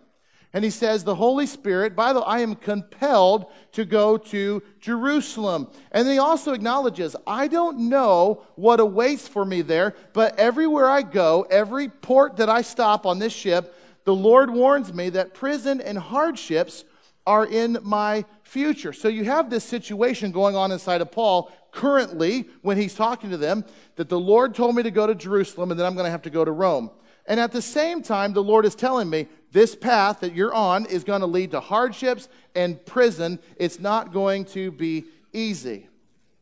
And 0.52 0.64
he 0.64 0.70
says, 0.70 1.04
The 1.04 1.14
Holy 1.14 1.46
Spirit, 1.46 1.94
by 1.94 2.12
the 2.12 2.20
way, 2.20 2.26
I 2.26 2.40
am 2.40 2.54
compelled 2.54 3.46
to 3.72 3.84
go 3.84 4.16
to 4.16 4.62
Jerusalem. 4.80 5.68
And 5.92 6.06
then 6.06 6.14
he 6.14 6.18
also 6.18 6.52
acknowledges, 6.52 7.14
I 7.26 7.48
don't 7.48 7.88
know 7.90 8.44
what 8.54 8.80
awaits 8.80 9.28
for 9.28 9.44
me 9.44 9.60
there, 9.60 9.94
but 10.14 10.38
everywhere 10.38 10.88
I 10.88 11.02
go, 11.02 11.46
every 11.50 11.88
port 11.88 12.36
that 12.38 12.48
I 12.48 12.62
stop 12.62 13.04
on 13.04 13.18
this 13.18 13.32
ship, 13.32 13.74
the 14.04 14.14
Lord 14.14 14.50
warns 14.50 14.94
me 14.94 15.10
that 15.10 15.34
prison 15.34 15.82
and 15.82 15.98
hardships 15.98 16.84
are 17.26 17.44
in 17.44 17.76
my 17.82 18.24
future. 18.42 18.94
So 18.94 19.08
you 19.08 19.24
have 19.24 19.50
this 19.50 19.64
situation 19.64 20.32
going 20.32 20.56
on 20.56 20.72
inside 20.72 21.02
of 21.02 21.12
Paul 21.12 21.52
currently 21.72 22.48
when 22.62 22.78
he's 22.78 22.94
talking 22.94 23.28
to 23.28 23.36
them 23.36 23.66
that 23.96 24.08
the 24.08 24.18
Lord 24.18 24.54
told 24.54 24.74
me 24.74 24.82
to 24.82 24.90
go 24.90 25.06
to 25.06 25.14
Jerusalem 25.14 25.70
and 25.70 25.78
then 25.78 25.86
I'm 25.86 25.92
going 25.92 26.06
to 26.06 26.10
have 26.10 26.22
to 26.22 26.30
go 26.30 26.42
to 26.42 26.50
Rome. 26.50 26.90
And 27.26 27.38
at 27.38 27.52
the 27.52 27.60
same 27.60 28.02
time, 28.02 28.32
the 28.32 28.42
Lord 28.42 28.64
is 28.64 28.74
telling 28.74 29.10
me 29.10 29.28
this 29.52 29.74
path 29.74 30.20
that 30.20 30.34
you're 30.34 30.54
on 30.54 30.86
is 30.86 31.04
going 31.04 31.20
to 31.20 31.26
lead 31.26 31.52
to 31.52 31.60
hardships 31.60 32.28
and 32.54 32.84
prison. 32.84 33.38
It's 33.56 33.78
not 33.78 34.12
going 34.12 34.44
to 34.46 34.70
be 34.70 35.04
easy. 35.32 35.88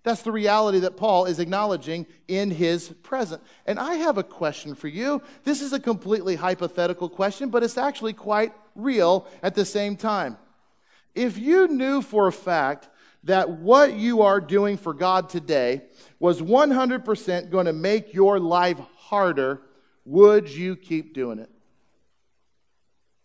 That's 0.03 0.23
the 0.23 0.33
reality 0.33 0.81
that 0.81 0.97
Paul 0.97 1.25
is 1.25 1.41
acknowledging 1.41 2.07
in 2.29 2.53
his 2.53 2.91
present. 3.03 3.43
And 3.67 3.79
I 3.79 3.95
have 3.97 4.19
a 4.19 4.23
question 4.23 4.77
for 4.77 4.87
you. 4.87 5.21
This 5.43 5.61
is 5.61 5.73
a 5.73 5.81
completely 5.81 6.37
hypothetical 6.37 7.09
question, 7.09 7.49
but 7.49 7.65
it's 7.65 7.77
actually 7.77 8.13
quite 8.13 8.53
real 8.77 9.27
at 9.43 9.57
the 9.57 9.65
same 9.65 9.97
time. 9.97 10.39
If 11.15 11.39
you 11.39 11.67
knew 11.67 12.03
for 12.03 12.29
a 12.29 12.33
fact 12.33 12.89
that 13.25 13.51
what 13.51 13.95
you 13.95 14.23
are 14.23 14.41
doing 14.41 14.77
for 14.77 14.95
God 14.95 15.29
today 15.29 15.83
was 16.21 16.41
100% 16.41 17.51
going 17.51 17.67
to 17.67 17.73
make 17.73 18.15
your 18.15 18.39
life 18.39 18.79
harder, 18.97 19.63
would 20.05 20.49
you 20.49 20.77
keep 20.77 21.15
doing 21.15 21.41
it? 21.41 21.51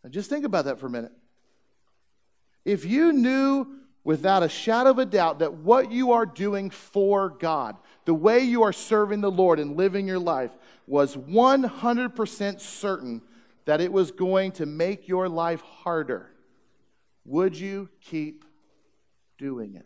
Now 0.03 0.09
just 0.09 0.29
think 0.29 0.45
about 0.45 0.65
that 0.65 0.79
for 0.79 0.87
a 0.87 0.89
minute. 0.89 1.11
If 2.65 2.85
you 2.85 3.11
knew 3.11 3.67
without 4.03 4.43
a 4.43 4.49
shadow 4.49 4.91
of 4.91 4.99
a 4.99 5.05
doubt 5.05 5.39
that 5.39 5.53
what 5.53 5.91
you 5.91 6.11
are 6.11 6.25
doing 6.25 6.69
for 6.69 7.29
God, 7.29 7.77
the 8.05 8.13
way 8.13 8.39
you 8.39 8.63
are 8.63 8.73
serving 8.73 9.21
the 9.21 9.31
Lord 9.31 9.59
and 9.59 9.77
living 9.77 10.07
your 10.07 10.19
life, 10.19 10.51
was 10.87 11.15
100% 11.15 12.59
certain 12.59 13.21
that 13.65 13.81
it 13.81 13.93
was 13.93 14.11
going 14.11 14.51
to 14.53 14.65
make 14.65 15.07
your 15.07 15.29
life 15.29 15.61
harder, 15.61 16.31
would 17.25 17.55
you 17.57 17.89
keep 18.01 18.43
doing 19.37 19.75
it? 19.75 19.85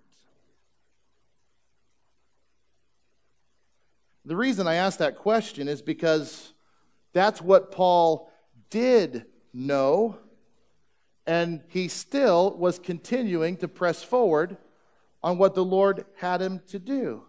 The 4.23 4.35
reason 4.35 4.67
I 4.67 4.75
ask 4.75 4.99
that 4.99 5.17
question 5.17 5.67
is 5.67 5.81
because 5.81 6.53
that's 7.13 7.41
what 7.41 7.71
Paul 7.71 8.31
did 8.69 9.25
know, 9.55 10.17
and 11.25 11.61
he 11.69 11.87
still 11.87 12.55
was 12.57 12.77
continuing 12.77 13.57
to 13.57 13.67
press 13.67 14.03
forward 14.03 14.57
on 15.23 15.37
what 15.37 15.55
the 15.55 15.65
Lord 15.65 16.05
had 16.17 16.41
him 16.41 16.61
to 16.67 16.77
do. 16.77 17.23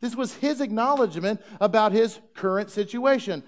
This 0.00 0.14
was 0.14 0.34
his 0.34 0.60
acknowledgement 0.60 1.42
about 1.60 1.92
his 1.92 2.20
current 2.34 2.70
situation. 2.70 3.42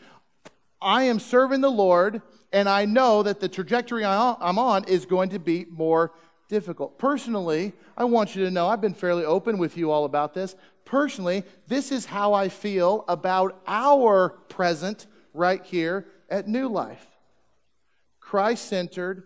I 0.81 1.05
am 1.05 1.21
serving 1.21 1.61
the 1.61 1.71
Lord, 1.71 2.23
and 2.53 2.69
I 2.69 2.87
know 2.87 3.23
that 3.23 3.41
the 3.41 3.49
trajectory 3.49 4.05
I'm 4.05 4.59
on 4.59 4.85
is 4.85 5.07
going 5.07 5.31
to 5.31 5.39
be 5.39 5.67
more 5.71 6.13
difficult. 6.49 6.99
Personally, 6.99 7.73
I 7.97 8.05
want 8.05 8.35
you 8.35 8.45
to 8.45 8.51
know, 8.51 8.67
I've 8.67 8.81
been 8.81 8.95
fairly 8.95 9.25
open 9.25 9.59
with 9.59 9.77
you 9.77 9.91
all 9.91 10.05
about 10.05 10.35
this. 10.35 10.57
Personally, 10.85 11.45
this 11.69 11.93
is 11.93 12.05
how 12.05 12.33
I 12.33 12.49
feel 12.49 13.05
about 13.07 13.63
our 13.67 14.31
present 14.49 15.07
right 15.33 15.65
here 15.65 16.09
at 16.29 16.49
New 16.49 16.69
Life. 16.69 17.07
Christ 18.33 18.67
centered, 18.67 19.25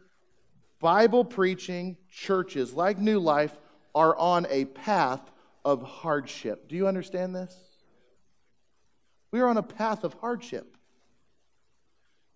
Bible 0.81 1.25
preaching 1.25 1.97
churches 2.11 2.75
like 2.75 2.99
New 2.99 3.21
Life 3.21 3.57
are 3.95 4.17
on 4.17 4.49
a 4.51 4.65
path 4.65 5.31
of 5.65 5.81
hardship. 5.85 6.69
Do 6.69 6.75
you 6.75 6.89
understand 6.89 7.33
this? 7.33 7.57
We 9.31 9.39
are 9.39 9.47
on 9.47 9.59
a 9.59 9.63
path 9.63 10.03
of 10.03 10.15
hardship. 10.15 10.77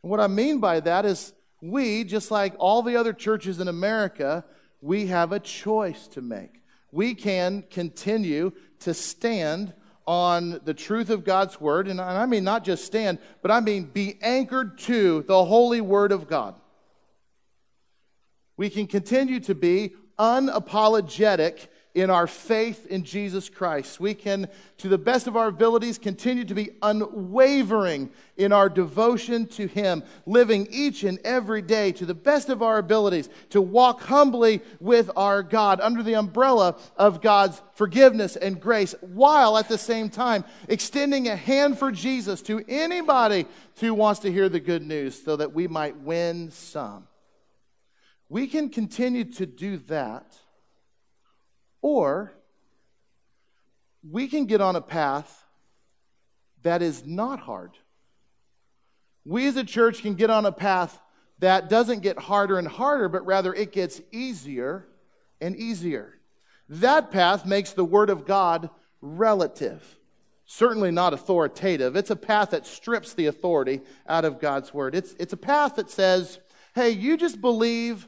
And 0.05 0.13
what 0.13 0.21
I 0.21 0.29
mean 0.29 0.61
by 0.61 0.79
that 0.79 1.05
is 1.05 1.33
we, 1.61 2.05
just 2.05 2.31
like 2.31 2.55
all 2.61 2.83
the 2.83 2.95
other 2.95 3.15
churches 3.15 3.59
in 3.59 3.67
America, 3.67 4.45
we 4.81 5.07
have 5.07 5.33
a 5.33 5.41
choice 5.41 6.07
to 6.07 6.23
make. 6.23 6.63
We 6.93 7.17
can 7.17 7.65
continue 7.69 8.53
to 8.79 8.95
stand 8.95 9.75
on 10.07 10.61
the 10.65 10.75
truth 10.75 11.11
of 11.11 11.25
God's 11.25 11.61
word, 11.61 11.89
and 11.89 12.01
I 12.01 12.27
mean 12.27 12.45
not 12.45 12.63
just 12.63 12.85
stand, 12.85 13.19
but 13.43 13.51
I 13.51 13.59
mean 13.59 13.87
be 13.87 14.19
anchored 14.23 14.79
to 14.79 15.25
the 15.27 15.45
holy 15.45 15.81
word 15.81 16.13
of 16.13 16.29
God. 16.29 16.55
We 18.61 18.69
can 18.69 18.87
continue 18.87 19.41
to 19.41 19.55
be 19.55 19.95
unapologetic 20.19 21.69
in 21.95 22.11
our 22.11 22.27
faith 22.27 22.85
in 22.89 23.05
Jesus 23.05 23.49
Christ. 23.49 23.99
We 23.99 24.13
can, 24.13 24.49
to 24.77 24.89
the 24.89 24.99
best 24.99 25.27
of 25.27 25.35
our 25.35 25.47
abilities, 25.47 25.97
continue 25.97 26.45
to 26.45 26.55
be 26.55 26.69
unwavering 26.83 28.11
in 28.37 28.53
our 28.53 28.69
devotion 28.69 29.47
to 29.47 29.67
Him, 29.67 30.05
living 30.27 30.69
each 30.71 31.05
and 31.05 31.19
every 31.25 31.63
day 31.63 31.91
to 31.93 32.05
the 32.05 32.13
best 32.13 32.51
of 32.51 32.63
our 32.63 32.77
abilities 32.77 33.31
to 33.49 33.63
walk 33.63 34.03
humbly 34.03 34.61
with 34.79 35.11
our 35.17 35.43
God 35.43 35.81
under 35.81 36.03
the 36.03 36.17
umbrella 36.17 36.77
of 36.99 37.23
God's 37.23 37.63
forgiveness 37.73 38.37
and 38.37 38.61
grace, 38.61 38.95
while 39.01 39.57
at 39.57 39.71
the 39.71 39.79
same 39.79 40.11
time 40.11 40.45
extending 40.69 41.29
a 41.29 41.35
hand 41.35 41.79
for 41.79 41.91
Jesus 41.91 42.43
to 42.43 42.63
anybody 42.69 43.47
who 43.81 43.95
wants 43.95 44.21
to 44.21 44.31
hear 44.31 44.51
the 44.51 44.61
good 44.61 44.87
news 44.87 45.25
so 45.25 45.37
that 45.37 45.55
we 45.55 45.67
might 45.67 45.97
win 45.97 46.51
some. 46.51 47.07
We 48.31 48.47
can 48.47 48.69
continue 48.69 49.25
to 49.25 49.45
do 49.45 49.77
that 49.89 50.35
or 51.83 52.33
we 54.09 54.29
can 54.29 54.47
get 54.47 54.61
on 54.61 54.77
a 54.77 54.81
path 54.81 55.45
that 56.63 56.81
is 56.81 57.05
not 57.05 57.41
hard. 57.41 57.73
We 59.25 59.47
as 59.49 59.57
a 59.57 59.65
church 59.65 60.01
can 60.01 60.15
get 60.15 60.31
on 60.31 60.47
a 60.47 60.53
path 60.53 61.01
that 61.41 61.69
doesn't 61.69 62.01
get 62.01 62.19
harder 62.19 62.57
and 62.57 62.69
harder, 62.69 63.09
but 63.09 63.27
rather 63.27 63.53
it 63.53 63.73
gets 63.73 64.01
easier 64.13 64.87
and 65.41 65.57
easier. 65.57 66.15
That 66.69 67.11
path 67.11 67.45
makes 67.45 67.73
the 67.73 67.85
Word 67.85 68.11
of 68.11 68.27
God 68.27 68.71
relative, 69.01 69.99
certainly 70.47 70.93
not 70.93 71.15
authoritative. 71.15 71.97
It's 71.97 72.11
a 72.11 72.17
path 72.17 72.51
that 72.51 72.67
strips 72.67 73.13
the 73.13 73.27
authority 73.27 73.81
out 74.07 74.25
of 74.25 74.39
God's 74.39 74.73
Word. 74.73 74.95
It's, 74.95 75.15
it's 75.19 75.33
a 75.33 75.39
path 75.39 75.77
that 75.77 75.91
says, 75.91 76.39
hey, 76.75 76.91
you 76.91 77.17
just 77.17 77.41
believe 77.41 78.07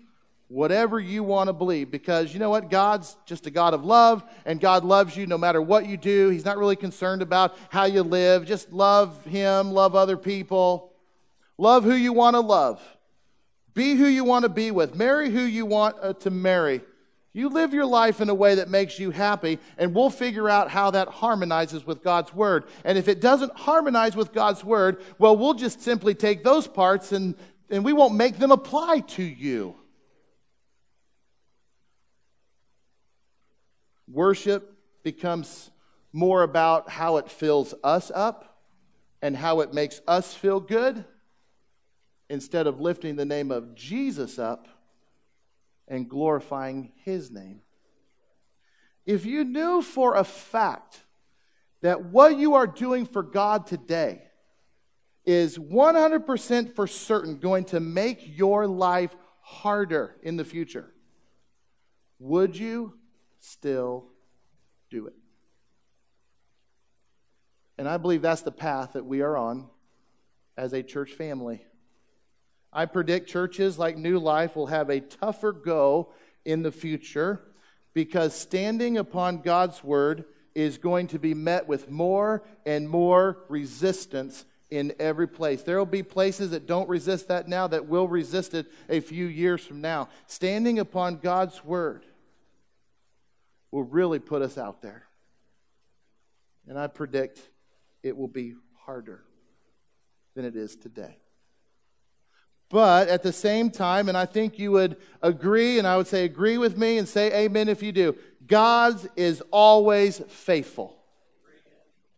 whatever 0.53 1.01
you 1.01 1.23
want 1.23 1.49
to 1.49 1.53
believe 1.53 1.91
because 1.91 2.33
you 2.35 2.39
know 2.39 2.51
what? 2.51 2.71
God's 2.71 3.17
just 3.25 3.47
a 3.47 3.51
God 3.51 3.73
of 3.73 3.85
love 3.85 4.23
and 4.45 4.61
God 4.61 4.85
loves 4.85 5.17
you 5.17 5.27
no 5.27 5.39
matter 5.39 5.63
what 5.63 5.87
you 5.87 5.97
do. 5.97 6.29
He's 6.29 6.45
not 6.45 6.59
really 6.59 6.77
concerned 6.77 7.23
about 7.23 7.57
how 7.71 7.85
you 7.85 8.03
live. 8.03 8.45
Just 8.45 8.71
love 8.71 9.25
Him, 9.25 9.73
love 9.73 9.95
other 9.95 10.19
people, 10.19 10.93
love 11.57 11.85
who 11.85 11.95
you 11.95 12.13
want 12.13 12.35
to 12.35 12.41
love, 12.41 12.83
be 13.73 13.95
who 13.95 14.07
you 14.07 14.25
want 14.25 14.43
to 14.43 14.51
be 14.51 14.71
with, 14.71 14.95
marry 14.95 15.31
who 15.31 15.41
you 15.41 15.65
want 15.65 15.97
uh, 16.03 16.13
to 16.15 16.31
marry. 16.31 16.83
You 17.33 17.49
live 17.49 17.73
your 17.73 17.87
life 17.87 18.21
in 18.21 18.29
a 18.29 18.35
way 18.35 18.57
that 18.57 18.69
makes 18.69 18.99
you 18.99 19.11
happy, 19.11 19.59
and 19.79 19.95
we'll 19.95 20.11
figure 20.11 20.51
out 20.51 20.71
how 20.71 20.91
that 20.91 21.09
harmonizes 21.09 21.87
with 21.87 22.03
God's 22.03 22.35
Word. 22.35 22.65
And 22.85 22.99
if 22.99 23.09
it 23.09 23.23
doesn't 23.23 23.57
harmonize 23.57 24.15
with 24.15 24.35
God's 24.35 24.63
Word, 24.63 25.03
well, 25.19 25.35
we'll 25.35 25.55
just 25.55 25.81
simply 25.81 26.15
take 26.15 26.45
those 26.45 26.69
parts 26.69 27.11
and, 27.11 27.35
and 27.71 27.87
we 27.87 27.95
won't 27.95 28.15
make 28.15 28.37
them 28.37 28.51
apply 28.51 29.01
to 29.01 29.23
you. 29.23 29.77
Worship 34.13 34.77
becomes 35.03 35.71
more 36.13 36.43
about 36.43 36.91
how 36.91 37.17
it 37.17 37.31
fills 37.31 37.75
us 37.83 38.13
up 38.15 38.61
and 39.23 39.35
how 39.35 39.61
it 39.61 39.73
makes 39.73 40.03
us 40.07 40.35
feel 40.35 40.61
good 40.61 41.05
instead 42.29 42.67
of 42.67 42.79
lifting 42.79 43.17
the 43.17 43.25
name 43.25 43.51
of 43.51 43.75
Jesus 43.75 44.39
up 44.39 44.69
and 45.89 46.09
glorifying 46.09 46.93
his 47.05 47.31
name. 47.31 47.61
If 49.07 49.25
you 49.25 49.45
knew 49.45 49.81
for 49.81 50.17
a 50.17 50.25
fact 50.25 51.01
that 51.81 52.05
what 52.05 52.37
you 52.37 52.55
are 52.55 52.67
doing 52.67 53.07
for 53.07 53.23
God 53.23 53.67
today 53.67 54.23
is 55.25 55.57
100% 55.57 56.75
for 56.75 56.87
certain 56.87 57.39
going 57.39 57.65
to 57.67 57.81
make 57.81 58.21
your 58.37 58.67
life 58.67 59.17
harder 59.41 60.17
in 60.23 60.37
the 60.37 60.45
future, 60.45 60.93
would 62.19 62.57
you 62.57 62.95
still 63.43 64.05
do 64.89 65.07
it. 65.07 65.15
And 67.77 67.89
I 67.89 67.97
believe 67.97 68.23
that's 68.23 68.43
the 68.43 68.53
path 68.53 68.93
that 68.93 69.05
we 69.05 69.21
are 69.21 69.37
on 69.37 69.69
as 70.57 70.73
a 70.73 70.83
church 70.83 71.13
family. 71.13 71.65
I 72.73 72.87
predict 72.87 73.29
churches 73.29 73.79
like 73.79 73.97
New 73.97 74.19
Life 74.19 74.55
will 74.55 74.69
have 74.69 74.89
a 74.89 75.01
tougher 75.01 75.53
go 75.53 76.13
in 76.45 76.63
the 76.63 76.71
future 76.71 77.41
because 77.95 78.35
standing 78.35 78.97
upon 78.97 79.43
God's 79.43 79.83
word 79.83 80.25
is 80.55 80.79
going 80.79 81.09
to 81.09 81.19
be 81.19 81.35
met 81.35 81.67
with 81.67 81.91
more 81.91 82.45
and 82.65 82.89
more 82.89 83.39
resistance 83.49 84.45
in 84.71 84.95
every 85.01 85.27
place. 85.27 85.63
There 85.63 85.79
will 85.79 85.85
be 85.85 86.03
places 86.03 86.53
that 86.53 86.67
don't 86.67 86.89
resist 86.89 87.29
that 87.29 87.49
now 87.49 87.67
that 87.67 87.89
will 87.89 88.07
resist 88.07 88.55
it 88.55 88.67
a 88.89 89.01
few 89.01 89.27
years 89.27 89.65
from 89.65 89.81
now. 89.81 90.09
Standing 90.29 90.79
upon 90.79 91.17
God's 91.17 91.65
word 91.65 92.05
will 93.73 93.83
really 93.83 94.21
put 94.21 94.43
us 94.43 94.57
out 94.57 94.83
there. 94.83 95.09
And 96.69 96.79
I 96.79 96.87
predict 96.87 97.41
it 98.05 98.17
will 98.17 98.29
be 98.29 98.55
harder 98.85 99.25
than 100.37 100.45
it 100.45 100.55
is 100.55 100.77
today. 100.77 101.17
But 102.69 103.09
at 103.09 103.23
the 103.23 103.33
same 103.33 103.71
time, 103.71 104.09
and 104.09 104.17
I 104.17 104.25
think 104.25 104.59
you 104.59 104.73
would 104.73 104.97
agree, 105.21 105.79
and 105.79 105.87
I 105.87 105.97
would 105.97 106.07
say 106.07 106.25
agree 106.25 106.57
with 106.57 106.79
me 106.79 106.99
and 106.99 107.09
say 107.09 107.45
amen 107.45 107.69
if 107.69 107.83
you 107.83 107.93
do, 107.93 108.17
God 108.47 108.99
is 109.17 109.43
always 109.51 110.21
faithful. 110.29 110.97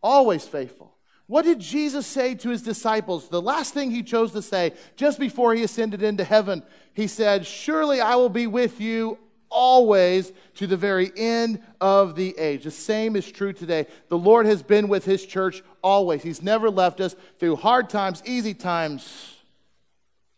Always 0.02 0.46
faithful. 0.46 0.94
What 1.26 1.44
did 1.44 1.58
Jesus 1.58 2.06
say 2.06 2.34
to 2.36 2.50
his 2.50 2.62
disciples? 2.62 3.28
The 3.28 3.40
last 3.40 3.72
thing 3.72 3.90
he 3.90 4.02
chose 4.02 4.32
to 4.32 4.42
say 4.42 4.74
just 4.94 5.18
before 5.18 5.54
he 5.54 5.62
ascended 5.62 6.02
into 6.02 6.22
heaven, 6.22 6.62
he 6.92 7.06
said, 7.06 7.46
Surely 7.46 8.00
I 8.00 8.14
will 8.16 8.28
be 8.28 8.46
with 8.46 8.80
you 8.80 9.18
always 9.54 10.32
to 10.56 10.66
the 10.66 10.76
very 10.76 11.12
end 11.16 11.62
of 11.80 12.16
the 12.16 12.36
age. 12.36 12.64
The 12.64 12.70
same 12.70 13.14
is 13.14 13.30
true 13.30 13.52
today. 13.52 13.86
The 14.08 14.18
Lord 14.18 14.46
has 14.46 14.62
been 14.62 14.88
with 14.88 15.04
his 15.04 15.24
church 15.24 15.62
always. 15.82 16.22
He's 16.22 16.42
never 16.42 16.68
left 16.68 17.00
us 17.00 17.14
through 17.38 17.56
hard 17.56 17.88
times, 17.88 18.22
easy 18.26 18.52
times. 18.52 19.36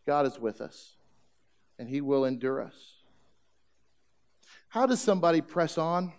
God 0.06 0.26
is 0.26 0.38
with 0.38 0.60
us, 0.60 0.92
and 1.78 1.88
he 1.88 2.00
will 2.00 2.26
endure 2.26 2.62
us. 2.62 2.76
How 4.68 4.86
does 4.86 5.00
somebody 5.00 5.40
press 5.40 5.78
on? 5.78 6.12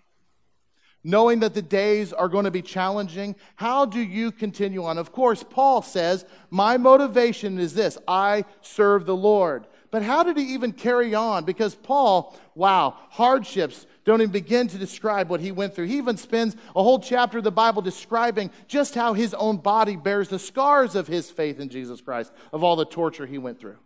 knowing 1.07 1.39
that 1.39 1.53
the 1.53 1.61
days 1.61 2.11
are 2.11 2.27
going 2.27 2.43
to 2.43 2.51
be 2.51 2.61
challenging, 2.61 3.33
how 3.55 3.85
do 3.85 3.99
you 3.99 4.29
continue 4.29 4.83
on? 4.83 4.97
Of 4.97 5.13
course, 5.13 5.41
Paul 5.41 5.81
says, 5.81 6.25
My 6.49 6.75
motivation 6.75 7.59
is 7.59 7.73
this 7.73 7.97
I 8.07 8.43
serve 8.61 9.05
the 9.05 9.15
Lord. 9.15 9.67
But 9.89 10.03
how 10.03 10.23
did 10.23 10.37
he 10.37 10.53
even 10.53 10.73
carry 10.73 11.15
on? 11.15 11.45
Because 11.45 11.73
Paul, 11.73 12.37
wow, 12.55 12.95
hardships 13.09 13.85
don't 14.03 14.21
even 14.21 14.31
begin 14.31 14.67
to 14.67 14.77
describe 14.77 15.29
what 15.29 15.39
he 15.39 15.51
went 15.51 15.73
through. 15.75 15.85
He 15.85 15.97
even 15.97 16.17
spends 16.17 16.55
a 16.75 16.83
whole 16.83 16.99
chapter 16.99 17.37
of 17.37 17.43
the 17.43 17.51
Bible 17.51 17.81
describing 17.81 18.51
just 18.67 18.95
how 18.95 19.13
his 19.13 19.33
own 19.33 19.57
body 19.57 19.95
bears 19.95 20.29
the 20.29 20.39
scars 20.39 20.95
of 20.95 21.07
his 21.07 21.31
faith 21.31 21.59
in 21.59 21.69
Jesus 21.69 22.01
Christ, 22.01 22.31
of 22.51 22.63
all 22.63 22.75
the 22.75 22.85
torture 22.85 23.25
he 23.25 23.37
went 23.37 23.59
through. 23.59 23.77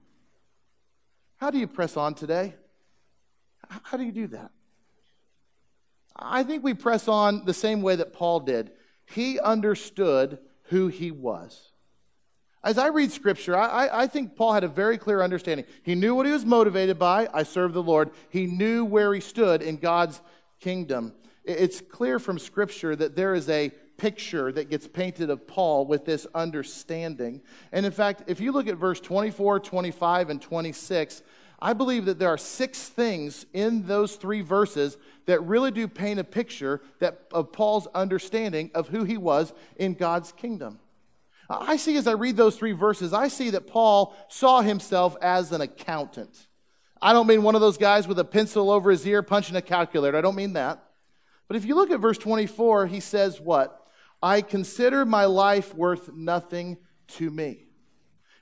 How 1.37 1.49
do 1.49 1.57
you 1.57 1.67
press 1.67 1.97
on 1.97 2.13
today? 2.13 2.55
How 3.67 3.97
do 3.97 4.03
you 4.03 4.11
do 4.11 4.27
that? 4.27 4.51
I 6.15 6.43
think 6.43 6.63
we 6.63 6.73
press 6.73 7.07
on 7.07 7.45
the 7.45 7.53
same 7.53 7.81
way 7.81 7.95
that 7.95 8.13
Paul 8.13 8.41
did. 8.41 8.71
He 9.05 9.39
understood 9.39 10.39
who 10.65 10.87
he 10.87 11.09
was. 11.09 11.70
As 12.63 12.77
I 12.77 12.87
read 12.87 13.11
scripture, 13.11 13.57
I, 13.57 13.89
I, 14.03 14.07
think 14.07 14.35
Paul 14.35 14.53
had 14.53 14.63
a 14.63 14.67
very 14.67 14.97
clear 14.99 15.23
understanding. 15.23 15.65
He 15.81 15.95
knew 15.95 16.13
what 16.13 16.27
he 16.27 16.31
was 16.31 16.45
motivated 16.45 16.99
by. 16.99 17.27
I 17.33 17.41
serve 17.41 17.73
the 17.73 17.81
Lord. 17.81 18.11
He 18.29 18.45
knew 18.45 18.85
where 18.85 19.11
he 19.15 19.19
stood 19.19 19.63
in 19.63 19.77
God's 19.77 20.21
kingdom. 20.59 21.13
It's 21.43 21.81
clear 21.81 22.19
from 22.19 22.37
scripture 22.37 22.95
that 22.95 23.15
there 23.15 23.33
is 23.33 23.49
a 23.49 23.71
picture 23.97 24.51
that 24.51 24.69
gets 24.69 24.87
painted 24.87 25.31
of 25.31 25.47
Paul 25.47 25.87
with 25.87 26.05
this 26.05 26.27
understanding. 26.35 27.41
And 27.71 27.83
in 27.83 27.91
fact, 27.91 28.23
if 28.27 28.39
you 28.39 28.51
look 28.51 28.67
at 28.67 28.77
verse 28.77 28.99
24, 28.99 29.59
25, 29.59 30.29
and 30.29 30.39
26, 30.39 31.23
I 31.59 31.73
believe 31.73 32.05
that 32.05 32.19
there 32.19 32.29
are 32.29 32.37
six 32.37 32.89
things 32.89 33.47
in 33.53 33.87
those 33.87 34.15
three 34.15 34.41
verses 34.41 34.97
that 35.25 35.41
really 35.41 35.71
do 35.71 35.87
paint 35.87 36.19
a 36.19 36.23
picture 36.23 36.81
that, 36.99 37.27
of 37.31 37.51
Paul's 37.51 37.87
understanding 37.93 38.69
of 38.75 38.87
who 38.89 39.03
he 39.03 39.17
was 39.17 39.51
in 39.77 39.93
God's 39.95 40.31
kingdom. 40.31 40.79
I 41.59 41.77
see 41.77 41.97
as 41.97 42.07
I 42.07 42.13
read 42.13 42.37
those 42.37 42.55
three 42.55 42.71
verses, 42.71 43.13
I 43.13 43.27
see 43.27 43.51
that 43.51 43.67
Paul 43.67 44.15
saw 44.29 44.61
himself 44.61 45.15
as 45.21 45.51
an 45.51 45.61
accountant. 45.61 46.47
I 47.01 47.13
don't 47.13 47.27
mean 47.27 47.43
one 47.43 47.55
of 47.55 47.61
those 47.61 47.77
guys 47.77 48.07
with 48.07 48.19
a 48.19 48.23
pencil 48.23 48.69
over 48.69 48.91
his 48.91 49.05
ear 49.07 49.23
punching 49.23 49.55
a 49.55 49.61
calculator. 49.61 50.17
I 50.17 50.21
don't 50.21 50.35
mean 50.35 50.53
that. 50.53 50.83
But 51.47 51.57
if 51.57 51.65
you 51.65 51.75
look 51.75 51.91
at 51.91 51.99
verse 51.99 52.17
24, 52.17 52.87
he 52.87 52.99
says, 52.99 53.41
What? 53.41 53.77
I 54.21 54.41
consider 54.41 55.03
my 55.03 55.25
life 55.25 55.73
worth 55.73 56.13
nothing 56.13 56.77
to 57.09 57.29
me. 57.29 57.65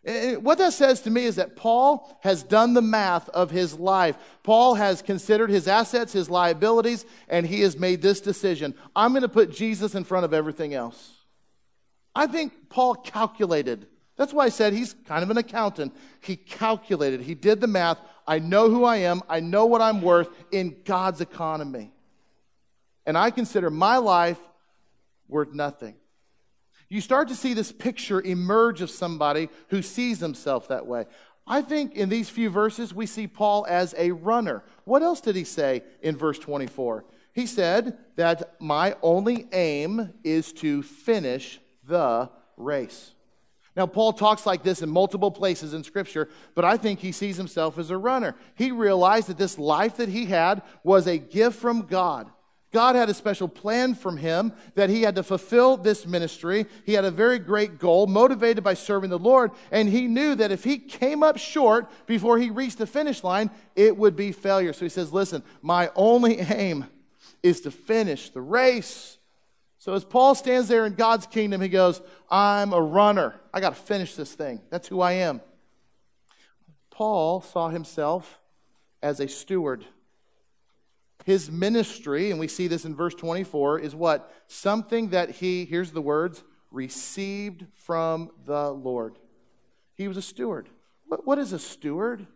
And 0.03 0.43
what 0.43 0.57
that 0.57 0.73
says 0.73 1.01
to 1.01 1.09
me 1.09 1.25
is 1.25 1.35
that 1.35 1.55
Paul 1.55 2.19
has 2.21 2.43
done 2.43 2.73
the 2.73 2.81
math 2.81 3.27
of 3.29 3.51
his 3.51 3.77
life. 3.77 4.17
Paul 4.43 4.75
has 4.75 5.01
considered 5.01 5.49
his 5.49 5.67
assets, 5.67 6.13
his 6.13 6.29
liabilities, 6.29 7.05
and 7.27 7.45
he 7.45 7.61
has 7.61 7.77
made 7.77 8.01
this 8.01 8.21
decision. 8.21 8.75
I'm 8.95 9.11
going 9.11 9.23
to 9.23 9.29
put 9.29 9.51
Jesus 9.51 9.95
in 9.95 10.05
front 10.05 10.25
of 10.25 10.33
everything 10.33 10.73
else. 10.73 11.18
I 12.19 12.27
think 12.27 12.67
Paul 12.67 12.95
calculated. 12.95 13.87
That's 14.17 14.33
why 14.33 14.43
I 14.43 14.49
said 14.49 14.73
he's 14.73 14.93
kind 15.07 15.23
of 15.23 15.29
an 15.29 15.37
accountant. 15.37 15.95
He 16.19 16.35
calculated, 16.35 17.21
he 17.21 17.33
did 17.33 17.61
the 17.61 17.67
math. 17.67 17.97
I 18.27 18.39
know 18.39 18.69
who 18.69 18.83
I 18.83 18.97
am, 18.97 19.21
I 19.29 19.39
know 19.39 19.67
what 19.67 19.81
I'm 19.81 20.01
worth 20.01 20.27
in 20.51 20.75
God's 20.83 21.21
economy. 21.21 21.93
And 23.05 23.17
I 23.17 23.31
consider 23.31 23.69
my 23.69 23.95
life 23.95 24.37
worth 25.29 25.53
nothing. 25.53 25.95
You 26.89 26.99
start 26.99 27.29
to 27.29 27.35
see 27.35 27.53
this 27.53 27.71
picture 27.71 28.19
emerge 28.19 28.81
of 28.81 28.89
somebody 28.89 29.47
who 29.69 29.81
sees 29.81 30.19
himself 30.19 30.67
that 30.67 30.85
way. 30.85 31.05
I 31.47 31.61
think 31.61 31.95
in 31.95 32.09
these 32.09 32.27
few 32.27 32.49
verses, 32.49 32.93
we 32.93 33.05
see 33.05 33.27
Paul 33.27 33.65
as 33.69 33.95
a 33.97 34.11
runner. 34.11 34.65
What 34.83 35.03
else 35.03 35.21
did 35.21 35.37
he 35.37 35.45
say 35.45 35.83
in 36.01 36.17
verse 36.17 36.37
24? 36.37 37.05
He 37.31 37.45
said 37.45 37.97
that 38.17 38.59
my 38.59 38.97
only 39.01 39.47
aim 39.53 40.11
is 40.25 40.51
to 40.53 40.83
finish 40.83 41.61
the 41.89 42.29
race. 42.55 43.11
Now, 43.75 43.85
Paul 43.85 44.13
talks 44.13 44.45
like 44.45 44.63
this 44.63 44.81
in 44.81 44.89
multiple 44.89 45.31
places 45.31 45.73
in 45.73 45.83
Scripture, 45.83 46.29
but 46.55 46.65
I 46.65 46.77
think 46.77 46.99
he 46.99 47.11
sees 47.11 47.37
himself 47.37 47.77
as 47.77 47.91
a 47.91 47.97
runner. 47.97 48.35
He 48.55 48.71
realized 48.71 49.27
that 49.27 49.37
this 49.37 49.59
life 49.59 49.97
that 49.97 50.09
he 50.09 50.25
had 50.25 50.61
was 50.83 51.07
a 51.07 51.17
gift 51.17 51.59
from 51.59 51.83
God. 51.83 52.29
God 52.71 52.95
had 52.95 53.09
a 53.09 53.13
special 53.13 53.47
plan 53.47 53.95
from 53.95 54.17
him 54.17 54.53
that 54.75 54.89
he 54.89 55.01
had 55.01 55.15
to 55.15 55.23
fulfill 55.23 55.75
this 55.75 56.05
ministry. 56.05 56.67
He 56.85 56.93
had 56.93 57.05
a 57.05 57.11
very 57.11 57.39
great 57.39 57.79
goal, 57.79 58.05
motivated 58.05 58.63
by 58.63 58.75
serving 58.75 59.09
the 59.09 59.17
Lord, 59.17 59.51
and 59.71 59.89
he 59.89 60.07
knew 60.07 60.35
that 60.35 60.51
if 60.51 60.63
he 60.63 60.77
came 60.77 61.23
up 61.23 61.37
short 61.37 61.89
before 62.05 62.37
he 62.37 62.51
reached 62.51 62.77
the 62.77 62.85
finish 62.85 63.23
line, 63.23 63.49
it 63.75 63.97
would 63.97 64.15
be 64.15 64.31
failure. 64.31 64.73
So 64.73 64.85
he 64.85 64.89
says, 64.89 65.11
Listen, 65.11 65.41
my 65.61 65.89
only 65.95 66.39
aim 66.39 66.85
is 67.41 67.61
to 67.61 67.71
finish 67.71 68.29
the 68.29 68.41
race. 68.41 69.18
So 69.79 69.93
as 69.93 70.03
Paul 70.03 70.35
stands 70.35 70.67
there 70.67 70.85
in 70.85 70.93
God's 70.93 71.25
kingdom, 71.25 71.61
he 71.61 71.69
goes, 71.69 72.01
I'm 72.29 72.73
a 72.73 72.81
runner. 72.81 73.39
I 73.53 73.61
got 73.61 73.75
to 73.75 73.81
finish 73.81 74.13
this 74.13 74.33
thing. 74.33 74.61
That's 74.69 74.89
who 74.89 74.99
I 74.99 75.13
am. 75.13 75.41
Paul 76.89 77.39
saw 77.39 77.69
himself 77.69 78.39
as 79.01 79.21
a 79.21 79.27
steward. 79.29 79.85
His 81.23 81.49
ministry, 81.49 82.29
and 82.29 82.39
we 82.41 82.49
see 82.49 82.67
this 82.67 82.83
in 82.83 82.93
verse 82.93 83.15
24, 83.15 83.79
is 83.79 83.95
what? 83.95 84.33
Something 84.47 85.09
that 85.09 85.31
he, 85.31 85.63
here's 85.63 85.91
the 85.91 86.01
words, 86.01 86.43
received 86.71 87.65
from 87.73 88.31
the 88.45 88.71
Lord. 88.71 89.17
He 89.95 90.09
was 90.09 90.17
a 90.17 90.21
steward. 90.21 90.67
What, 91.07 91.25
what 91.25 91.39
is 91.39 91.53
a 91.53 91.59
steward? 91.59 92.27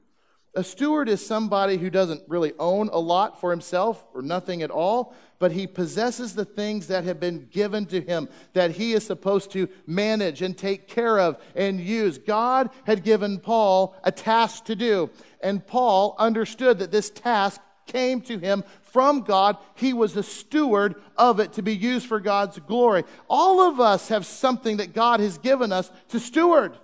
A 0.55 0.63
steward 0.63 1.09
is 1.09 1.25
somebody 1.25 1.77
who 1.77 1.89
doesn't 1.89 2.21
really 2.27 2.53
own 2.59 2.89
a 2.89 2.99
lot 2.99 3.41
for 3.41 3.49
himself 3.49 4.05
or 4.13 4.21
nothing 4.21 4.61
at 4.61 4.69
all, 4.69 5.15
but 5.39 5.51
he 5.51 5.65
possesses 5.65 6.35
the 6.35 6.45
things 6.45 6.87
that 6.87 7.05
have 7.05 7.19
been 7.19 7.47
given 7.51 7.87
to 7.87 7.99
him 7.99 8.29
that 8.53 8.71
he 8.71 8.93
is 8.93 9.03
supposed 9.03 9.51
to 9.51 9.67
manage 9.87 10.43
and 10.43 10.55
take 10.55 10.87
care 10.87 11.19
of 11.19 11.41
and 11.55 11.79
use. 11.79 12.19
God 12.19 12.69
had 12.85 13.03
given 13.03 13.39
Paul 13.39 13.95
a 14.03 14.11
task 14.11 14.65
to 14.65 14.75
do, 14.75 15.09
and 15.41 15.65
Paul 15.65 16.15
understood 16.19 16.77
that 16.79 16.91
this 16.91 17.09
task 17.09 17.59
came 17.87 18.21
to 18.21 18.37
him 18.37 18.63
from 18.81 19.21
God. 19.21 19.57
He 19.73 19.91
was 19.91 20.15
a 20.15 20.23
steward 20.23 21.01
of 21.17 21.39
it 21.39 21.53
to 21.53 21.63
be 21.63 21.75
used 21.75 22.05
for 22.05 22.19
God's 22.19 22.59
glory. 22.59 23.05
All 23.27 23.59
of 23.59 23.79
us 23.79 24.09
have 24.09 24.25
something 24.25 24.77
that 24.77 24.93
God 24.93 25.19
has 25.19 25.39
given 25.39 25.71
us 25.71 25.91
to 26.09 26.19
steward. 26.19 26.77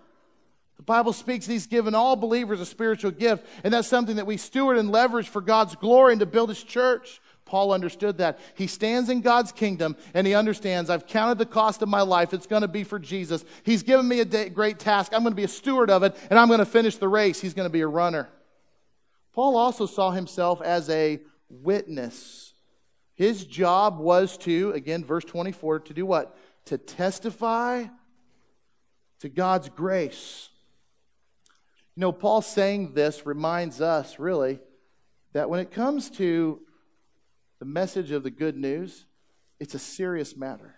Bible 0.89 1.13
speaks 1.13 1.45
he's 1.45 1.67
given 1.67 1.93
all 1.93 2.15
believers 2.15 2.60
a 2.60 2.65
spiritual 2.65 3.12
gift, 3.12 3.45
and 3.63 3.71
that's 3.71 3.88
something 3.88 4.15
that 4.15 4.25
we 4.25 4.38
steward 4.38 4.75
and 4.75 4.91
leverage 4.91 5.30
for 5.30 5.39
God's 5.39 5.75
glory 5.75 6.13
and 6.13 6.19
to 6.19 6.25
build 6.25 6.49
his 6.49 6.63
church. 6.63 7.21
Paul 7.45 7.71
understood 7.71 8.17
that. 8.17 8.39
He 8.56 8.65
stands 8.65 9.08
in 9.08 9.21
God's 9.21 9.52
kingdom 9.52 9.95
and 10.15 10.25
he 10.25 10.34
understands 10.34 10.89
I've 10.89 11.06
counted 11.06 11.38
the 11.38 11.45
cost 11.45 11.84
of 11.84 11.89
my 11.89 12.02
life. 12.02 12.34
It's 12.34 12.47
going 12.47 12.63
to 12.63 12.67
be 12.67 12.84
for 12.84 12.97
Jesus. 12.97 13.45
He's 13.62 13.84
given 13.84 14.08
me 14.08 14.19
a 14.21 14.25
day, 14.25 14.49
great 14.49 14.80
task. 14.80 15.13
I'm 15.13 15.21
going 15.21 15.32
to 15.32 15.38
be 15.38 15.43
a 15.43 15.47
steward 15.47 15.91
of 15.91 16.02
it 16.02 16.15
and 16.32 16.39
I'm 16.39 16.47
going 16.47 16.58
to 16.58 16.65
finish 16.65 16.95
the 16.95 17.08
race. 17.08 17.39
He's 17.39 17.54
going 17.54 17.67
to 17.67 17.71
be 17.71 17.82
a 17.82 17.88
runner. 17.88 18.28
Paul 19.34 19.58
also 19.58 19.86
saw 19.86 20.10
himself 20.10 20.60
as 20.60 20.89
a 20.89 21.19
witness. 21.49 22.56
His 23.13 23.45
job 23.45 23.99
was 23.99 24.38
to, 24.39 24.71
again, 24.71 25.06
verse 25.06 25.25
24, 25.25 25.82
to 25.82 25.93
do 25.93 26.08
what? 26.08 26.36
To 26.65 26.80
testify 26.80 27.86
to 29.19 29.30
God's 29.30 29.69
grace 29.69 30.49
you 31.99 32.05
know, 32.05 32.13
Paul 32.13 32.41
saying 32.41 32.93
this 32.93 33.25
reminds 33.25 33.81
us, 33.81 34.19
really, 34.19 34.62
that 35.33 35.49
when 35.49 35.59
it 35.59 35.69
comes 35.69 36.09
to 36.12 36.62
the 37.59 37.65
message 37.65 38.12
of 38.12 38.23
the 38.23 38.31
good 38.31 38.55
news, 38.55 39.05
it's 39.59 39.73
a 39.73 39.79
serious 39.79 40.38
matter. 40.38 40.75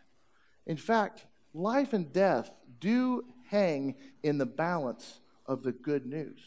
In 0.65 0.77
fact, 0.77 1.27
life 1.53 1.93
and 1.93 2.11
death 2.11 2.49
do 2.79 3.23
hang 3.51 3.97
in 4.23 4.39
the 4.39 4.47
balance 4.47 5.19
of 5.45 5.61
the 5.61 5.71
good 5.71 6.07
news. 6.07 6.39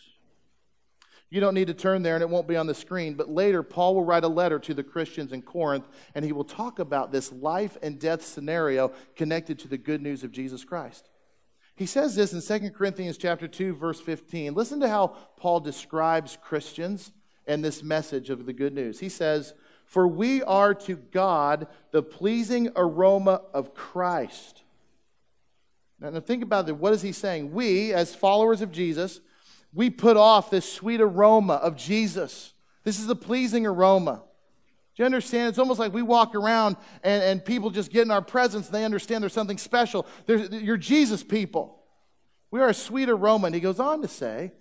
You 1.30 1.40
don't 1.40 1.54
need 1.54 1.68
to 1.68 1.74
turn 1.74 2.02
there 2.02 2.14
and 2.14 2.22
it 2.22 2.28
won't 2.28 2.48
be 2.48 2.56
on 2.56 2.66
the 2.66 2.74
screen, 2.74 3.14
but 3.14 3.30
later 3.30 3.62
Paul 3.62 3.94
will 3.94 4.04
write 4.04 4.24
a 4.24 4.28
letter 4.28 4.58
to 4.58 4.74
the 4.74 4.82
Christians 4.82 5.30
in 5.30 5.42
Corinth 5.42 5.86
and 6.16 6.24
he 6.24 6.32
will 6.32 6.42
talk 6.42 6.80
about 6.80 7.12
this 7.12 7.30
life 7.30 7.76
and 7.80 8.00
death 8.00 8.24
scenario 8.24 8.90
connected 9.14 9.60
to 9.60 9.68
the 9.68 9.78
good 9.78 10.02
news 10.02 10.24
of 10.24 10.32
Jesus 10.32 10.64
Christ. 10.64 11.10
He 11.76 11.86
says 11.86 12.14
this 12.14 12.32
in 12.32 12.60
2 12.60 12.70
Corinthians 12.70 13.18
chapter 13.18 13.48
2 13.48 13.74
verse 13.74 14.00
15. 14.00 14.54
Listen 14.54 14.80
to 14.80 14.88
how 14.88 15.08
Paul 15.36 15.60
describes 15.60 16.38
Christians 16.40 17.12
and 17.46 17.64
this 17.64 17.82
message 17.82 18.30
of 18.30 18.46
the 18.46 18.52
good 18.52 18.72
news. 18.72 19.00
He 19.00 19.08
says, 19.08 19.54
"For 19.84 20.06
we 20.06 20.42
are 20.42 20.72
to 20.74 20.96
God 20.96 21.66
the 21.90 22.02
pleasing 22.02 22.70
aroma 22.76 23.42
of 23.52 23.74
Christ." 23.74 24.62
Now 26.00 26.20
think 26.20 26.42
about 26.42 26.68
it. 26.68 26.76
What 26.76 26.92
is 26.92 27.02
he 27.02 27.12
saying? 27.12 27.52
We 27.52 27.92
as 27.92 28.14
followers 28.14 28.60
of 28.60 28.70
Jesus, 28.70 29.20
we 29.72 29.90
put 29.90 30.16
off 30.16 30.50
this 30.50 30.70
sweet 30.70 31.00
aroma 31.00 31.54
of 31.54 31.76
Jesus. 31.76 32.52
This 32.84 33.00
is 33.00 33.08
a 33.08 33.16
pleasing 33.16 33.66
aroma. 33.66 34.22
Do 34.94 35.02
you 35.02 35.06
understand? 35.06 35.48
It's 35.48 35.58
almost 35.58 35.80
like 35.80 35.92
we 35.92 36.02
walk 36.02 36.36
around 36.36 36.76
and, 37.02 37.22
and 37.22 37.44
people 37.44 37.70
just 37.70 37.90
get 37.90 38.02
in 38.02 38.12
our 38.12 38.22
presence 38.22 38.66
and 38.66 38.74
they 38.74 38.84
understand 38.84 39.22
there's 39.22 39.32
something 39.32 39.58
special. 39.58 40.06
There's, 40.26 40.50
you're 40.50 40.76
Jesus 40.76 41.24
people. 41.24 41.80
We 42.52 42.60
are 42.60 42.68
a 42.68 42.74
sweet 42.74 43.08
aroma. 43.08 43.46
And 43.46 43.54
he 43.54 43.60
goes 43.60 43.80
on 43.80 44.02
to 44.02 44.08
say, 44.08 44.52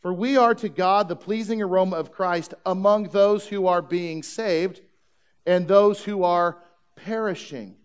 For 0.00 0.10
we 0.10 0.38
are 0.38 0.54
to 0.54 0.70
God 0.70 1.08
the 1.08 1.16
pleasing 1.16 1.60
aroma 1.60 1.96
of 1.96 2.10
Christ 2.10 2.54
among 2.64 3.08
those 3.08 3.46
who 3.46 3.66
are 3.66 3.82
being 3.82 4.22
saved 4.22 4.80
and 5.44 5.68
those 5.68 6.02
who 6.02 6.24
are 6.24 6.58
perishing. 6.96 7.76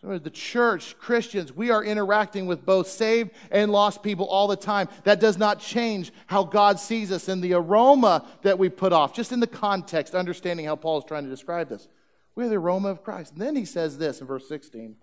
So, 0.00 0.18
the 0.18 0.30
church, 0.30 0.96
Christians, 0.98 1.52
we 1.52 1.70
are 1.70 1.84
interacting 1.84 2.46
with 2.46 2.64
both 2.64 2.88
saved 2.88 3.32
and 3.50 3.70
lost 3.70 4.02
people 4.02 4.24
all 4.26 4.48
the 4.48 4.56
time. 4.56 4.88
That 5.04 5.20
does 5.20 5.36
not 5.36 5.60
change 5.60 6.10
how 6.26 6.44
God 6.44 6.80
sees 6.80 7.12
us 7.12 7.28
and 7.28 7.42
the 7.42 7.52
aroma 7.52 8.26
that 8.40 8.58
we 8.58 8.70
put 8.70 8.94
off, 8.94 9.12
just 9.14 9.30
in 9.30 9.40
the 9.40 9.46
context, 9.46 10.14
understanding 10.14 10.64
how 10.64 10.76
Paul 10.76 10.98
is 10.98 11.04
trying 11.04 11.24
to 11.24 11.30
describe 11.30 11.68
this. 11.68 11.86
We're 12.34 12.48
the 12.48 12.56
aroma 12.56 12.88
of 12.88 13.04
Christ. 13.04 13.32
And 13.32 13.42
then 13.42 13.56
he 13.56 13.66
says 13.66 13.98
this 13.98 14.22
in 14.22 14.26
verse 14.26 14.48
16 14.48 14.96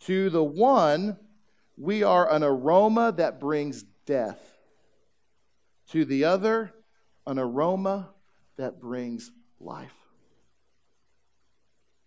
To 0.00 0.28
the 0.28 0.44
one, 0.44 1.16
we 1.78 2.02
are 2.02 2.30
an 2.30 2.42
aroma 2.42 3.12
that 3.12 3.40
brings 3.40 3.84
death, 4.04 4.58
to 5.92 6.04
the 6.04 6.24
other, 6.24 6.74
an 7.26 7.38
aroma 7.38 8.10
that 8.58 8.80
brings 8.80 9.30
life. 9.60 10.05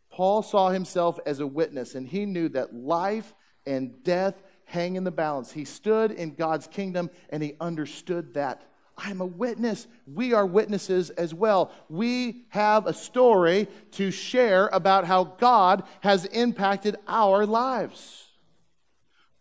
Paul 0.10 0.42
saw 0.42 0.70
himself 0.70 1.20
as 1.26 1.40
a 1.40 1.48
witness, 1.48 1.96
and 1.96 2.08
he 2.08 2.26
knew 2.26 2.50
that 2.50 2.74
life 2.74 3.34
and 3.66 4.04
death 4.04 4.42
hang 4.66 4.96
in 4.96 5.04
the 5.04 5.12
balance. 5.12 5.52
He 5.52 5.66
stood 5.66 6.12
in 6.12 6.36
God's 6.36 6.68
kingdom, 6.68 7.10
and 7.30 7.42
he 7.42 7.56
understood 7.60 8.34
that. 8.34 8.66
I'm 8.98 9.22
a 9.22 9.26
witness. 9.26 9.88
We 10.06 10.34
are 10.34 10.46
witnesses 10.46 11.10
as 11.12 11.34
well. 11.34 11.72
We 11.88 12.46
have 12.50 12.86
a 12.86 12.94
story 12.94 13.68
to 13.92 14.12
share 14.12 14.68
about 14.68 15.06
how 15.06 15.24
God 15.24 15.84
has 16.02 16.26
impacted 16.26 16.98
our 17.08 17.46
lives. 17.46 18.28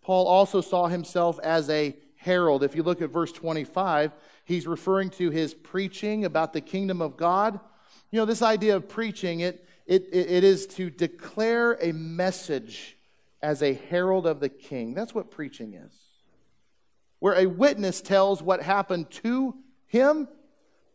Paul 0.02 0.26
also 0.26 0.61
saw 0.61 0.87
himself 0.87 1.38
as 1.42 1.68
a 1.68 1.96
herald. 2.16 2.62
If 2.62 2.74
you 2.74 2.83
look 2.83 3.02
at 3.02 3.11
verse 3.11 3.33
25, 3.33 4.12
he's 4.44 4.66
referring 4.66 5.11
to 5.11 5.31
his 5.31 5.54
preaching 5.54 6.24
about 6.24 6.52
the 6.52 6.61
kingdom 6.61 7.02
of 7.02 7.16
God. 7.16 7.59
You 8.11 8.20
know, 8.20 8.24
this 8.24 8.42
idea 8.42 8.76
of 8.76 8.88
preaching, 8.88 9.40
it, 9.40 9.67
it, 9.88 10.07
it, 10.12 10.31
it 10.31 10.44
is 10.44 10.66
to 10.66 10.90
declare 10.90 11.72
a 11.81 11.92
message 11.92 12.96
as 13.42 13.62
a 13.62 13.72
herald 13.72 14.27
of 14.27 14.38
the 14.38 14.51
king. 14.51 14.92
That's 14.92 15.14
what 15.14 15.31
preaching 15.31 15.72
is. 15.72 15.92
Where 17.20 17.35
a 17.35 17.46
witness 17.46 18.01
tells 18.03 18.42
what 18.42 18.62
happened 18.62 19.11
to 19.22 19.55
him, 19.87 20.29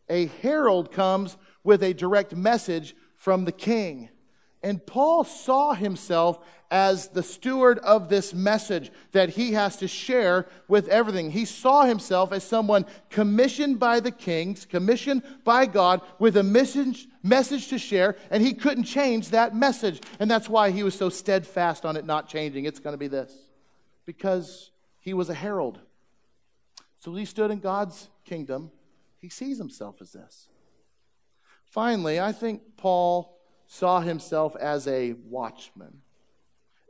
a 0.08 0.26
herald 0.26 0.92
comes 0.92 1.36
with 1.64 1.82
a 1.82 1.92
direct 1.92 2.36
message 2.36 2.94
from 3.16 3.44
the 3.44 3.52
king. 3.52 4.10
And 4.64 4.84
Paul 4.84 5.24
saw 5.24 5.74
himself 5.74 6.38
as 6.70 7.08
the 7.08 7.22
steward 7.22 7.78
of 7.80 8.08
this 8.08 8.32
message 8.32 8.90
that 9.12 9.28
he 9.28 9.52
has 9.52 9.76
to 9.76 9.86
share 9.86 10.46
with 10.68 10.88
everything. 10.88 11.30
He 11.30 11.44
saw 11.44 11.84
himself 11.84 12.32
as 12.32 12.44
someone 12.44 12.86
commissioned 13.10 13.78
by 13.78 14.00
the 14.00 14.10
kings, 14.10 14.64
commissioned 14.64 15.22
by 15.44 15.66
God 15.66 16.00
with 16.18 16.38
a 16.38 16.42
message, 16.42 17.06
message 17.22 17.68
to 17.68 17.78
share, 17.78 18.16
and 18.30 18.42
he 18.42 18.54
couldn't 18.54 18.84
change 18.84 19.28
that 19.28 19.54
message. 19.54 20.00
And 20.18 20.30
that's 20.30 20.48
why 20.48 20.70
he 20.70 20.82
was 20.82 20.94
so 20.94 21.10
steadfast 21.10 21.84
on 21.84 21.98
it 21.98 22.06
not 22.06 22.26
changing. 22.26 22.64
It's 22.64 22.80
going 22.80 22.94
to 22.94 22.98
be 22.98 23.08
this 23.08 23.34
because 24.06 24.70
he 24.98 25.12
was 25.12 25.28
a 25.28 25.34
herald. 25.34 25.78
So 27.00 27.14
he 27.14 27.26
stood 27.26 27.50
in 27.50 27.60
God's 27.60 28.08
kingdom. 28.24 28.70
He 29.20 29.28
sees 29.28 29.58
himself 29.58 29.96
as 30.00 30.12
this. 30.12 30.48
Finally, 31.66 32.18
I 32.18 32.32
think 32.32 32.62
Paul 32.78 33.33
saw 33.74 34.00
himself 34.00 34.54
as 34.56 34.86
a 34.86 35.14
watchman. 35.28 36.00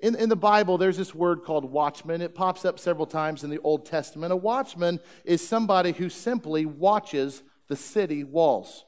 In, 0.02 0.14
in 0.16 0.28
the 0.28 0.36
Bible, 0.36 0.76
there's 0.76 0.98
this 0.98 1.14
word 1.14 1.42
called 1.42 1.64
watchman. 1.64 2.20
It 2.20 2.34
pops 2.34 2.66
up 2.66 2.78
several 2.78 3.06
times 3.06 3.42
in 3.42 3.48
the 3.48 3.60
Old 3.60 3.86
Testament. 3.86 4.34
A 4.34 4.36
watchman 4.36 5.00
is 5.24 5.46
somebody 5.46 5.92
who 5.92 6.10
simply 6.10 6.66
watches 6.66 7.42
the 7.68 7.76
city 7.76 8.22
walls. 8.22 8.84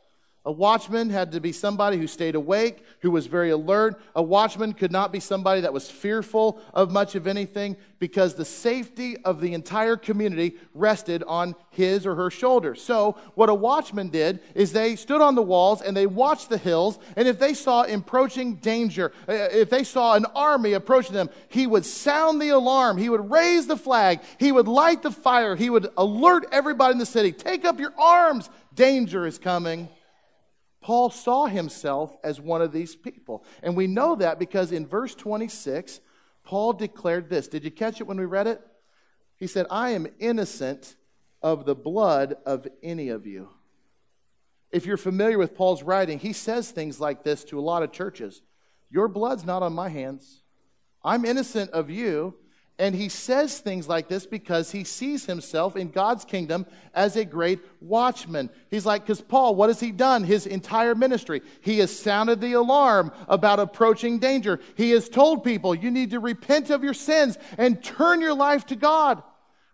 A 0.47 0.53
watchman 0.53 1.11
had 1.11 1.33
to 1.33 1.41
be 1.41 1.51
somebody 1.51 1.99
who 1.99 2.07
stayed 2.07 2.37
awake, 2.37 2.85
who 3.01 3.11
was 3.11 3.27
very 3.27 3.51
alert. 3.51 4.01
A 4.15 4.23
watchman 4.23 4.75
could 4.75 4.93
not 4.93 5.11
be 5.11 5.19
somebody 5.19 5.63
that 5.63 5.73
was 5.73 5.91
fearful 5.91 6.61
of 6.73 6.93
much 6.93 7.17
of 7.17 7.27
anything 7.27 7.77
because 7.99 8.37
the 8.37 8.45
safety 8.45 9.17
of 9.25 9.41
the 9.41 9.55
entire 9.55 9.97
community 9.97 10.55
rested 10.73 11.25
on 11.25 11.57
his 11.71 12.07
or 12.07 12.15
her 12.15 12.31
shoulders. 12.31 12.81
So, 12.81 13.17
what 13.35 13.49
a 13.49 13.55
watchman 13.55 14.09
did 14.09 14.39
is 14.55 14.73
they 14.73 14.95
stood 14.95 15.21
on 15.21 15.35
the 15.35 15.43
walls 15.43 15.83
and 15.83 15.97
they 15.97 16.07
watched 16.07 16.49
the 16.49 16.59
hills, 16.59 17.01
and 17.17 17.27
if 17.27 17.41
they 17.41 17.53
saw 17.53 17.83
approaching 17.83 18.55
danger, 18.55 19.11
uh, 19.29 19.33
if 19.33 19.69
they 19.69 19.83
saw 19.83 20.15
an 20.15 20.27
army 20.27 20.75
approaching 20.75 21.15
them, 21.15 21.29
he 21.49 21.67
would 21.67 21.85
sound 21.85 22.41
the 22.41 22.51
alarm, 22.51 22.99
he 22.99 23.09
would 23.09 23.33
raise 23.33 23.67
the 23.67 23.77
flag, 23.77 24.21
he 24.39 24.53
would 24.53 24.69
light 24.69 25.03
the 25.03 25.11
fire, 25.11 25.57
he 25.57 25.71
would 25.71 25.89
alert 25.97 26.47
everybody 26.53 26.93
in 26.93 26.99
the 26.99 27.07
city 27.07 27.33
take 27.33 27.65
up 27.65 27.81
your 27.81 27.95
arms, 27.99 28.49
danger 28.77 29.27
is 29.27 29.39
coming. 29.39 29.89
Paul 30.87 31.11
saw 31.11 31.47
himself 31.47 32.17
as 32.23 32.41
one 32.41 32.63
of 32.63 32.71
these 32.71 32.95
people. 32.95 33.45
And 33.61 33.77
we 33.77 33.89
know 33.89 34.15
that 34.15 34.39
because 34.39 34.71
in 34.71 34.87
verse 34.87 35.17
26, 35.17 35.99
Paul 36.45 36.75
declared 36.75 37.29
this. 37.29 37.49
Did 37.49 37.65
you 37.65 37.73
catch 37.73 38.01
it 38.01 38.07
when 38.07 38.21
we 38.21 38.25
read 38.25 38.47
it? 38.47 38.61
He 39.37 39.49
said, 39.49 39.67
I 39.69 39.91
am 39.91 40.07
innocent 40.21 40.95
of 41.43 41.65
the 41.65 41.75
blood 41.75 42.37
of 42.47 42.69
any 42.85 43.09
of 43.09 43.27
you. 43.27 43.49
If 44.71 44.87
you're 44.87 44.97
familiar 44.97 45.39
with 45.39 45.57
Paul's 45.57 45.83
writing, 45.83 46.21
he 46.21 46.33
says 46.33 46.71
things 46.71 47.01
like 47.01 47.25
this 47.25 47.43
to 47.47 47.59
a 47.59 47.61
lot 47.61 47.83
of 47.83 47.91
churches 47.91 48.43
Your 48.89 49.09
blood's 49.09 49.45
not 49.45 49.65
on 49.65 49.73
my 49.73 49.89
hands. 49.89 50.45
I'm 51.03 51.25
innocent 51.25 51.73
of 51.73 51.91
you. 51.91 52.37
And 52.79 52.95
he 52.95 53.09
says 53.09 53.59
things 53.59 53.89
like 53.89 54.07
this 54.07 54.27
because 54.27 54.71
he 54.71 54.85
sees 54.85 55.25
himself 55.25 55.77
in 55.77 55.91
God's 55.91 56.27
kingdom 56.27 56.67
as 56.93 57.17
a 57.17 57.25
great 57.25 57.61
watchman. 57.81 58.51
He's 58.71 58.85
like, 58.85 59.03
because 59.03 59.23
Paul, 59.23 59.55
what 59.55 59.71
has 59.71 59.81
he 59.81 59.93
done? 59.93 60.25
His 60.25 60.47
entire 60.47 60.95
ministry. 60.95 61.41
He 61.63 61.79
has 61.79 61.99
sounded 61.99 62.41
the 62.41 62.53
alarm 62.53 63.13
about 63.29 63.61
approaching 63.61 64.19
danger. 64.19 64.61
He 64.77 64.91
has 64.91 65.09
told 65.09 65.43
people, 65.43 65.75
you 65.75 65.91
need 65.91 66.11
to 66.11 66.21
repent 66.21 66.69
of 66.69 66.85
your 66.85 66.93
sins 66.93 67.39
and 67.57 67.83
turn 67.83 68.21
your 68.21 68.35
life 68.35 68.67
to 68.67 68.77
God. 68.77 69.23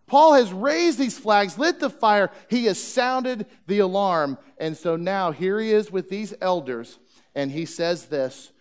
Paul 0.07 0.35
has 0.35 0.53
raised 0.53 0.99
these 0.99 1.19
flags, 1.19 1.59
lit 1.59 1.81
the 1.81 1.91
fire. 1.91 2.31
He 2.49 2.67
has 2.67 2.81
sounded 2.81 3.47
the 3.67 3.81
alarm. 3.81 4.38
And 4.59 4.77
so 4.77 4.95
now 4.95 5.33
here 5.33 5.59
he 5.59 5.73
is 5.73 5.91
with 5.91 6.09
these 6.09 6.35
elders, 6.41 6.99
and 7.35 7.51
he 7.51 7.67
says 7.67 8.07
this 8.07 8.53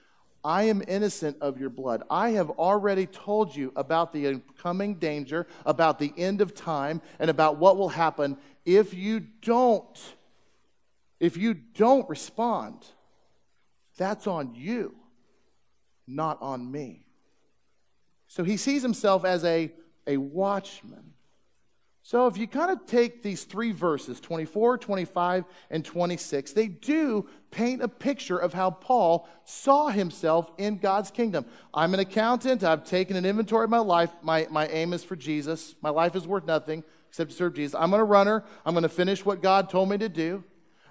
I 0.44 0.64
am 0.64 0.82
innocent 0.88 1.38
of 1.42 1.60
your 1.60 1.70
blood. 1.70 2.04
I 2.10 2.32
have 2.32 2.50
already 2.52 3.06
told 3.06 3.56
you 3.56 3.72
about 3.76 4.12
the 4.12 4.42
coming 4.58 4.96
danger, 4.96 5.48
about 5.66 6.00
the 6.00 6.14
end 6.18 6.42
of 6.42 6.56
time, 6.56 7.02
and 7.20 7.30
about 7.30 7.58
what 7.58 7.78
will 7.78 7.90
happen 7.90 8.38
if 8.66 8.94
you 8.94 9.20
don't 9.42 9.98
if 11.22 11.38
you 11.38 11.54
don't 11.54 12.10
respond. 12.10 12.84
That's 13.98 14.26
on 14.26 14.56
you, 14.56 14.96
not 16.08 16.42
on 16.42 16.70
me. 16.70 17.06
So 18.28 18.44
he 18.44 18.58
sees 18.58 18.82
himself 18.82 19.24
as 19.24 19.46
a, 19.46 19.72
a 20.08 20.18
watchman. 20.18 21.01
So 22.04 22.26
if 22.26 22.36
you 22.38 22.48
kind 22.48 22.72
of 22.72 22.86
take 22.88 23.22
these 23.22 23.44
three 23.44 23.72
verses, 23.72 24.20
24, 24.20 24.80
25, 24.80 25.46
and 25.70 25.86
26, 25.86 26.54
they 26.54 26.68
do 26.68 27.30
paint 27.52 27.84
a 27.84 27.88
picture 27.88 28.38
of 28.38 28.54
how 28.54 28.72
Paul 28.72 29.30
saw 29.44 29.90
himself 29.90 30.52
in 30.58 30.78
God's 30.78 31.12
kingdom. 31.12 31.46
I'm 31.74 31.94
an 31.94 32.00
accountant. 32.00 32.64
I've 32.64 32.86
taken 32.86 33.16
an 33.18 33.26
inventory 33.26 33.66
of 33.66 33.70
my 33.70 33.80
life. 33.80 34.12
My, 34.24 34.48
my 34.50 34.68
aim 34.68 34.94
is 34.94 35.04
for 35.04 35.16
Jesus. 35.16 35.76
My 35.82 35.92
life 35.92 36.16
is 36.16 36.26
worth 36.26 36.46
nothing 36.46 36.84
except 37.10 37.32
to 37.32 37.36
serve 37.36 37.54
Jesus. 37.54 37.76
I'm 37.80 37.94
a 37.94 38.04
runner. 38.04 38.44
I'm 38.66 38.74
going 38.74 38.84
to 38.84 38.90
finish 38.90 39.24
what 39.24 39.42
God 39.42 39.70
told 39.70 39.90
me 39.90 39.98
to 40.00 40.10
do. 40.10 40.44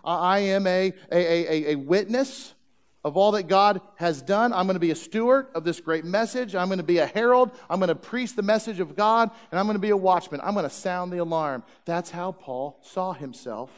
I 0.04 0.38
am 0.40 0.66
a, 0.66 0.92
a, 1.10 1.18
a, 1.18 1.72
a 1.72 1.74
witness. 1.74 2.54
Of 3.02 3.16
all 3.16 3.32
that 3.32 3.44
God 3.44 3.80
has 3.96 4.20
done. 4.20 4.52
I'm 4.52 4.66
going 4.66 4.74
to 4.74 4.80
be 4.80 4.90
a 4.90 4.96
steward 4.96 5.48
of 5.54 5.64
this 5.64 5.80
great 5.80 6.04
message. 6.04 6.54
I'm 6.54 6.68
going 6.68 6.78
to 6.78 6.84
be 6.84 6.98
a 6.98 7.06
herald. 7.06 7.50
I'm 7.68 7.78
going 7.78 7.88
to 7.88 7.94
preach 7.94 8.34
the 8.34 8.42
message 8.42 8.80
of 8.80 8.94
God, 8.94 9.30
and 9.50 9.58
I'm 9.58 9.66
going 9.66 9.76
to 9.76 9.80
be 9.80 9.90
a 9.90 9.96
watchman. 9.96 10.40
I'm 10.42 10.54
going 10.54 10.68
to 10.68 10.70
sound 10.70 11.12
the 11.12 11.18
alarm. 11.18 11.62
That's 11.86 12.10
how 12.10 12.32
Paul 12.32 12.78
saw 12.82 13.12
himself 13.12 13.70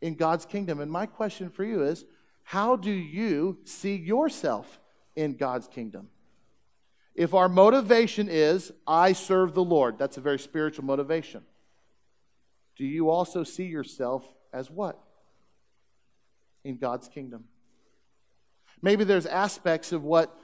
in 0.00 0.14
God's 0.14 0.44
kingdom. 0.44 0.80
And 0.80 0.90
my 0.90 1.06
question 1.06 1.50
for 1.50 1.64
you 1.64 1.82
is 1.82 2.04
how 2.42 2.76
do 2.76 2.90
you 2.90 3.58
see 3.64 3.94
yourself 3.94 4.78
in 5.16 5.36
God's 5.36 5.68
kingdom? 5.68 6.08
If 7.14 7.34
our 7.34 7.48
motivation 7.48 8.28
is, 8.28 8.72
I 8.86 9.12
serve 9.12 9.54
the 9.54 9.64
Lord, 9.64 9.98
that's 9.98 10.16
a 10.16 10.20
very 10.20 10.38
spiritual 10.38 10.84
motivation. 10.84 11.42
Do 12.76 12.84
you 12.84 13.10
also 13.10 13.44
see 13.44 13.64
yourself 13.64 14.24
as 14.52 14.70
what? 14.70 14.98
In 16.64 16.76
God's 16.76 17.08
kingdom. 17.08 17.44
Maybe 18.82 19.04
there's 19.04 19.26
aspects 19.26 19.92
of 19.92 20.02
what 20.02 20.36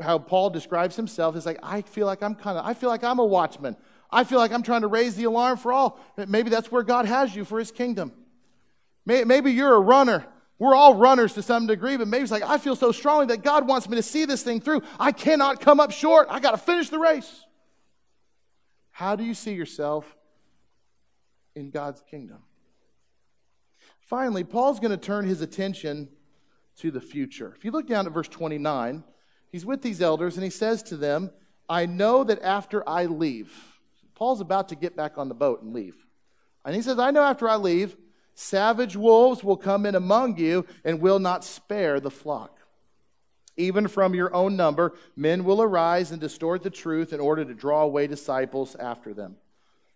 how 0.00 0.18
Paul 0.18 0.50
describes 0.50 0.96
himself 0.96 1.36
is 1.36 1.46
like 1.46 1.58
I 1.62 1.82
feel 1.82 2.06
like 2.06 2.22
I'm 2.22 2.34
kind 2.34 2.58
of 2.58 2.64
I 2.64 2.74
feel 2.74 2.88
like 2.88 3.04
I'm 3.04 3.18
a 3.18 3.24
watchman. 3.24 3.76
I 4.10 4.24
feel 4.24 4.38
like 4.38 4.52
I'm 4.52 4.62
trying 4.62 4.82
to 4.82 4.86
raise 4.86 5.16
the 5.16 5.24
alarm 5.24 5.58
for 5.58 5.72
all. 5.72 5.98
Maybe 6.16 6.48
that's 6.48 6.70
where 6.70 6.82
God 6.82 7.06
has 7.06 7.34
you 7.34 7.44
for 7.44 7.58
his 7.58 7.72
kingdom. 7.72 8.12
Maybe 9.04 9.52
you're 9.52 9.74
a 9.74 9.80
runner. 9.80 10.26
We're 10.58 10.74
all 10.74 10.94
runners 10.94 11.34
to 11.34 11.42
some 11.42 11.66
degree, 11.66 11.96
but 11.96 12.06
maybe 12.06 12.22
it's 12.22 12.30
like 12.32 12.44
I 12.44 12.58
feel 12.58 12.76
so 12.76 12.92
strongly 12.92 13.26
that 13.26 13.42
God 13.42 13.66
wants 13.66 13.88
me 13.88 13.96
to 13.96 14.02
see 14.02 14.24
this 14.24 14.42
thing 14.42 14.60
through. 14.60 14.82
I 15.00 15.10
cannot 15.10 15.60
come 15.60 15.80
up 15.80 15.90
short. 15.90 16.28
I 16.30 16.38
got 16.38 16.52
to 16.52 16.58
finish 16.58 16.90
the 16.90 16.98
race. 16.98 17.44
How 18.92 19.16
do 19.16 19.24
you 19.24 19.34
see 19.34 19.54
yourself 19.54 20.16
in 21.56 21.70
God's 21.70 22.00
kingdom? 22.08 22.38
Finally, 23.98 24.44
Paul's 24.44 24.78
going 24.78 24.92
to 24.92 24.96
turn 24.96 25.24
his 25.24 25.40
attention 25.40 26.08
to 26.78 26.90
the 26.90 27.00
future. 27.00 27.52
If 27.56 27.64
you 27.64 27.70
look 27.70 27.86
down 27.86 28.06
at 28.06 28.12
verse 28.12 28.28
29, 28.28 29.04
he's 29.50 29.66
with 29.66 29.82
these 29.82 30.00
elders 30.00 30.36
and 30.36 30.44
he 30.44 30.50
says 30.50 30.82
to 30.84 30.96
them, 30.96 31.30
I 31.68 31.86
know 31.86 32.24
that 32.24 32.42
after 32.42 32.86
I 32.88 33.06
leave, 33.06 33.52
Paul's 34.14 34.40
about 34.40 34.68
to 34.68 34.74
get 34.74 34.96
back 34.96 35.18
on 35.18 35.28
the 35.28 35.34
boat 35.34 35.62
and 35.62 35.72
leave. 35.72 35.96
And 36.64 36.74
he 36.74 36.82
says, 36.82 36.98
I 36.98 37.10
know 37.10 37.22
after 37.22 37.48
I 37.48 37.56
leave, 37.56 37.96
savage 38.34 38.96
wolves 38.96 39.42
will 39.42 39.56
come 39.56 39.86
in 39.86 39.94
among 39.94 40.38
you 40.38 40.66
and 40.84 41.00
will 41.00 41.18
not 41.18 41.44
spare 41.44 42.00
the 42.00 42.10
flock. 42.10 42.58
Even 43.56 43.86
from 43.86 44.14
your 44.14 44.34
own 44.34 44.56
number, 44.56 44.94
men 45.14 45.44
will 45.44 45.62
arise 45.62 46.10
and 46.10 46.20
distort 46.20 46.62
the 46.62 46.70
truth 46.70 47.12
in 47.12 47.20
order 47.20 47.44
to 47.44 47.54
draw 47.54 47.82
away 47.82 48.06
disciples 48.06 48.74
after 48.76 49.14
them. 49.14 49.36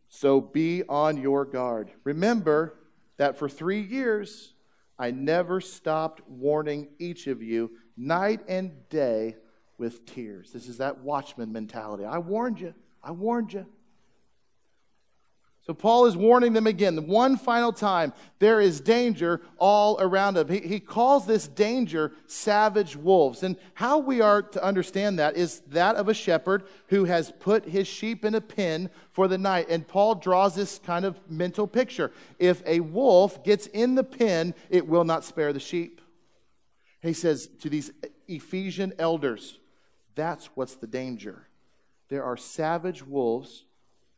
So 0.08 0.40
be 0.40 0.84
on 0.88 1.16
your 1.16 1.44
guard. 1.44 1.90
Remember 2.04 2.78
that 3.16 3.36
for 3.36 3.48
three 3.48 3.80
years, 3.80 4.54
I 4.98 5.10
never 5.10 5.60
stopped 5.60 6.28
warning 6.28 6.88
each 6.98 7.26
of 7.26 7.42
you 7.42 7.70
night 7.96 8.40
and 8.48 8.88
day 8.88 9.36
with 9.78 10.04
tears. 10.06 10.50
This 10.52 10.68
is 10.68 10.78
that 10.78 10.98
watchman 10.98 11.52
mentality. 11.52 12.04
I 12.04 12.18
warned 12.18 12.60
you. 12.60 12.74
I 13.02 13.12
warned 13.12 13.52
you. 13.52 13.66
So 15.68 15.74
Paul 15.74 16.06
is 16.06 16.16
warning 16.16 16.54
them 16.54 16.66
again, 16.66 17.06
one 17.06 17.36
final 17.36 17.74
time, 17.74 18.14
there 18.38 18.58
is 18.58 18.80
danger 18.80 19.42
all 19.58 20.00
around 20.00 20.32
them. 20.32 20.48
He, 20.48 20.60
he 20.60 20.80
calls 20.80 21.26
this 21.26 21.46
danger 21.46 22.12
savage 22.26 22.96
wolves. 22.96 23.42
And 23.42 23.54
how 23.74 23.98
we 23.98 24.22
are 24.22 24.40
to 24.40 24.64
understand 24.64 25.18
that 25.18 25.36
is 25.36 25.60
that 25.68 25.96
of 25.96 26.08
a 26.08 26.14
shepherd 26.14 26.64
who 26.86 27.04
has 27.04 27.32
put 27.38 27.66
his 27.66 27.86
sheep 27.86 28.24
in 28.24 28.34
a 28.34 28.40
pen 28.40 28.88
for 29.12 29.28
the 29.28 29.36
night. 29.36 29.66
And 29.68 29.86
Paul 29.86 30.14
draws 30.14 30.54
this 30.54 30.78
kind 30.78 31.04
of 31.04 31.20
mental 31.30 31.66
picture. 31.66 32.12
If 32.38 32.62
a 32.64 32.80
wolf 32.80 33.44
gets 33.44 33.66
in 33.66 33.94
the 33.94 34.04
pen, 34.04 34.54
it 34.70 34.88
will 34.88 35.04
not 35.04 35.22
spare 35.22 35.52
the 35.52 35.60
sheep. 35.60 36.00
He 37.02 37.12
says 37.12 37.46
to 37.60 37.68
these 37.68 37.90
Ephesian 38.26 38.94
elders, 38.98 39.58
that's 40.14 40.46
what's 40.54 40.76
the 40.76 40.86
danger. 40.86 41.46
There 42.08 42.24
are 42.24 42.38
savage 42.38 43.02
wolves 43.02 43.64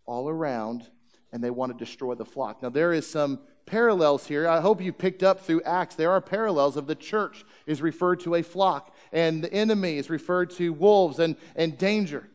all 0.06 0.28
around 0.28 0.86
and 1.32 1.42
they 1.42 1.50
want 1.50 1.72
to 1.72 1.84
destroy 1.84 2.14
the 2.14 2.24
flock. 2.24 2.62
Now, 2.62 2.70
there 2.70 2.92
is 2.92 3.08
some 3.08 3.40
parallels 3.66 4.26
here. 4.26 4.48
I 4.48 4.60
hope 4.60 4.80
you 4.80 4.92
picked 4.92 5.22
up 5.22 5.40
through 5.40 5.62
Acts. 5.62 5.94
There 5.94 6.10
are 6.10 6.20
parallels 6.20 6.76
of 6.76 6.86
the 6.86 6.94
church 6.94 7.44
is 7.66 7.80
referred 7.80 8.20
to 8.20 8.34
a 8.34 8.42
flock, 8.42 8.94
and 9.12 9.44
the 9.44 9.52
enemy 9.52 9.96
is 9.96 10.10
referred 10.10 10.50
to 10.52 10.72
wolves 10.72 11.18
and, 11.18 11.36
and 11.54 11.78
danger. 11.78 12.28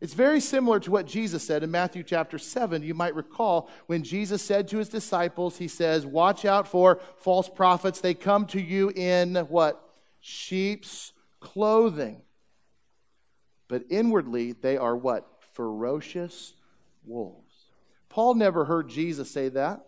It's 0.00 0.14
very 0.14 0.40
similar 0.40 0.80
to 0.80 0.90
what 0.90 1.06
Jesus 1.06 1.46
said 1.46 1.62
in 1.62 1.70
Matthew 1.70 2.02
chapter 2.02 2.36
7. 2.36 2.82
You 2.82 2.92
might 2.92 3.14
recall 3.14 3.70
when 3.86 4.02
Jesus 4.02 4.42
said 4.42 4.66
to 4.68 4.78
his 4.78 4.88
disciples, 4.88 5.58
He 5.58 5.68
says, 5.68 6.04
Watch 6.04 6.44
out 6.44 6.66
for 6.66 6.98
false 7.18 7.48
prophets. 7.48 8.00
They 8.00 8.14
come 8.14 8.46
to 8.46 8.60
you 8.60 8.90
in 8.90 9.36
what? 9.36 9.80
Sheep's 10.20 11.12
clothing. 11.38 12.22
But 13.68 13.84
inwardly, 13.90 14.52
they 14.52 14.76
are 14.76 14.96
what? 14.96 15.28
Ferocious 15.52 16.54
wolves. 17.04 17.51
Paul 18.12 18.34
never 18.34 18.66
heard 18.66 18.90
Jesus 18.90 19.30
say 19.30 19.48
that, 19.48 19.86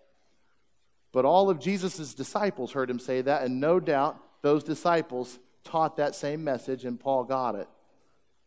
but 1.13 1.27
all 1.27 1.51
of 1.51 1.61
Jesus' 1.61 2.15
disciples 2.15 2.73
heard 2.73 2.89
him 2.89 2.99
say 2.99 3.21
that, 3.21 3.43
and 3.43 3.61
no 3.61 3.79
doubt 3.79 4.19
those 4.41 4.65
disciples 4.65 5.39
taught 5.63 5.99
that 5.99 6.15
same 6.15 6.43
message, 6.43 6.87
and 6.87 6.99
Paul 6.99 7.25
got 7.25 7.55
it. 7.55 7.69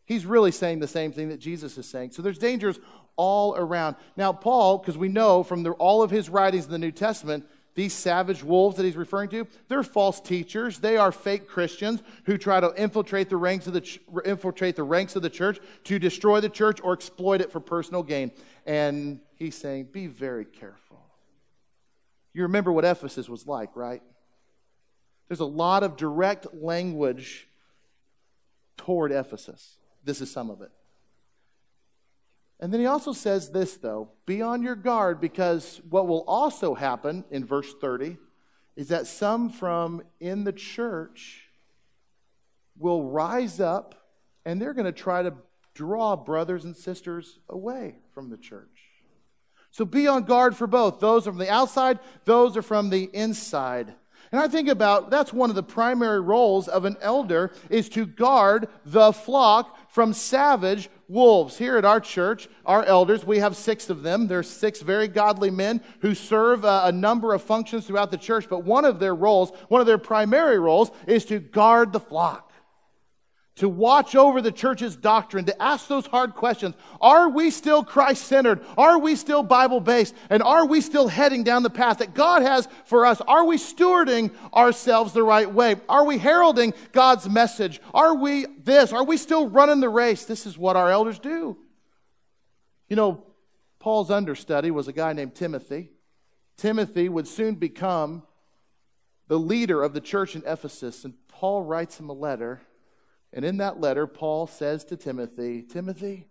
He's 0.04 0.26
really 0.26 0.50
saying 0.50 0.80
the 0.80 0.88
same 0.88 1.12
thing 1.12 1.28
that 1.28 1.38
Jesus 1.38 1.78
is 1.78 1.88
saying. 1.88 2.10
So 2.10 2.22
there's 2.22 2.38
dangers 2.38 2.80
all 3.14 3.54
around. 3.54 3.94
Now, 4.16 4.32
Paul, 4.32 4.78
because 4.78 4.98
we 4.98 5.08
know 5.08 5.44
from 5.44 5.62
the, 5.62 5.70
all 5.72 6.02
of 6.02 6.10
his 6.10 6.28
writings 6.28 6.64
in 6.64 6.72
the 6.72 6.78
New 6.78 6.90
Testament, 6.90 7.46
these 7.76 7.92
savage 7.92 8.42
wolves 8.42 8.76
that 8.78 8.82
he's 8.84 8.96
referring 8.96 9.28
to, 9.28 9.46
they're 9.68 9.84
false 9.84 10.20
teachers. 10.20 10.80
They 10.80 10.96
are 10.96 11.12
fake 11.12 11.46
Christians 11.46 12.02
who 12.24 12.36
try 12.36 12.58
to 12.58 12.74
infiltrate 12.76 13.28
the 13.28 13.36
ranks 13.36 13.68
of 13.68 13.74
the 13.74 13.98
infiltrate 14.24 14.74
the 14.74 14.82
ranks 14.82 15.14
of 15.14 15.22
the 15.22 15.30
church 15.30 15.60
to 15.84 16.00
destroy 16.00 16.40
the 16.40 16.48
church 16.48 16.80
or 16.82 16.94
exploit 16.94 17.40
it 17.40 17.52
for 17.52 17.60
personal 17.60 18.02
gain. 18.02 18.32
And 18.66 19.20
he's 19.38 19.56
saying, 19.56 19.88
be 19.92 20.06
very 20.06 20.44
careful. 20.44 21.00
You 22.32 22.42
remember 22.42 22.72
what 22.72 22.84
Ephesus 22.84 23.28
was 23.28 23.46
like, 23.46 23.74
right? 23.74 24.02
There's 25.28 25.40
a 25.40 25.44
lot 25.44 25.82
of 25.82 25.96
direct 25.96 26.54
language 26.54 27.48
toward 28.76 29.12
Ephesus. 29.12 29.76
This 30.04 30.20
is 30.20 30.30
some 30.30 30.50
of 30.50 30.62
it. 30.62 30.70
And 32.60 32.72
then 32.72 32.80
he 32.80 32.86
also 32.86 33.12
says 33.12 33.50
this, 33.50 33.76
though 33.76 34.10
be 34.26 34.42
on 34.42 34.62
your 34.62 34.74
guard 34.74 35.20
because 35.20 35.80
what 35.88 36.08
will 36.08 36.24
also 36.26 36.74
happen 36.74 37.24
in 37.30 37.44
verse 37.44 37.72
30 37.80 38.16
is 38.76 38.88
that 38.88 39.06
some 39.06 39.50
from 39.50 40.02
in 40.20 40.44
the 40.44 40.52
church 40.52 41.44
will 42.78 43.04
rise 43.04 43.60
up 43.60 43.94
and 44.44 44.60
they're 44.60 44.74
going 44.74 44.86
to 44.86 44.92
try 44.92 45.22
to 45.22 45.34
draw 45.74 46.16
brothers 46.16 46.64
and 46.64 46.76
sisters 46.76 47.38
away 47.48 47.96
from 48.12 48.30
the 48.30 48.36
church. 48.36 48.77
So 49.70 49.84
be 49.84 50.08
on 50.08 50.24
guard 50.24 50.56
for 50.56 50.66
both. 50.66 51.00
Those 51.00 51.26
are 51.26 51.30
from 51.30 51.38
the 51.38 51.50
outside, 51.50 51.98
those 52.24 52.56
are 52.56 52.62
from 52.62 52.90
the 52.90 53.04
inside. 53.12 53.94
And 54.30 54.40
I 54.40 54.48
think 54.48 54.68
about 54.68 55.10
that's 55.10 55.32
one 55.32 55.48
of 55.48 55.56
the 55.56 55.62
primary 55.62 56.20
roles 56.20 56.68
of 56.68 56.84
an 56.84 56.96
elder 57.00 57.52
is 57.70 57.88
to 57.90 58.04
guard 58.04 58.68
the 58.84 59.12
flock 59.12 59.78
from 59.90 60.12
savage 60.12 60.90
wolves. 61.08 61.56
Here 61.56 61.78
at 61.78 61.86
our 61.86 62.00
church, 62.00 62.48
our 62.66 62.84
elders, 62.84 63.24
we 63.24 63.38
have 63.38 63.56
six 63.56 63.88
of 63.88 64.02
them. 64.02 64.26
There's 64.26 64.48
six 64.48 64.82
very 64.82 65.08
godly 65.08 65.50
men 65.50 65.80
who 66.00 66.14
serve 66.14 66.64
a, 66.64 66.82
a 66.84 66.92
number 66.92 67.32
of 67.32 67.42
functions 67.42 67.86
throughout 67.86 68.10
the 68.10 68.18
church, 68.18 68.48
but 68.50 68.64
one 68.64 68.84
of 68.84 69.00
their 69.00 69.14
roles, 69.14 69.50
one 69.68 69.80
of 69.80 69.86
their 69.86 69.98
primary 69.98 70.58
roles, 70.58 70.90
is 71.06 71.24
to 71.26 71.38
guard 71.38 71.92
the 71.92 72.00
flock 72.00 72.47
to 73.58 73.68
watch 73.68 74.14
over 74.14 74.40
the 74.40 74.52
church's 74.52 74.94
doctrine, 74.94 75.44
to 75.44 75.62
ask 75.62 75.88
those 75.88 76.06
hard 76.06 76.34
questions. 76.34 76.76
Are 77.00 77.28
we 77.28 77.50
still 77.50 77.82
Christ 77.82 78.24
centered? 78.24 78.64
Are 78.76 78.98
we 78.98 79.16
still 79.16 79.42
Bible 79.42 79.80
based? 79.80 80.14
And 80.30 80.44
are 80.44 80.64
we 80.64 80.80
still 80.80 81.08
heading 81.08 81.42
down 81.42 81.64
the 81.64 81.70
path 81.70 81.98
that 81.98 82.14
God 82.14 82.42
has 82.42 82.68
for 82.84 83.04
us? 83.04 83.20
Are 83.22 83.44
we 83.44 83.56
stewarding 83.58 84.30
ourselves 84.54 85.12
the 85.12 85.24
right 85.24 85.52
way? 85.52 85.74
Are 85.88 86.04
we 86.04 86.18
heralding 86.18 86.72
God's 86.92 87.28
message? 87.28 87.80
Are 87.92 88.14
we 88.14 88.46
this? 88.62 88.92
Are 88.92 89.04
we 89.04 89.16
still 89.16 89.48
running 89.48 89.80
the 89.80 89.88
race? 89.88 90.24
This 90.24 90.46
is 90.46 90.56
what 90.56 90.76
our 90.76 90.90
elders 90.90 91.18
do. 91.18 91.56
You 92.88 92.94
know, 92.94 93.24
Paul's 93.80 94.10
understudy 94.10 94.70
was 94.70 94.86
a 94.86 94.92
guy 94.92 95.12
named 95.12 95.34
Timothy. 95.34 95.90
Timothy 96.56 97.08
would 97.08 97.26
soon 97.26 97.56
become 97.56 98.22
the 99.26 99.38
leader 99.38 99.82
of 99.82 99.94
the 99.94 100.00
church 100.00 100.36
in 100.36 100.44
Ephesus, 100.46 101.04
and 101.04 101.14
Paul 101.26 101.62
writes 101.62 101.98
him 101.98 102.08
a 102.08 102.14
letter 102.14 102.60
and 103.32 103.44
in 103.44 103.58
that 103.58 103.80
letter, 103.80 104.06
Paul 104.06 104.46
says 104.46 104.84
to 104.86 104.96
Timothy, 104.96 105.62
Timothy, 105.62 106.26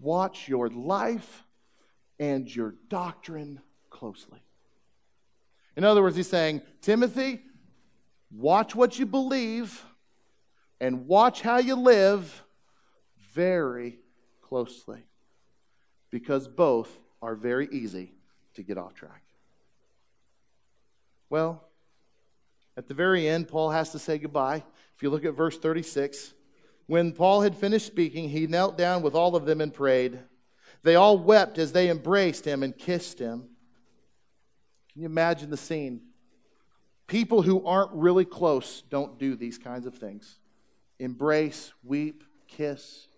watch 0.00 0.48
your 0.48 0.68
life 0.68 1.44
and 2.18 2.54
your 2.54 2.74
doctrine 2.88 3.60
closely. 3.90 4.38
In 5.76 5.84
other 5.84 6.02
words, 6.02 6.16
he's 6.16 6.28
saying, 6.28 6.62
Timothy, 6.80 7.42
watch 8.30 8.74
what 8.74 8.98
you 8.98 9.06
believe 9.06 9.84
and 10.80 11.06
watch 11.06 11.40
how 11.40 11.58
you 11.58 11.74
live 11.74 12.42
very 13.32 13.98
closely 14.42 15.04
because 16.10 16.46
both 16.46 16.96
are 17.20 17.34
very 17.34 17.68
easy 17.72 18.12
to 18.54 18.62
get 18.62 18.78
off 18.78 18.94
track. 18.94 19.22
Well, 21.28 21.64
At 22.76 22.88
the 22.88 22.94
very 22.94 23.28
end, 23.28 23.46
Paul 23.48 23.70
has 23.70 23.90
to 23.92 23.98
say 23.98 24.18
goodbye. 24.18 24.64
If 24.96 25.02
you 25.02 25.10
look 25.10 25.24
at 25.24 25.34
verse 25.34 25.58
36, 25.58 26.34
when 26.86 27.12
Paul 27.12 27.42
had 27.42 27.56
finished 27.56 27.86
speaking, 27.86 28.28
he 28.28 28.46
knelt 28.46 28.76
down 28.76 29.02
with 29.02 29.14
all 29.14 29.36
of 29.36 29.46
them 29.46 29.60
and 29.60 29.72
prayed. 29.72 30.18
They 30.82 30.94
all 30.94 31.18
wept 31.18 31.58
as 31.58 31.72
they 31.72 31.88
embraced 31.88 32.44
him 32.44 32.62
and 32.62 32.76
kissed 32.76 33.18
him. 33.18 33.48
Can 34.92 35.02
you 35.02 35.06
imagine 35.06 35.50
the 35.50 35.56
scene? 35.56 36.02
People 37.06 37.42
who 37.42 37.66
aren't 37.66 37.92
really 37.92 38.24
close 38.24 38.82
don't 38.88 39.18
do 39.18 39.34
these 39.36 39.58
kinds 39.58 39.86
of 39.86 39.94
things 39.94 40.38
embrace, 41.00 41.72
weep, 41.82 42.24
kiss. 42.46 43.08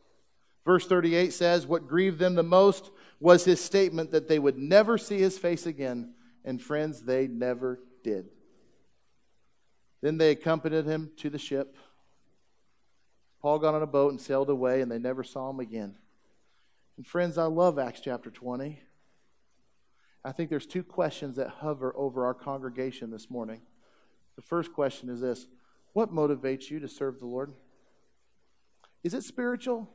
Verse 0.64 0.86
38 0.86 1.32
says, 1.32 1.66
What 1.66 1.86
grieved 1.86 2.18
them 2.18 2.34
the 2.34 2.42
most 2.42 2.90
was 3.20 3.44
his 3.44 3.60
statement 3.60 4.10
that 4.10 4.28
they 4.28 4.38
would 4.38 4.58
never 4.58 4.98
see 4.98 5.18
his 5.18 5.38
face 5.38 5.66
again. 5.66 6.14
And 6.44 6.60
friends, 6.60 7.02
they 7.02 7.26
never 7.26 7.80
did. 8.02 8.30
Then 10.00 10.18
they 10.18 10.30
accompanied 10.30 10.84
him 10.84 11.10
to 11.18 11.30
the 11.30 11.38
ship. 11.38 11.76
Paul 13.40 13.58
got 13.58 13.74
on 13.74 13.82
a 13.82 13.86
boat 13.86 14.12
and 14.12 14.20
sailed 14.20 14.50
away, 14.50 14.80
and 14.80 14.90
they 14.90 14.98
never 14.98 15.22
saw 15.22 15.50
him 15.50 15.60
again. 15.60 15.96
And 16.96 17.06
friends, 17.06 17.38
I 17.38 17.44
love 17.44 17.78
Acts 17.78 18.00
chapter 18.00 18.30
20. 18.30 18.80
I 20.24 20.32
think 20.32 20.50
there's 20.50 20.66
two 20.66 20.82
questions 20.82 21.36
that 21.36 21.48
hover 21.48 21.94
over 21.96 22.26
our 22.26 22.34
congregation 22.34 23.10
this 23.10 23.30
morning. 23.30 23.60
The 24.34 24.42
first 24.42 24.72
question 24.72 25.08
is 25.08 25.20
this 25.20 25.46
What 25.92 26.12
motivates 26.12 26.70
you 26.70 26.80
to 26.80 26.88
serve 26.88 27.18
the 27.18 27.26
Lord? 27.26 27.52
Is 29.04 29.14
it 29.14 29.22
spiritual 29.22 29.88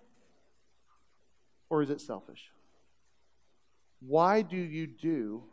or 1.70 1.82
is 1.82 1.90
it 1.90 2.00
selfish? 2.00 2.52
Why 4.00 4.42
do 4.42 4.58
you 4.58 4.88
do 4.88 5.44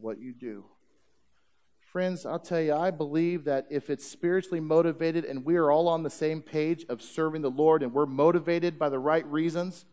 what 0.00 0.18
you 0.18 0.32
do? 0.32 0.64
Friends, 1.86 2.26
I'll 2.26 2.40
tell 2.40 2.60
you, 2.60 2.74
I 2.74 2.90
believe 2.90 3.44
that 3.44 3.66
if 3.70 3.90
it's 3.90 4.04
spiritually 4.04 4.58
motivated 4.58 5.24
and 5.24 5.44
we 5.44 5.54
are 5.56 5.70
all 5.70 5.86
on 5.86 6.02
the 6.02 6.10
same 6.10 6.42
page 6.42 6.84
of 6.88 7.00
serving 7.00 7.42
the 7.42 7.50
Lord 7.50 7.82
and 7.82 7.94
we're 7.94 8.06
motivated 8.06 8.76
by 8.76 8.88
the 8.88 8.98
right 8.98 9.24
reasons, 9.26 9.84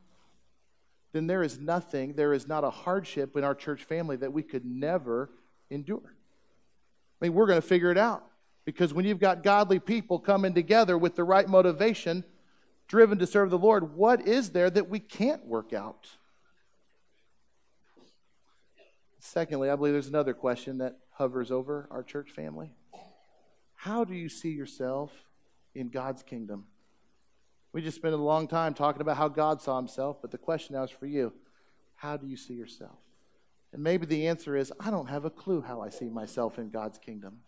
then 1.14 1.28
there 1.28 1.44
is 1.44 1.60
nothing, 1.60 2.14
there 2.14 2.34
is 2.34 2.48
not 2.48 2.64
a 2.64 2.72
hardship 2.72 3.38
in 3.38 3.44
our 3.44 3.54
church 3.54 3.84
family 3.84 4.16
that 4.18 4.34
we 4.34 4.41
could 4.41 4.66
never 4.66 5.30
endure. 5.70 6.16
I 7.22 7.26
mean, 7.26 7.36
we're 7.36 7.46
going 7.46 7.62
to 7.62 7.68
figure 7.68 7.91
it 7.91 7.98
out 7.98 8.26
because 8.66 8.91
when 8.91 9.06
you've 9.06 9.20
got 9.20 9.44
godly 9.44 9.80
people 9.80 10.18
coming 10.18 10.56
together 10.56 10.98
with 10.98 11.16
the 11.16 11.24
right 11.24 11.48
motivation, 11.48 12.24
driven 12.88 13.20
to 13.20 13.28
serve 13.28 13.52
the 13.52 13.58
Lord, 13.58 13.96
what 13.96 14.28
is 14.28 14.50
there 14.50 14.72
that 14.72 14.89
we 14.89 15.00
can't 15.00 15.46
work 15.46 15.74
out? 15.74 16.10
Secondly, 19.34 19.71
I 19.71 19.75
believe 19.75 19.93
there's 19.93 20.05
another 20.05 20.36
question 20.36 20.77
that 20.77 20.99
hovers 21.09 21.49
over 21.49 21.88
our 21.89 22.03
church 22.03 22.29
family. 22.29 22.69
How 23.73 24.03
do 24.03 24.13
you 24.13 24.29
see 24.29 24.51
yourself 24.51 25.11
in 25.73 25.89
God's 25.89 26.21
kingdom? 26.21 26.65
We 27.71 27.81
just 27.81 27.97
spent 27.97 28.13
a 28.13 28.17
long 28.17 28.47
time 28.47 28.75
talking 28.75 29.01
about 29.01 29.17
how 29.17 29.29
God 29.29 29.59
saw 29.59 29.77
himself, 29.77 30.17
but 30.21 30.29
the 30.29 30.38
question 30.38 30.75
now 30.75 30.84
is 30.84 30.91
for 30.91 31.07
you 31.07 31.34
how 31.95 32.15
do 32.15 32.27
you 32.27 32.38
see 32.38 32.53
yourself? 32.53 32.99
And 33.71 33.81
maybe 33.81 34.05
the 34.05 34.27
answer 34.27 34.55
is 34.55 34.71
I 34.79 34.91
don't 34.91 35.07
have 35.07 35.25
a 35.25 35.31
clue 35.31 35.61
how 35.61 35.81
I 35.81 35.89
see 35.89 36.09
myself 36.09 36.59
in 36.59 36.69
God's 36.69 36.99
kingdom. 36.99 37.39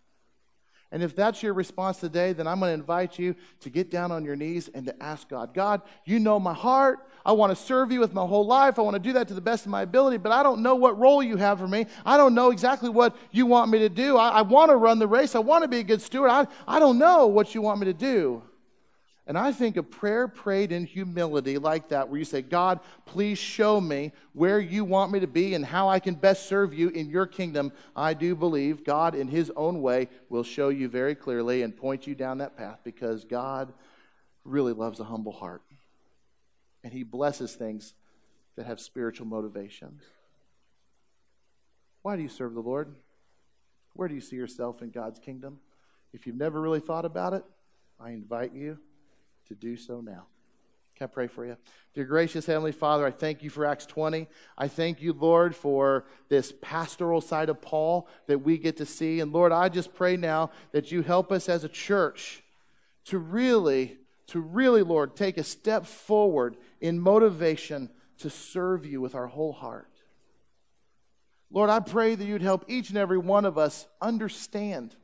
And 0.92 1.02
if 1.02 1.16
that's 1.16 1.42
your 1.42 1.52
response 1.52 1.98
today, 1.98 2.32
then 2.32 2.46
I'm 2.46 2.60
going 2.60 2.70
to 2.70 2.74
invite 2.74 3.18
you 3.18 3.34
to 3.60 3.70
get 3.70 3.90
down 3.90 4.12
on 4.12 4.24
your 4.24 4.36
knees 4.36 4.68
and 4.72 4.86
to 4.86 5.02
ask 5.02 5.28
God, 5.28 5.52
God, 5.52 5.82
you 6.04 6.20
know 6.20 6.38
my 6.38 6.54
heart. 6.54 7.08
I 7.24 7.32
want 7.32 7.50
to 7.50 7.56
serve 7.56 7.90
you 7.90 7.98
with 7.98 8.14
my 8.14 8.24
whole 8.24 8.46
life. 8.46 8.78
I 8.78 8.82
want 8.82 8.94
to 8.94 9.00
do 9.00 9.12
that 9.14 9.26
to 9.28 9.34
the 9.34 9.40
best 9.40 9.64
of 9.66 9.72
my 9.72 9.82
ability, 9.82 10.18
but 10.18 10.30
I 10.30 10.44
don't 10.44 10.62
know 10.62 10.76
what 10.76 10.96
role 10.96 11.22
you 11.22 11.36
have 11.36 11.58
for 11.58 11.66
me. 11.66 11.86
I 12.04 12.16
don't 12.16 12.34
know 12.34 12.52
exactly 12.52 12.88
what 12.88 13.16
you 13.32 13.46
want 13.46 13.70
me 13.70 13.80
to 13.80 13.88
do. 13.88 14.16
I, 14.16 14.28
I 14.28 14.42
want 14.42 14.70
to 14.70 14.76
run 14.76 15.00
the 15.00 15.08
race. 15.08 15.34
I 15.34 15.40
want 15.40 15.62
to 15.62 15.68
be 15.68 15.78
a 15.78 15.84
good 15.84 16.00
steward. 16.00 16.30
I, 16.30 16.46
I 16.68 16.78
don't 16.78 16.98
know 16.98 17.26
what 17.26 17.52
you 17.52 17.62
want 17.62 17.80
me 17.80 17.86
to 17.86 17.92
do. 17.92 18.42
And 19.28 19.36
I 19.36 19.50
think 19.50 19.76
a 19.76 19.82
prayer 19.82 20.28
prayed 20.28 20.70
in 20.70 20.86
humility 20.86 21.58
like 21.58 21.88
that, 21.88 22.08
where 22.08 22.18
you 22.18 22.24
say, 22.24 22.42
God, 22.42 22.78
please 23.06 23.38
show 23.38 23.80
me 23.80 24.12
where 24.34 24.60
you 24.60 24.84
want 24.84 25.10
me 25.10 25.18
to 25.18 25.26
be 25.26 25.54
and 25.54 25.64
how 25.64 25.88
I 25.88 25.98
can 25.98 26.14
best 26.14 26.48
serve 26.48 26.72
you 26.72 26.90
in 26.90 27.10
your 27.10 27.26
kingdom. 27.26 27.72
I 27.96 28.14
do 28.14 28.36
believe 28.36 28.84
God, 28.84 29.16
in 29.16 29.26
his 29.26 29.50
own 29.56 29.82
way, 29.82 30.08
will 30.28 30.44
show 30.44 30.68
you 30.68 30.88
very 30.88 31.16
clearly 31.16 31.62
and 31.62 31.76
point 31.76 32.06
you 32.06 32.14
down 32.14 32.38
that 32.38 32.56
path 32.56 32.78
because 32.84 33.24
God 33.24 33.72
really 34.44 34.72
loves 34.72 35.00
a 35.00 35.04
humble 35.04 35.32
heart. 35.32 35.62
And 36.84 36.92
he 36.92 37.02
blesses 37.02 37.54
things 37.54 37.94
that 38.54 38.66
have 38.66 38.78
spiritual 38.78 39.26
motivations. 39.26 40.02
Why 42.02 42.14
do 42.14 42.22
you 42.22 42.28
serve 42.28 42.54
the 42.54 42.60
Lord? 42.60 42.94
Where 43.94 44.06
do 44.06 44.14
you 44.14 44.20
see 44.20 44.36
yourself 44.36 44.82
in 44.82 44.90
God's 44.90 45.18
kingdom? 45.18 45.58
If 46.12 46.28
you've 46.28 46.36
never 46.36 46.60
really 46.60 46.78
thought 46.78 47.04
about 47.04 47.32
it, 47.32 47.44
I 47.98 48.10
invite 48.10 48.54
you 48.54 48.78
to 49.48 49.54
do 49.54 49.76
so 49.76 50.00
now. 50.00 50.26
Can 50.96 51.04
I 51.04 51.08
pray 51.08 51.26
for 51.26 51.44
you? 51.44 51.58
Dear 51.94 52.04
gracious 52.04 52.46
Heavenly 52.46 52.72
Father, 52.72 53.06
I 53.06 53.10
thank 53.10 53.42
you 53.42 53.50
for 53.50 53.66
Acts 53.66 53.84
20. 53.84 54.26
I 54.56 54.68
thank 54.68 55.02
you, 55.02 55.12
Lord, 55.12 55.54
for 55.54 56.06
this 56.30 56.54
pastoral 56.62 57.20
side 57.20 57.50
of 57.50 57.60
Paul 57.60 58.08
that 58.28 58.38
we 58.38 58.56
get 58.56 58.78
to 58.78 58.86
see. 58.86 59.20
And 59.20 59.30
Lord, 59.30 59.52
I 59.52 59.68
just 59.68 59.94
pray 59.94 60.16
now 60.16 60.50
that 60.72 60.90
you 60.90 61.02
help 61.02 61.30
us 61.30 61.50
as 61.50 61.64
a 61.64 61.68
church 61.68 62.42
to 63.06 63.18
really, 63.18 63.98
to 64.28 64.40
really, 64.40 64.82
Lord, 64.82 65.16
take 65.16 65.36
a 65.36 65.44
step 65.44 65.84
forward 65.84 66.56
in 66.80 66.98
motivation 66.98 67.90
to 68.18 68.30
serve 68.30 68.86
you 68.86 69.02
with 69.02 69.14
our 69.14 69.26
whole 69.26 69.52
heart. 69.52 69.90
Lord, 71.50 71.68
I 71.68 71.80
pray 71.80 72.14
that 72.14 72.24
you'd 72.24 72.42
help 72.42 72.64
each 72.68 72.88
and 72.88 72.98
every 72.98 73.18
one 73.18 73.44
of 73.44 73.58
us 73.58 73.86
understand 74.00 74.96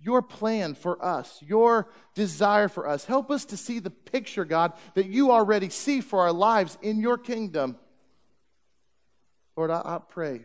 your 0.00 0.22
plan 0.22 0.74
for 0.74 1.04
us, 1.04 1.42
your 1.42 1.88
desire 2.14 2.68
for 2.68 2.88
us. 2.88 3.04
Help 3.04 3.30
us 3.30 3.44
to 3.46 3.56
see 3.56 3.78
the 3.80 3.90
picture, 3.90 4.44
God, 4.44 4.72
that 4.94 5.06
you 5.06 5.32
already 5.32 5.70
see 5.70 6.00
for 6.00 6.20
our 6.20 6.32
lives 6.32 6.78
in 6.82 7.00
your 7.00 7.18
kingdom. 7.18 7.76
Lord, 9.56 9.70
I, 9.70 9.82
I 9.84 9.98
pray 10.08 10.44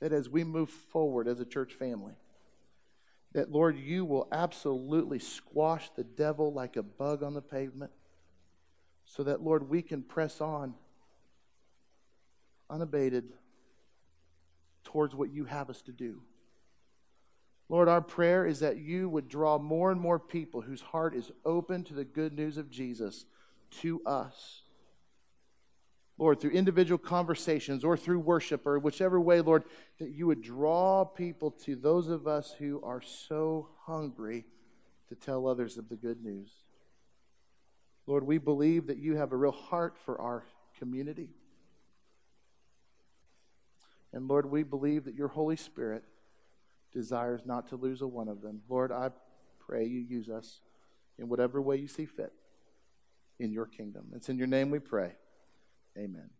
that 0.00 0.12
as 0.12 0.28
we 0.28 0.42
move 0.42 0.70
forward 0.70 1.28
as 1.28 1.40
a 1.40 1.44
church 1.44 1.74
family, 1.74 2.14
that, 3.32 3.50
Lord, 3.50 3.76
you 3.76 4.04
will 4.04 4.28
absolutely 4.32 5.18
squash 5.18 5.90
the 5.96 6.04
devil 6.04 6.52
like 6.52 6.76
a 6.76 6.82
bug 6.82 7.22
on 7.22 7.34
the 7.34 7.42
pavement 7.42 7.90
so 9.04 9.24
that, 9.24 9.42
Lord, 9.42 9.68
we 9.68 9.82
can 9.82 10.02
press 10.02 10.40
on 10.40 10.74
unabated 12.70 13.32
towards 14.84 15.14
what 15.14 15.30
you 15.30 15.44
have 15.44 15.68
us 15.68 15.82
to 15.82 15.92
do. 15.92 16.22
Lord, 17.68 17.88
our 17.88 18.02
prayer 18.02 18.46
is 18.46 18.60
that 18.60 18.76
you 18.76 19.08
would 19.08 19.28
draw 19.28 19.58
more 19.58 19.90
and 19.90 20.00
more 20.00 20.18
people 20.18 20.60
whose 20.60 20.82
heart 20.82 21.14
is 21.14 21.32
open 21.44 21.82
to 21.84 21.94
the 21.94 22.04
good 22.04 22.34
news 22.34 22.58
of 22.58 22.70
Jesus 22.70 23.24
to 23.80 24.02
us. 24.04 24.62
Lord, 26.16 26.40
through 26.40 26.52
individual 26.52 26.98
conversations 26.98 27.82
or 27.82 27.96
through 27.96 28.20
worship 28.20 28.66
or 28.66 28.78
whichever 28.78 29.20
way, 29.20 29.40
Lord, 29.40 29.64
that 29.98 30.10
you 30.10 30.26
would 30.26 30.42
draw 30.42 31.04
people 31.04 31.50
to 31.64 31.74
those 31.74 32.08
of 32.08 32.28
us 32.28 32.54
who 32.58 32.80
are 32.84 33.00
so 33.00 33.70
hungry 33.86 34.44
to 35.08 35.14
tell 35.14 35.48
others 35.48 35.76
of 35.76 35.88
the 35.88 35.96
good 35.96 36.22
news. 36.22 36.50
Lord, 38.06 38.26
we 38.26 38.38
believe 38.38 38.86
that 38.86 38.98
you 38.98 39.16
have 39.16 39.32
a 39.32 39.36
real 39.36 39.50
heart 39.50 39.96
for 40.04 40.20
our 40.20 40.44
community. 40.78 41.30
And 44.12 44.28
Lord, 44.28 44.46
we 44.46 44.62
believe 44.62 45.06
that 45.06 45.16
your 45.16 45.28
Holy 45.28 45.56
Spirit 45.56 46.04
desires 46.94 47.42
not 47.44 47.68
to 47.68 47.76
lose 47.76 48.00
a 48.00 48.06
one 48.06 48.28
of 48.28 48.40
them. 48.40 48.62
Lord, 48.68 48.92
I 48.92 49.10
pray 49.58 49.84
you 49.84 50.00
use 50.00 50.28
us 50.28 50.60
in 51.18 51.28
whatever 51.28 51.60
way 51.60 51.76
you 51.76 51.88
see 51.88 52.06
fit 52.06 52.32
in 53.38 53.52
your 53.52 53.66
kingdom. 53.66 54.06
It's 54.14 54.28
in 54.28 54.38
your 54.38 54.46
name 54.46 54.70
we 54.70 54.78
pray. 54.78 55.12
Amen. 55.98 56.30